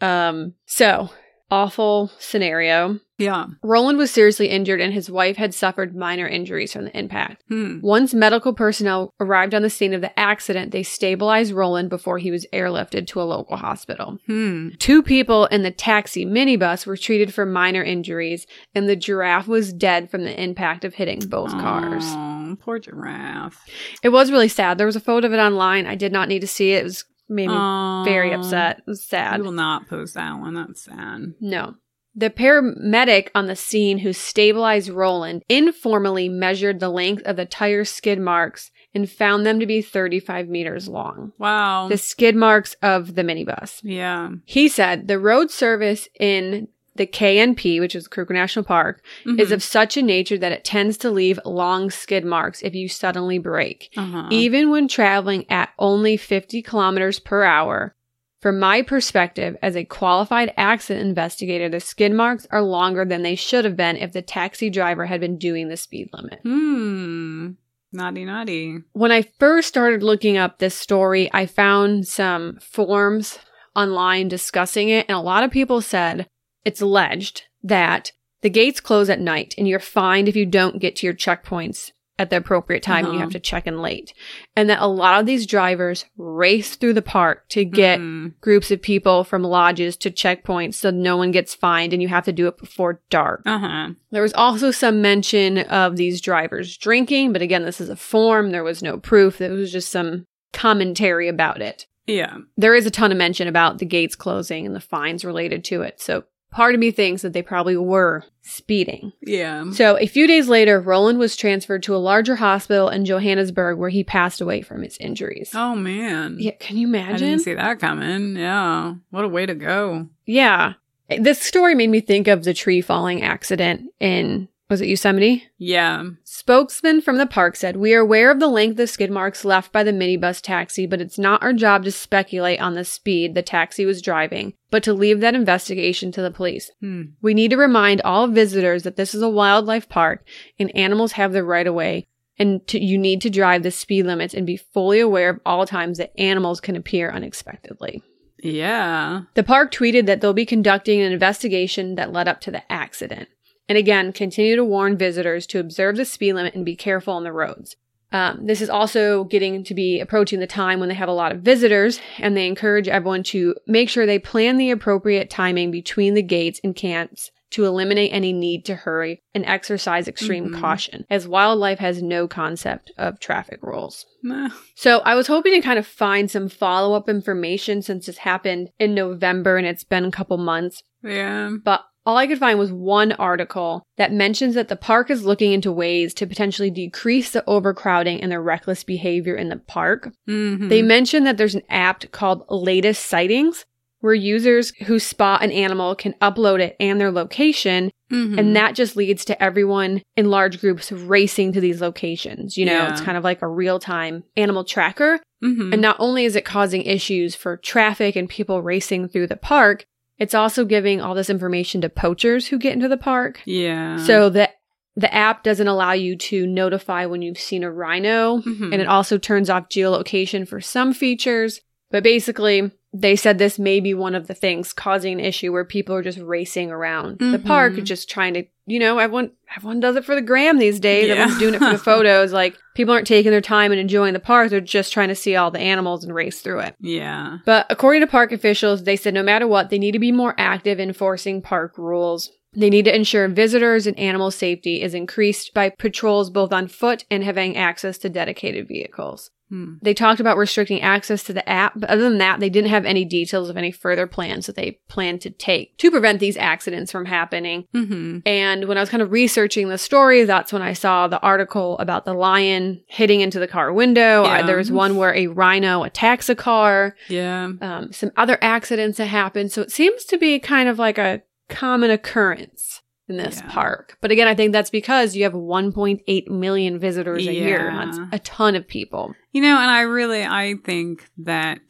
Um, 0.00 0.54
so 0.66 1.10
awful 1.50 2.10
scenario. 2.18 3.00
Yeah. 3.18 3.46
Roland 3.62 3.96
was 3.96 4.10
seriously 4.10 4.48
injured 4.48 4.80
and 4.80 4.92
his 4.92 5.10
wife 5.10 5.36
had 5.36 5.54
suffered 5.54 5.96
minor 5.96 6.26
injuries 6.26 6.72
from 6.72 6.84
the 6.84 6.98
impact. 6.98 7.42
Hmm. 7.48 7.80
Once 7.80 8.12
medical 8.12 8.52
personnel 8.52 9.14
arrived 9.20 9.54
on 9.54 9.62
the 9.62 9.70
scene 9.70 9.94
of 9.94 10.02
the 10.02 10.18
accident, 10.18 10.70
they 10.70 10.82
stabilized 10.82 11.52
Roland 11.52 11.88
before 11.88 12.18
he 12.18 12.30
was 12.30 12.46
airlifted 12.52 13.06
to 13.08 13.22
a 13.22 13.24
local 13.24 13.56
hospital. 13.56 14.18
Hmm. 14.26 14.70
Two 14.78 15.02
people 15.02 15.46
in 15.46 15.62
the 15.62 15.70
taxi 15.70 16.26
minibus 16.26 16.86
were 16.86 16.96
treated 16.96 17.32
for 17.32 17.46
minor 17.46 17.82
injuries, 17.82 18.46
and 18.74 18.86
the 18.86 18.96
giraffe 18.96 19.48
was 19.48 19.72
dead 19.72 20.10
from 20.10 20.24
the 20.24 20.42
impact 20.42 20.84
of 20.84 20.94
hitting 20.94 21.20
both 21.20 21.52
cars. 21.52 22.04
Oh, 22.06 22.56
poor 22.60 22.78
giraffe. 22.78 23.64
It 24.02 24.10
was 24.10 24.30
really 24.30 24.48
sad. 24.48 24.76
There 24.76 24.86
was 24.86 24.96
a 24.96 25.00
photo 25.00 25.26
of 25.26 25.32
it 25.32 25.38
online. 25.38 25.86
I 25.86 25.94
did 25.94 26.12
not 26.12 26.28
need 26.28 26.40
to 26.40 26.46
see 26.46 26.72
it. 26.72 26.80
It 26.80 26.84
was 26.84 27.04
made 27.28 27.48
me 27.48 28.04
very 28.04 28.32
upset. 28.32 28.78
It 28.78 28.84
was 28.86 29.04
sad. 29.04 29.34
I 29.34 29.42
will 29.42 29.52
not 29.52 29.88
post 29.88 30.14
that 30.14 30.38
one. 30.38 30.54
That's 30.54 30.82
sad. 30.82 31.34
No. 31.40 31.74
The 32.18 32.30
paramedic 32.30 33.28
on 33.34 33.46
the 33.46 33.56
scene 33.56 33.98
who 33.98 34.14
stabilized 34.14 34.88
Roland 34.88 35.42
informally 35.50 36.30
measured 36.30 36.80
the 36.80 36.88
length 36.88 37.22
of 37.26 37.36
the 37.36 37.44
tire 37.44 37.84
skid 37.84 38.18
marks 38.18 38.70
and 38.94 39.10
found 39.10 39.44
them 39.44 39.60
to 39.60 39.66
be 39.66 39.82
35 39.82 40.48
meters 40.48 40.88
long. 40.88 41.32
Wow. 41.38 41.88
The 41.88 41.98
skid 41.98 42.34
marks 42.34 42.74
of 42.80 43.16
the 43.16 43.22
minibus. 43.22 43.80
yeah. 43.82 44.30
He 44.46 44.68
said 44.68 45.08
the 45.08 45.18
road 45.18 45.50
service 45.50 46.08
in 46.18 46.68
the 46.96 47.06
KNP, 47.06 47.80
which 47.80 47.94
is 47.94 48.08
Kruger 48.08 48.34
National 48.34 48.64
Park, 48.64 49.02
is 49.26 49.48
Mhm. 49.50 49.52
of 49.52 49.62
such 49.62 49.96
a 49.96 50.02
nature 50.02 50.38
that 50.38 50.52
it 50.52 50.64
tends 50.64 50.96
to 50.98 51.10
leave 51.10 51.38
long 51.44 51.90
skid 51.90 52.24
marks 52.24 52.62
if 52.62 52.74
you 52.74 52.88
suddenly 52.88 53.38
brake. 53.38 53.90
uh-huh. 53.96 54.28
Even 54.30 54.70
when 54.70 54.88
traveling 54.88 55.44
at 55.50 55.70
only 55.78 56.16
50 56.16 56.62
kilometers 56.62 57.18
per 57.18 57.42
hour, 57.44 57.94
from 58.42 58.58
my 58.60 58.82
perspective 58.82 59.56
as 59.62 59.74
a 59.76 59.84
qualified 59.84 60.52
accident 60.56 61.06
investigator, 61.08 61.68
the 61.68 61.80
skid 61.80 62.12
marks 62.12 62.46
are 62.50 62.62
longer 62.62 63.04
than 63.04 63.22
they 63.22 63.34
should 63.34 63.64
have 63.64 63.76
been 63.76 63.96
if 63.96 64.12
the 64.12 64.22
taxi 64.22 64.70
driver 64.70 65.06
had 65.06 65.20
been 65.20 65.36
doing 65.38 65.68
the 65.68 65.76
speed 65.76 66.08
limit. 66.12 66.40
Hmm. 66.42 67.50
Naughty, 67.92 68.24
naughty. 68.24 68.78
When 68.92 69.10
I 69.10 69.22
first 69.38 69.68
started 69.68 70.02
looking 70.02 70.36
up 70.36 70.58
this 70.58 70.74
story, 70.74 71.30
I 71.32 71.46
found 71.46 72.06
some 72.06 72.58
forums 72.60 73.38
online 73.74 74.28
discussing 74.28 74.88
it, 74.90 75.06
and 75.08 75.16
a 75.16 75.20
lot 75.20 75.44
of 75.44 75.50
people 75.50 75.80
said 75.80 76.26
it's 76.66 76.82
alleged 76.82 77.44
that 77.62 78.12
the 78.42 78.50
gates 78.50 78.80
close 78.80 79.08
at 79.08 79.20
night 79.20 79.54
and 79.56 79.66
you're 79.66 79.78
fined 79.80 80.28
if 80.28 80.36
you 80.36 80.44
don't 80.44 80.78
get 80.78 80.96
to 80.96 81.06
your 81.06 81.14
checkpoints 81.14 81.92
at 82.18 82.30
the 82.30 82.36
appropriate 82.38 82.82
time 82.82 83.04
and 83.04 83.12
you 83.12 83.18
Uh-huh. 83.18 83.26
have 83.26 83.32
to 83.32 83.38
check 83.38 83.66
in 83.66 83.82
late. 83.82 84.14
And 84.54 84.70
that 84.70 84.80
a 84.80 84.86
lot 84.86 85.20
of 85.20 85.26
these 85.26 85.46
drivers 85.46 86.06
race 86.16 86.74
through 86.76 86.94
the 86.94 87.02
park 87.02 87.46
to 87.50 87.62
get 87.64 87.98
Mhm. 88.00 88.32
groups 88.40 88.70
of 88.70 88.80
people 88.80 89.22
from 89.22 89.42
lodges 89.42 89.98
to 89.98 90.10
checkpoints 90.10 90.74
so 90.74 90.90
no 90.90 91.16
one 91.18 91.30
gets 91.30 91.54
fined 91.54 91.92
and 91.92 92.00
you 92.00 92.08
have 92.08 92.24
to 92.24 92.32
do 92.32 92.46
it 92.48 92.56
before 92.56 93.02
dark. 93.10 93.42
Uh-huh. 93.44 93.90
There 94.12 94.22
was 94.22 94.32
also 94.32 94.70
some 94.70 95.02
mention 95.02 95.58
of 95.58 95.96
these 95.96 96.22
drivers 96.22 96.76
drinking, 96.78 97.32
but 97.34 97.42
again, 97.42 97.64
this 97.64 97.80
is 97.82 97.90
a 97.90 97.96
form. 97.96 98.50
There 98.50 98.64
was 98.64 98.82
no 98.82 98.96
proof. 98.96 99.40
It 99.42 99.50
was 99.50 99.70
just 99.70 99.90
some 99.90 100.24
commentary 100.54 101.28
about 101.28 101.60
it. 101.60 101.86
Yeah. 102.06 102.38
There 102.56 102.74
is 102.74 102.86
a 102.86 102.90
ton 102.90 103.12
of 103.12 103.18
mention 103.18 103.46
about 103.46 103.78
the 103.78 103.84
gates 103.84 104.16
closing 104.16 104.64
and 104.64 104.74
the 104.74 104.80
fines 104.80 105.22
related 105.24 105.64
to 105.64 105.82
it. 105.82 106.00
So 106.00 106.24
part 106.50 106.74
of 106.74 106.80
me 106.80 106.90
thinks 106.90 107.22
that 107.22 107.32
they 107.32 107.42
probably 107.42 107.76
were 107.76 108.24
speeding. 108.42 109.12
Yeah. 109.22 109.70
So 109.72 109.98
a 109.98 110.06
few 110.06 110.26
days 110.26 110.48
later, 110.48 110.80
Roland 110.80 111.18
was 111.18 111.36
transferred 111.36 111.82
to 111.84 111.94
a 111.94 111.98
larger 111.98 112.36
hospital 112.36 112.88
in 112.88 113.04
Johannesburg 113.04 113.78
where 113.78 113.90
he 113.90 114.04
passed 114.04 114.40
away 114.40 114.62
from 114.62 114.82
his 114.82 114.96
injuries. 114.98 115.50
Oh 115.54 115.74
man. 115.74 116.36
Yeah, 116.38 116.52
can 116.58 116.76
you 116.76 116.86
imagine? 116.86 117.14
I 117.14 117.18
didn't 117.30 117.42
see 117.42 117.54
that 117.54 117.78
coming. 117.80 118.36
Yeah. 118.36 118.94
What 119.10 119.24
a 119.24 119.28
way 119.28 119.46
to 119.46 119.54
go. 119.54 120.08
yeah. 120.24 120.74
This 121.08 121.40
story 121.40 121.76
made 121.76 121.90
me 121.90 122.00
think 122.00 122.26
of 122.26 122.42
the 122.42 122.52
tree 122.52 122.80
falling 122.80 123.22
accident 123.22 123.92
in 124.00 124.48
was 124.68 124.80
it 124.80 124.88
Yosemite? 124.88 125.44
Yeah. 125.58 126.04
Spokesman 126.24 127.00
from 127.00 127.18
the 127.18 127.26
park 127.26 127.54
said, 127.54 127.76
We 127.76 127.94
are 127.94 128.00
aware 128.00 128.30
of 128.30 128.40
the 128.40 128.48
length 128.48 128.80
of 128.80 128.90
skid 128.90 129.10
marks 129.10 129.44
left 129.44 129.72
by 129.72 129.84
the 129.84 129.92
minibus 129.92 130.40
taxi, 130.40 130.86
but 130.86 131.00
it's 131.00 131.18
not 131.18 131.42
our 131.42 131.52
job 131.52 131.84
to 131.84 131.92
speculate 131.92 132.60
on 132.60 132.74
the 132.74 132.84
speed 132.84 133.34
the 133.34 133.42
taxi 133.42 133.86
was 133.86 134.02
driving, 134.02 134.54
but 134.70 134.82
to 134.82 134.92
leave 134.92 135.20
that 135.20 135.36
investigation 135.36 136.10
to 136.12 136.22
the 136.22 136.30
police. 136.32 136.70
Hmm. 136.80 137.02
We 137.22 137.32
need 137.32 137.50
to 137.50 137.56
remind 137.56 138.00
all 138.00 138.26
visitors 138.26 138.82
that 138.82 138.96
this 138.96 139.14
is 139.14 139.22
a 139.22 139.28
wildlife 139.28 139.88
park 139.88 140.26
and 140.58 140.74
animals 140.74 141.12
have 141.12 141.32
the 141.32 141.44
right 141.44 141.66
of 141.66 141.74
way, 141.74 142.08
and 142.38 142.66
to, 142.66 142.82
you 142.82 142.98
need 142.98 143.20
to 143.22 143.30
drive 143.30 143.62
the 143.62 143.70
speed 143.70 144.06
limits 144.06 144.34
and 144.34 144.46
be 144.46 144.56
fully 144.56 144.98
aware 144.98 145.30
of 145.30 145.40
all 145.46 145.64
times 145.66 145.98
that 145.98 146.18
animals 146.18 146.60
can 146.60 146.74
appear 146.74 147.10
unexpectedly. 147.10 148.02
Yeah. 148.42 149.22
The 149.34 149.42
park 149.42 149.72
tweeted 149.72 150.06
that 150.06 150.20
they'll 150.20 150.32
be 150.32 150.44
conducting 150.44 151.00
an 151.00 151.12
investigation 151.12 151.94
that 151.94 152.12
led 152.12 152.28
up 152.28 152.40
to 152.42 152.50
the 152.50 152.70
accident. 152.70 153.28
And 153.68 153.76
again, 153.76 154.12
continue 154.12 154.56
to 154.56 154.64
warn 154.64 154.96
visitors 154.96 155.46
to 155.48 155.58
observe 155.58 155.96
the 155.96 156.04
speed 156.04 156.34
limit 156.34 156.54
and 156.54 156.64
be 156.64 156.76
careful 156.76 157.14
on 157.14 157.24
the 157.24 157.32
roads. 157.32 157.76
Um, 158.12 158.46
this 158.46 158.60
is 158.60 158.70
also 158.70 159.24
getting 159.24 159.64
to 159.64 159.74
be 159.74 159.98
approaching 159.98 160.38
the 160.38 160.46
time 160.46 160.78
when 160.78 160.88
they 160.88 160.94
have 160.94 161.08
a 161.08 161.12
lot 161.12 161.32
of 161.32 161.40
visitors, 161.40 162.00
and 162.18 162.36
they 162.36 162.46
encourage 162.46 162.86
everyone 162.86 163.24
to 163.24 163.56
make 163.66 163.88
sure 163.88 164.06
they 164.06 164.20
plan 164.20 164.56
the 164.56 164.70
appropriate 164.70 165.28
timing 165.28 165.72
between 165.72 166.14
the 166.14 166.22
gates 166.22 166.60
and 166.62 166.76
camps 166.76 167.32
to 167.50 167.64
eliminate 167.64 168.12
any 168.12 168.32
need 168.32 168.64
to 168.64 168.74
hurry 168.76 169.22
and 169.34 169.44
exercise 169.46 170.06
extreme 170.08 170.50
Mhm. 170.50 170.60
caution, 170.60 171.04
as 171.10 171.26
wildlife 171.28 171.78
has 171.80 172.02
no 172.02 172.26
concept 172.28 172.92
of 172.96 173.18
traffic 173.20 173.60
rules. 173.62 174.04
Meh. 174.22 174.48
So 174.74 174.98
I 175.04 175.14
was 175.14 175.26
hoping 175.26 175.54
to 175.54 175.60
kind 175.60 175.78
of 175.78 175.86
find 175.86 176.30
some 176.30 176.48
follow 176.48 176.96
up 176.96 177.08
information 177.08 177.82
since 177.82 178.06
this 178.06 178.18
happened 178.18 178.70
in 178.78 178.94
November 178.94 179.56
and 179.56 179.66
it's 179.66 179.84
been 179.84 180.04
a 180.04 180.10
couple 180.10 180.36
months. 180.38 180.82
Yeah. 181.04 181.50
But 181.64 181.84
all 182.06 182.16
I 182.16 182.26
could 182.26 182.38
find 182.38 182.58
was 182.58 182.72
one 182.72 183.12
article 183.12 183.82
that 183.96 184.12
mentions 184.12 184.54
that 184.54 184.68
the 184.68 184.76
park 184.76 185.10
is 185.10 185.24
looking 185.26 185.52
into 185.52 185.72
ways 185.72 186.14
to 186.14 186.26
potentially 186.26 186.70
decrease 186.70 187.30
the 187.32 187.44
overcrowding 187.46 188.20
and 188.22 188.30
the 188.32 188.40
reckless 188.40 188.84
behavior 188.84 189.34
in 189.34 189.48
the 189.48 189.56
park. 189.56 190.12
Mhm. 190.28 190.68
They 190.68 190.82
mention 190.82 191.24
that 191.24 191.36
there's 191.36 191.54
an 191.56 191.62
app 191.68 192.10
called 192.12 192.44
Latest 192.48 193.04
Sightings 193.06 193.64
where 194.00 194.14
users 194.14 194.72
who 194.86 194.98
spot 194.98 195.42
an 195.42 195.50
animal 195.50 195.94
can 195.96 196.14
upload 196.22 196.60
it 196.60 196.76
and 196.78 197.00
their 197.00 197.10
location 197.10 197.90
Mhm. 198.12 198.38
and 198.38 198.54
that 198.54 198.76
just 198.76 198.94
leads 198.94 199.24
to 199.24 199.42
everyone 199.42 200.00
in 200.16 200.30
large 200.30 200.60
groups 200.60 200.92
racing 200.92 201.52
to 201.54 201.60
these 201.60 201.80
locations. 201.80 202.56
You 202.56 202.66
know, 202.66 202.72
Yeah. 202.72 202.92
it's 202.92 203.00
kind 203.00 203.18
of 203.18 203.24
like 203.24 203.42
a 203.42 203.48
real 203.48 203.80
time 203.80 204.22
animal 204.36 204.62
tracker. 204.62 205.18
Mhm. 205.42 205.72
And 205.72 205.82
not 205.82 205.96
only 205.98 206.24
is 206.24 206.36
it 206.36 206.44
causing 206.44 206.82
issues 206.82 207.34
for 207.34 207.56
traffic 207.56 208.14
and 208.14 208.28
people 208.28 208.62
racing 208.62 209.08
through 209.08 209.26
the 209.26 209.36
park, 209.36 209.86
it's 210.18 210.34
also 210.34 210.64
giving 210.64 211.00
all 211.00 211.14
this 211.14 211.30
information 211.30 211.80
to 211.82 211.88
poachers 211.88 212.46
who 212.48 212.58
get 212.58 212.72
into 212.72 212.88
the 212.88 212.96
park. 212.96 213.40
yeah. 213.44 213.96
So 214.04 214.28
the 214.30 214.50
the 214.98 215.12
app 215.14 215.42
doesn't 215.42 215.68
allow 215.68 215.92
you 215.92 216.16
to 216.16 216.46
notify 216.46 217.04
when 217.04 217.20
you've 217.20 217.38
seen 217.38 217.62
a 217.62 217.70
rhino, 217.70 218.38
Mhm. 218.38 218.72
and 218.72 218.80
it 218.80 218.86
also 218.88 219.18
turns 219.18 219.50
off 219.50 219.68
geolocation 219.68 220.48
for 220.48 220.58
some 220.60 220.94
features. 220.94 221.60
But 221.90 222.02
basically, 222.02 222.70
they 222.92 223.16
said 223.16 223.36
this 223.38 223.58
may 223.58 223.80
be 223.80 223.92
one 223.94 224.14
of 224.14 224.26
the 224.26 224.34
things 224.34 224.72
causing 224.72 225.12
an 225.14 225.20
issue 225.20 225.52
where 225.52 225.64
people 225.64 225.94
are 225.94 226.02
just 226.02 226.18
racing 226.18 226.70
around 226.70 227.18
the 227.18 227.38
park, 227.38 227.74
Mhm. 227.74 227.84
just 227.84 228.08
trying 228.08 228.34
to, 228.34 228.44
you 228.66 228.78
know, 228.78 228.98
everyone 228.98 229.32
everyone 229.56 229.80
does 229.80 229.96
it 229.96 230.04
for 230.04 230.14
the 230.14 230.22
gram 230.22 230.58
these 230.58 230.80
days. 230.80 231.08
Yeah. 231.08 231.14
Everyone's 231.14 231.38
doing 231.38 231.54
it 231.54 231.58
for 231.58 231.70
the 231.72 231.78
photos. 231.92 232.32
Like 232.32 232.56
people 232.74 232.94
aren't 232.94 233.06
taking 233.06 233.30
their 233.32 233.40
time 233.40 233.70
and 233.70 233.80
enjoying 233.80 234.12
the 234.14 234.18
park; 234.20 234.50
they're 234.50 234.60
just 234.60 234.92
trying 234.92 235.08
to 235.08 235.14
see 235.14 235.36
all 235.36 235.50
the 235.50 235.60
animals 235.60 236.04
and 236.04 236.14
race 236.14 236.40
through 236.40 236.60
it. 236.60 236.74
yeah. 236.80 237.38
But 237.44 237.66
according 237.70 238.00
to 238.00 238.06
park 238.06 238.32
officials, 238.32 238.84
they 238.84 238.96
said 238.96 239.14
no 239.14 239.22
matter 239.22 239.46
what, 239.46 239.68
they 239.70 239.78
need 239.78 239.92
to 239.92 239.98
be 239.98 240.12
more 240.12 240.34
active 240.38 240.80
enforcing 240.80 241.42
park 241.42 241.76
rules. 241.78 242.30
They 242.56 242.70
need 242.70 242.86
to 242.86 242.94
ensure 242.96 243.28
visitors 243.28 243.86
and 243.86 243.98
animal 243.98 244.30
safety 244.30 244.82
is 244.82 244.94
increased 244.94 245.52
by 245.54 245.68
patrols 245.70 246.30
both 246.30 246.52
on 246.52 246.68
foot 246.68 247.04
and 247.10 247.22
having 247.22 247.56
access 247.56 247.98
to 247.98 248.08
dedicated 248.08 248.66
vehicles. 248.66 249.30
Hmm. 249.48 249.74
They 249.80 249.94
talked 249.94 250.18
about 250.18 250.38
restricting 250.38 250.80
access 250.80 251.22
to 251.24 251.32
the 251.32 251.48
app, 251.48 251.74
but 251.76 251.88
other 251.88 252.02
than 252.02 252.18
that, 252.18 252.40
they 252.40 252.48
didn't 252.50 252.70
have 252.70 252.84
any 252.84 253.04
details 253.04 253.48
of 253.48 253.56
any 253.56 253.70
further 253.70 254.08
plans 254.08 254.46
that 254.46 254.56
they 254.56 254.80
plan 254.88 255.20
to 255.20 255.30
take 255.30 255.76
to 255.78 255.90
prevent 255.92 256.18
these 256.18 256.36
accidents 256.36 256.90
from 256.90 257.04
happening. 257.04 257.64
Mhm. 257.72 258.22
And 258.26 258.64
when 258.64 258.76
I 258.76 258.80
was 258.80 258.88
kind 258.88 259.04
of 259.04 259.12
researching 259.12 259.68
the 259.68 259.78
story, 259.78 260.24
that's 260.24 260.52
when 260.52 260.62
I 260.62 260.72
saw 260.72 261.06
the 261.06 261.20
article 261.20 261.78
about 261.78 262.04
the 262.06 262.14
lion 262.14 262.80
hitting 262.88 263.20
into 263.20 263.38
the 263.38 263.46
car 263.46 263.72
window. 263.72 264.24
Uh, 264.24 264.38
Yeah. 264.38 264.46
there 264.46 264.56
was 264.56 264.72
one 264.72 264.96
where 264.96 265.14
a 265.14 265.28
rhino 265.28 265.84
attacks 265.84 266.28
a 266.28 266.34
car 266.34 266.96
Yeah. 267.08 267.50
um, 267.60 267.92
some 267.92 268.10
other 268.16 268.38
accidents 268.42 268.98
that 268.98 269.06
happened. 269.06 269.52
So 269.52 269.62
it 269.62 269.70
seems 269.70 270.04
to 270.06 270.18
be 270.18 270.40
kind 270.40 270.68
of 270.68 270.80
like 270.80 270.98
a 270.98 271.22
common 271.48 271.90
occurrence 271.90 272.82
in 273.08 273.16
this 273.16 273.40
Yeah. 273.44 273.50
park. 273.52 273.98
But 274.00 274.10
again, 274.10 274.26
I 274.28 274.34
think 274.34 274.52
that's 274.52 274.70
because 274.70 275.14
you 275.14 275.22
have 275.24 275.34
1.8 275.34 276.28
million 276.28 276.78
visitors 276.78 277.26
a 277.26 277.32
year. 277.32 277.70
That's 277.72 277.98
a 278.12 278.18
ton 278.18 278.56
of 278.56 278.66
people. 278.66 279.14
You 279.32 279.42
know, 279.42 279.58
and 279.58 279.70
I 279.70 279.82
really 279.82 280.24
I 280.24 280.54
think 280.64 281.08
that 281.18 281.60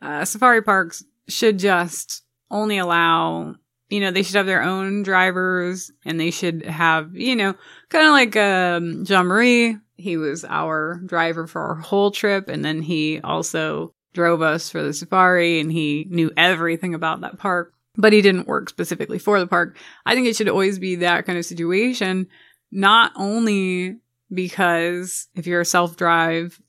uh, 0.00 0.24
safari 0.24 0.62
parks 0.62 1.04
should 1.28 1.58
just 1.58 2.22
only 2.50 2.78
allow 2.78 3.54
you 3.88 4.00
know 4.00 4.10
they 4.10 4.22
should 4.22 4.36
have 4.36 4.46
their 4.46 4.62
own 4.62 5.02
drivers 5.02 5.90
and 6.04 6.18
they 6.18 6.30
should 6.30 6.64
have 6.64 7.14
you 7.14 7.36
know 7.36 7.54
kind 7.90 8.06
of 8.06 8.12
like 8.12 8.36
um, 8.36 9.04
Jean 9.04 9.26
Marie. 9.26 9.76
He 9.96 10.16
was 10.16 10.44
our 10.44 11.00
driver 11.06 11.46
for 11.46 11.62
our 11.62 11.74
whole 11.76 12.10
trip, 12.10 12.48
and 12.48 12.64
then 12.64 12.82
he 12.82 13.20
also 13.22 13.94
drove 14.14 14.42
us 14.42 14.68
for 14.68 14.82
the 14.82 14.92
safari, 14.92 15.60
and 15.60 15.70
he 15.70 16.06
knew 16.10 16.30
everything 16.36 16.92
about 16.94 17.20
that 17.20 17.38
park. 17.38 17.72
But 17.96 18.12
he 18.12 18.22
didn't 18.22 18.48
work 18.48 18.70
specifically 18.70 19.18
for 19.18 19.38
the 19.38 19.46
park. 19.46 19.76
I 20.06 20.14
think 20.14 20.26
it 20.26 20.36
should 20.36 20.48
always 20.48 20.78
be 20.78 20.96
that 20.96 21.26
kind 21.26 21.38
of 21.38 21.44
situation, 21.44 22.26
not 22.70 23.12
only 23.16 23.98
because 24.32 25.28
if 25.34 25.46
you're 25.46 25.60
a 25.60 25.66
self 25.66 25.96
drive, 25.96 26.60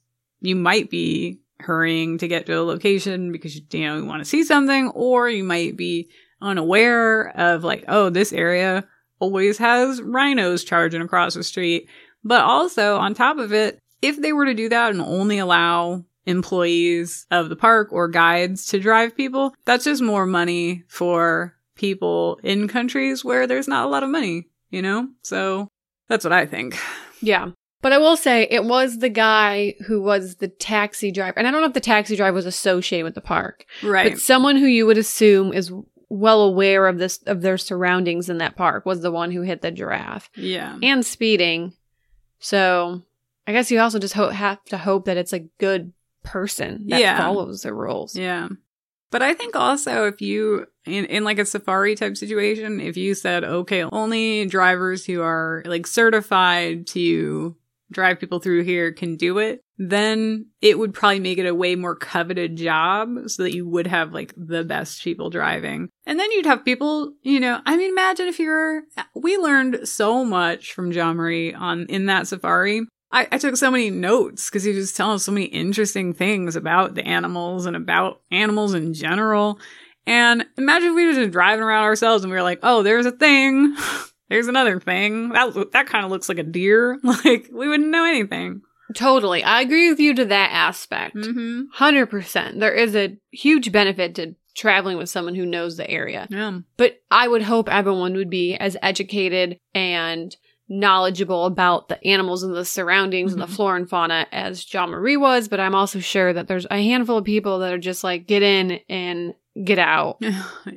you 0.41 0.55
might 0.55 0.89
be 0.89 1.39
hurrying 1.59 2.17
to 2.17 2.27
get 2.27 2.45
to 2.45 2.59
a 2.59 2.63
location 2.63 3.31
because 3.31 3.55
you, 3.55 3.61
you 3.71 3.87
know 3.87 3.97
you 3.97 4.05
want 4.05 4.21
to 4.21 4.29
see 4.29 4.43
something, 4.43 4.89
or 4.89 5.29
you 5.29 5.43
might 5.43 5.77
be 5.77 6.09
unaware 6.41 7.29
of 7.37 7.63
like, 7.63 7.85
oh, 7.87 8.09
this 8.09 8.33
area 8.33 8.85
always 9.19 9.57
has 9.57 10.01
rhinos 10.01 10.63
charging 10.63 11.01
across 11.01 11.33
the 11.35 11.43
street. 11.43 11.87
But 12.23 12.41
also 12.41 12.97
on 12.97 13.13
top 13.13 13.37
of 13.37 13.53
it, 13.53 13.79
if 14.01 14.21
they 14.21 14.33
were 14.33 14.45
to 14.45 14.53
do 14.53 14.69
that 14.69 14.91
and 14.91 15.01
only 15.01 15.37
allow 15.37 16.03
employees 16.25 17.25
of 17.31 17.49
the 17.49 17.55
park 17.55 17.89
or 17.91 18.07
guides 18.07 18.65
to 18.67 18.79
drive 18.79 19.15
people, 19.15 19.53
that's 19.65 19.85
just 19.85 20.01
more 20.01 20.25
money 20.25 20.83
for 20.87 21.55
people 21.75 22.39
in 22.43 22.67
countries 22.67 23.23
where 23.25 23.47
there's 23.47 23.67
not 23.67 23.85
a 23.85 23.89
lot 23.89 24.03
of 24.03 24.09
money, 24.09 24.47
you 24.69 24.81
know? 24.81 25.07
So 25.23 25.67
that's 26.07 26.23
what 26.23 26.33
I 26.33 26.45
think. 26.45 26.77
Yeah. 27.21 27.49
But 27.81 27.91
I 27.91 27.97
will 27.97 28.15
say 28.15 28.47
it 28.49 28.63
was 28.63 28.99
the 28.99 29.09
guy 29.09 29.75
who 29.87 30.01
was 30.01 30.35
the 30.35 30.47
taxi 30.47 31.11
driver. 31.11 31.37
And 31.37 31.47
I 31.47 31.51
don't 31.51 31.61
know 31.61 31.67
if 31.67 31.73
the 31.73 31.79
taxi 31.81 32.15
driver 32.15 32.35
was 32.35 32.45
associated 32.45 33.03
with 33.03 33.15
the 33.15 33.21
park, 33.21 33.65
Right. 33.81 34.11
but 34.13 34.21
someone 34.21 34.55
who 34.55 34.65
you 34.67 34.85
would 34.85 34.97
assume 34.97 35.51
is 35.51 35.71
well 36.09 36.41
aware 36.43 36.87
of 36.87 36.99
this 36.99 37.17
of 37.25 37.41
their 37.41 37.57
surroundings 37.57 38.29
in 38.29 38.37
that 38.37 38.55
park 38.55 38.85
was 38.85 39.01
the 39.01 39.11
one 39.11 39.31
who 39.31 39.41
hit 39.41 39.61
the 39.61 39.71
giraffe 39.71 40.29
yeah. 40.35 40.77
and 40.83 41.03
speeding. 41.05 41.73
So 42.39 43.01
I 43.47 43.51
guess 43.51 43.71
you 43.71 43.79
also 43.79 43.99
just 43.99 44.13
ho- 44.13 44.29
have 44.29 44.63
to 44.65 44.77
hope 44.77 45.05
that 45.05 45.17
it's 45.17 45.33
a 45.33 45.39
good 45.59 45.91
person 46.23 46.87
that 46.87 46.99
Yeah. 47.01 47.17
follows 47.17 47.61
the 47.61 47.73
rules. 47.73 48.15
Yeah. 48.15 48.49
But 49.11 49.21
I 49.21 49.33
think 49.35 49.55
also 49.55 50.07
if 50.07 50.21
you 50.21 50.65
in, 50.85 51.05
in 51.05 51.23
like 51.23 51.39
a 51.39 51.45
safari 51.45 51.95
type 51.95 52.17
situation, 52.17 52.81
if 52.81 52.97
you 52.97 53.13
said, 53.15 53.43
okay, 53.43 53.83
only 53.83 54.45
drivers 54.47 55.05
who 55.05 55.21
are 55.21 55.61
like 55.65 55.87
certified 55.87 56.87
to 56.87 57.55
drive 57.91 58.19
people 58.19 58.39
through 58.39 58.63
here 58.63 58.91
can 58.91 59.15
do 59.15 59.37
it, 59.37 59.61
then 59.77 60.47
it 60.61 60.79
would 60.79 60.93
probably 60.93 61.19
make 61.19 61.37
it 61.37 61.45
a 61.45 61.53
way 61.53 61.75
more 61.75 61.95
coveted 61.95 62.55
job 62.55 63.09
so 63.27 63.43
that 63.43 63.53
you 63.53 63.67
would 63.67 63.85
have 63.87 64.13
like 64.13 64.33
the 64.35 64.63
best 64.63 65.03
people 65.03 65.29
driving. 65.29 65.89
And 66.05 66.19
then 66.19 66.31
you'd 66.31 66.45
have 66.47 66.65
people, 66.65 67.13
you 67.21 67.39
know, 67.39 67.59
I 67.65 67.77
mean, 67.77 67.91
imagine 67.91 68.27
if 68.27 68.39
you're, 68.39 68.81
we 69.15 69.37
learned 69.37 69.87
so 69.87 70.25
much 70.25 70.73
from 70.73 70.91
John 70.91 71.17
Marie 71.17 71.53
on, 71.53 71.85
in 71.87 72.07
that 72.07 72.27
safari. 72.27 72.81
I, 73.13 73.27
I 73.31 73.37
took 73.37 73.55
so 73.55 73.69
many 73.69 73.91
notes 73.91 74.49
because 74.49 74.63
he 74.63 74.71
was 74.73 74.91
telling 74.91 75.15
us 75.15 75.23
so 75.23 75.31
many 75.31 75.45
interesting 75.45 76.13
things 76.13 76.55
about 76.55 76.95
the 76.95 77.05
animals 77.05 77.67
and 77.67 77.75
about 77.75 78.21
animals 78.31 78.73
in 78.73 78.93
general. 78.93 79.59
And 80.07 80.45
imagine 80.57 80.89
if 80.89 80.95
we 80.95 81.05
were 81.05 81.13
just 81.13 81.31
driving 81.31 81.63
around 81.63 81.83
ourselves 81.83 82.23
and 82.23 82.31
we 82.31 82.37
were 82.37 82.43
like, 82.43 82.59
oh, 82.63 82.81
there's 82.83 83.05
a 83.05 83.11
thing. 83.11 83.77
There's 84.29 84.47
another 84.47 84.79
thing. 84.79 85.29
That, 85.29 85.53
that 85.73 85.85
kind 85.85 86.05
of 86.05 86.09
looks 86.09 86.27
like 86.27 86.39
a 86.39 86.43
deer. 86.43 86.97
Like, 87.03 87.49
we 87.51 87.67
wouldn't 87.67 87.89
know 87.89 88.05
anything. 88.05 88.61
Totally. 88.95 89.43
I 89.43 89.61
agree 89.61 89.91
with 89.91 89.99
you 89.99 90.15
to 90.15 90.25
that 90.25 90.49
aspect. 90.51 91.15
Mm-hmm. 91.15 91.63
100%. 91.77 92.59
There 92.59 92.73
is 92.73 92.95
a 92.95 93.17
huge 93.31 93.71
benefit 93.71 94.15
to 94.15 94.33
traveling 94.55 94.97
with 94.97 95.09
someone 95.09 95.35
who 95.35 95.45
knows 95.45 95.77
the 95.77 95.87
area. 95.87 96.27
Yeah. 96.31 96.59
But 96.77 97.01
I 97.11 97.27
would 97.27 97.43
hope 97.43 97.69
everyone 97.69 98.15
would 98.15 98.29
be 98.29 98.55
as 98.55 98.77
educated 98.81 99.59
and 99.75 100.35
knowledgeable 100.69 101.45
about 101.45 101.89
the 101.89 102.03
animals 102.07 102.43
and 102.43 102.55
the 102.55 102.65
surroundings 102.65 103.33
and 103.33 103.41
the 103.41 103.47
flora 103.47 103.75
and 103.75 103.89
fauna 103.89 104.27
as 104.31 104.63
John 104.63 104.89
Marie 104.89 105.17
was, 105.17 105.47
but 105.47 105.59
I'm 105.59 105.75
also 105.75 105.99
sure 105.99 106.33
that 106.33 106.47
there's 106.47 106.67
a 106.71 106.81
handful 106.81 107.17
of 107.17 107.25
people 107.25 107.59
that 107.59 107.73
are 107.73 107.77
just 107.77 108.03
like 108.03 108.27
get 108.27 108.43
in 108.43 108.79
and 108.89 109.33
get 109.63 109.79
out. 109.79 110.21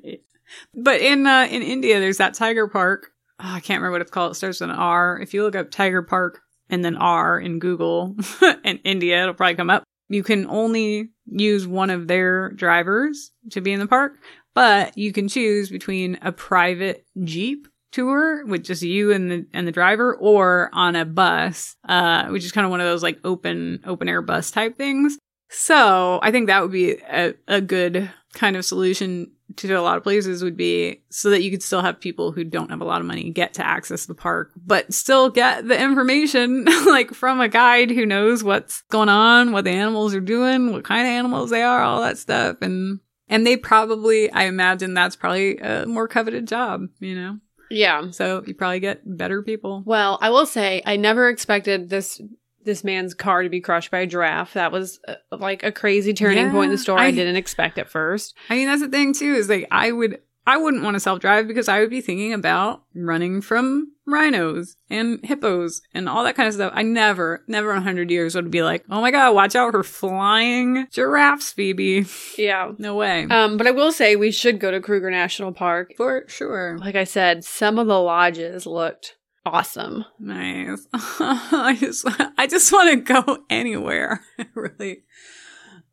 but 0.74 1.00
in 1.00 1.26
uh, 1.26 1.48
in 1.50 1.62
India, 1.62 2.00
there's 2.00 2.18
that 2.18 2.34
tiger 2.34 2.68
park. 2.68 3.10
Oh, 3.38 3.54
I 3.54 3.60
can't 3.60 3.80
remember 3.80 3.92
what 3.92 4.00
it's 4.02 4.10
called. 4.10 4.32
It 4.32 4.36
starts 4.36 4.60
with 4.60 4.70
an 4.70 4.76
R. 4.76 5.20
If 5.20 5.34
you 5.34 5.42
look 5.42 5.56
up 5.56 5.70
tiger 5.70 6.02
park 6.02 6.40
and 6.68 6.84
then 6.84 6.96
R 6.96 7.38
in 7.38 7.58
Google 7.58 8.16
and 8.64 8.80
India, 8.84 9.22
it'll 9.22 9.34
probably 9.34 9.56
come 9.56 9.70
up. 9.70 9.84
You 10.08 10.22
can 10.22 10.46
only 10.46 11.10
use 11.26 11.66
one 11.66 11.90
of 11.90 12.06
their 12.06 12.50
drivers 12.52 13.32
to 13.50 13.60
be 13.60 13.72
in 13.72 13.80
the 13.80 13.86
park, 13.86 14.18
but 14.54 14.96
you 14.96 15.12
can 15.12 15.28
choose 15.28 15.68
between 15.68 16.18
a 16.22 16.32
private 16.32 17.04
jeep 17.24 17.66
tour 17.92 18.44
with 18.46 18.64
just 18.64 18.82
you 18.82 19.12
and 19.12 19.30
the 19.30 19.46
and 19.52 19.66
the 19.66 19.72
driver 19.72 20.14
or 20.16 20.70
on 20.72 20.96
a 20.96 21.04
bus 21.04 21.76
uh 21.88 22.26
which 22.28 22.44
is 22.44 22.52
kind 22.52 22.64
of 22.64 22.70
one 22.70 22.80
of 22.80 22.86
those 22.86 23.02
like 23.02 23.18
open 23.24 23.80
open 23.86 24.08
air 24.08 24.22
bus 24.22 24.50
type 24.50 24.76
things 24.76 25.18
so 25.48 26.18
I 26.22 26.30
think 26.30 26.46
that 26.46 26.62
would 26.62 26.72
be 26.72 26.92
a, 26.92 27.34
a 27.46 27.60
good 27.60 28.10
kind 28.34 28.56
of 28.56 28.64
solution 28.64 29.30
to 29.56 29.72
a 29.72 29.80
lot 29.80 29.96
of 29.96 30.02
places 30.02 30.42
would 30.42 30.56
be 30.56 31.02
so 31.08 31.30
that 31.30 31.42
you 31.42 31.50
could 31.50 31.62
still 31.62 31.80
have 31.80 32.00
people 32.00 32.32
who 32.32 32.44
don't 32.44 32.70
have 32.70 32.80
a 32.80 32.84
lot 32.84 33.00
of 33.00 33.06
money 33.06 33.30
get 33.30 33.54
to 33.54 33.66
access 33.66 34.06
the 34.06 34.14
park, 34.14 34.52
but 34.56 34.92
still 34.92 35.30
get 35.30 35.66
the 35.66 35.80
information 35.80 36.64
like 36.86 37.14
from 37.14 37.40
a 37.40 37.48
guide 37.48 37.90
who 37.90 38.04
knows 38.04 38.42
what's 38.42 38.82
going 38.90 39.08
on, 39.08 39.52
what 39.52 39.64
the 39.64 39.70
animals 39.70 40.14
are 40.14 40.20
doing, 40.20 40.72
what 40.72 40.84
kind 40.84 41.06
of 41.06 41.12
animals 41.12 41.50
they 41.50 41.62
are, 41.62 41.80
all 41.80 42.02
that 42.02 42.18
stuff. 42.18 42.56
And, 42.60 43.00
and 43.28 43.46
they 43.46 43.56
probably, 43.56 44.30
I 44.30 44.44
imagine 44.44 44.94
that's 44.94 45.16
probably 45.16 45.58
a 45.58 45.86
more 45.86 46.08
coveted 46.08 46.46
job, 46.48 46.82
you 46.98 47.14
know? 47.14 47.38
Yeah. 47.70 48.10
So 48.10 48.42
you 48.46 48.54
probably 48.54 48.80
get 48.80 49.00
better 49.04 49.42
people. 49.42 49.82
Well, 49.84 50.18
I 50.20 50.30
will 50.30 50.46
say 50.46 50.82
I 50.86 50.96
never 50.96 51.28
expected 51.28 51.88
this 51.90 52.20
this 52.64 52.82
man's 52.82 53.14
car 53.14 53.44
to 53.44 53.48
be 53.48 53.60
crushed 53.60 53.92
by 53.92 53.98
a 54.00 54.06
giraffe. 54.06 54.54
That 54.54 54.72
was 54.72 54.98
uh, 55.06 55.14
like 55.30 55.62
a 55.62 55.70
crazy 55.70 56.12
turning 56.12 56.46
Yeah, 56.46 56.50
point 56.50 56.66
in 56.66 56.72
the 56.72 56.78
story. 56.78 57.00
I, 57.00 57.06
I- 57.06 57.10
didn't 57.12 57.36
expect 57.36 57.78
at 57.78 57.88
first. 57.88 58.34
I 58.50 58.56
mean, 58.56 58.66
that's 58.66 58.82
the 58.82 58.88
thing 58.88 59.12
too, 59.14 59.34
is 59.34 59.48
like, 59.48 59.68
I 59.70 59.92
would, 59.92 60.20
I 60.46 60.56
wouldn't 60.56 60.84
want 60.84 60.94
to 60.94 61.00
self 61.00 61.20
drive 61.20 61.48
because 61.48 61.68
I 61.68 61.80
would 61.80 61.90
be 61.90 62.00
thinking 62.00 62.32
about 62.32 62.82
running 62.94 63.40
from 63.40 63.92
rhinos 64.06 64.76
and 64.88 65.18
hippos 65.24 65.82
and 65.92 66.08
all 66.08 66.22
that 66.24 66.36
kind 66.36 66.46
of 66.46 66.54
stuff. 66.54 66.72
I 66.74 66.82
never, 66.82 67.42
never 67.48 67.72
in 67.72 67.78
a 67.78 67.82
hundred 67.82 68.10
years 68.10 68.34
would 68.36 68.50
be 68.50 68.62
like, 68.62 68.84
oh 68.88 69.00
my 69.00 69.10
God, 69.10 69.34
watch 69.34 69.56
out 69.56 69.72
for 69.72 69.82
flying 69.82 70.86
giraffes, 70.92 71.50
Phoebe. 71.52 72.06
Yeah. 72.38 72.72
No 72.78 72.94
way. 72.94 73.24
Um, 73.24 73.56
but 73.56 73.66
I 73.66 73.72
will 73.72 73.90
say 73.90 74.14
we 74.14 74.30
should 74.30 74.60
go 74.60 74.70
to 74.70 74.80
Kruger 74.80 75.10
National 75.10 75.52
Park. 75.52 75.92
for 75.96 76.24
sure. 76.28 76.78
Like 76.78 76.94
I 76.94 77.04
said, 77.04 77.44
some 77.44 77.78
of 77.78 77.88
the 77.88 78.00
lodges 78.00 78.66
looked 78.66 79.16
awesome. 79.44 80.04
Nice. 80.20 80.86
I 80.94 81.76
just, 81.78 82.06
I 82.38 82.46
just 82.46 82.72
want 82.72 82.90
to 83.06 83.14
go 83.24 83.38
anywhere. 83.50 84.22
really. 84.54 85.02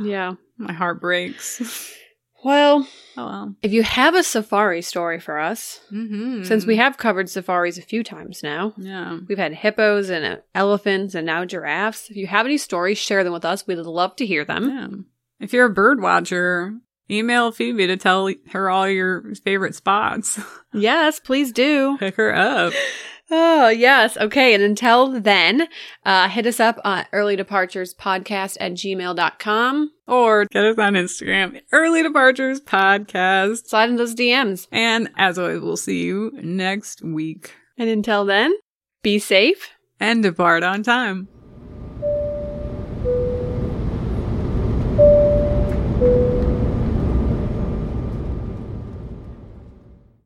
Yeah. 0.00 0.34
My 0.56 0.72
heart 0.72 1.00
breaks. 1.00 1.92
Well, 2.44 2.86
Oh 3.16 3.26
well. 3.26 3.54
if 3.62 3.72
you 3.72 3.82
have 3.82 4.14
a 4.14 4.22
safari 4.22 4.80
story 4.82 5.18
for 5.18 5.38
us, 5.38 5.80
Mm-hmm. 5.92 6.44
since 6.44 6.64
we 6.66 6.76
have 6.76 6.96
covered 6.96 7.28
safaris 7.28 7.78
a 7.78 7.82
few 7.82 8.04
times 8.04 8.42
now, 8.42 8.74
Yeah. 8.76 9.18
we've 9.28 9.38
had 9.38 9.54
hippos 9.54 10.08
and 10.08 10.24
uh, 10.24 10.36
elephants 10.54 11.14
and 11.14 11.26
now 11.26 11.44
giraffes. 11.44 12.10
If 12.10 12.16
you 12.16 12.26
have 12.28 12.46
any 12.46 12.56
stories, 12.58 12.96
share 12.98 13.24
them 13.24 13.32
with 13.32 13.44
us. 13.44 13.66
We'd 13.66 13.78
love 13.78 14.14
to 14.16 14.26
hear 14.26 14.44
them. 14.44 14.70
Yeah. 14.70 15.44
If 15.44 15.52
you're 15.52 15.66
a 15.66 15.70
bird 15.72 16.00
watcher, 16.00 16.74
email 17.10 17.50
Phoebe 17.52 17.86
to 17.88 17.96
tell 17.96 18.30
her 18.52 18.70
all 18.70 18.88
your 18.88 19.34
favorite 19.36 19.74
spots. 19.74 20.38
Yes, 20.74 21.18
please 21.18 21.50
do. 21.52 21.96
Pick 21.98 22.16
her 22.16 22.34
up. 22.34 22.74
Oh, 23.30 23.68
yes. 23.68 24.16
Okay. 24.16 24.54
And 24.54 24.62
until 24.62 25.20
then, 25.20 25.68
uh, 26.04 26.28
hit 26.28 26.46
us 26.46 26.60
up 26.60 26.78
on 26.84 27.04
early 27.12 27.36
departures 27.36 27.94
podcast 27.94 28.56
at 28.60 28.72
gmail.com. 28.72 29.92
Or 30.06 30.46
get 30.46 30.64
us 30.64 30.78
on 30.78 30.94
Instagram, 30.94 31.60
Early 31.70 32.02
Departures 32.02 32.62
Podcast. 32.62 33.66
Slide 33.66 33.90
in 33.90 33.96
those 33.96 34.14
DMs. 34.14 34.66
And 34.72 35.10
as 35.18 35.38
always, 35.38 35.60
we'll 35.60 35.76
see 35.76 36.02
you 36.02 36.32
next 36.40 37.02
week. 37.02 37.54
And 37.76 37.90
until 37.90 38.24
then, 38.24 38.54
be 39.02 39.18
safe. 39.18 39.70
And 40.00 40.22
depart 40.22 40.62
on 40.62 40.82
time. 40.82 41.28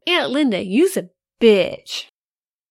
Aunt 0.07 0.32
Lynda, 0.32 0.64
you's 0.64 0.96
a 0.96 1.09
bitch. 1.40 2.07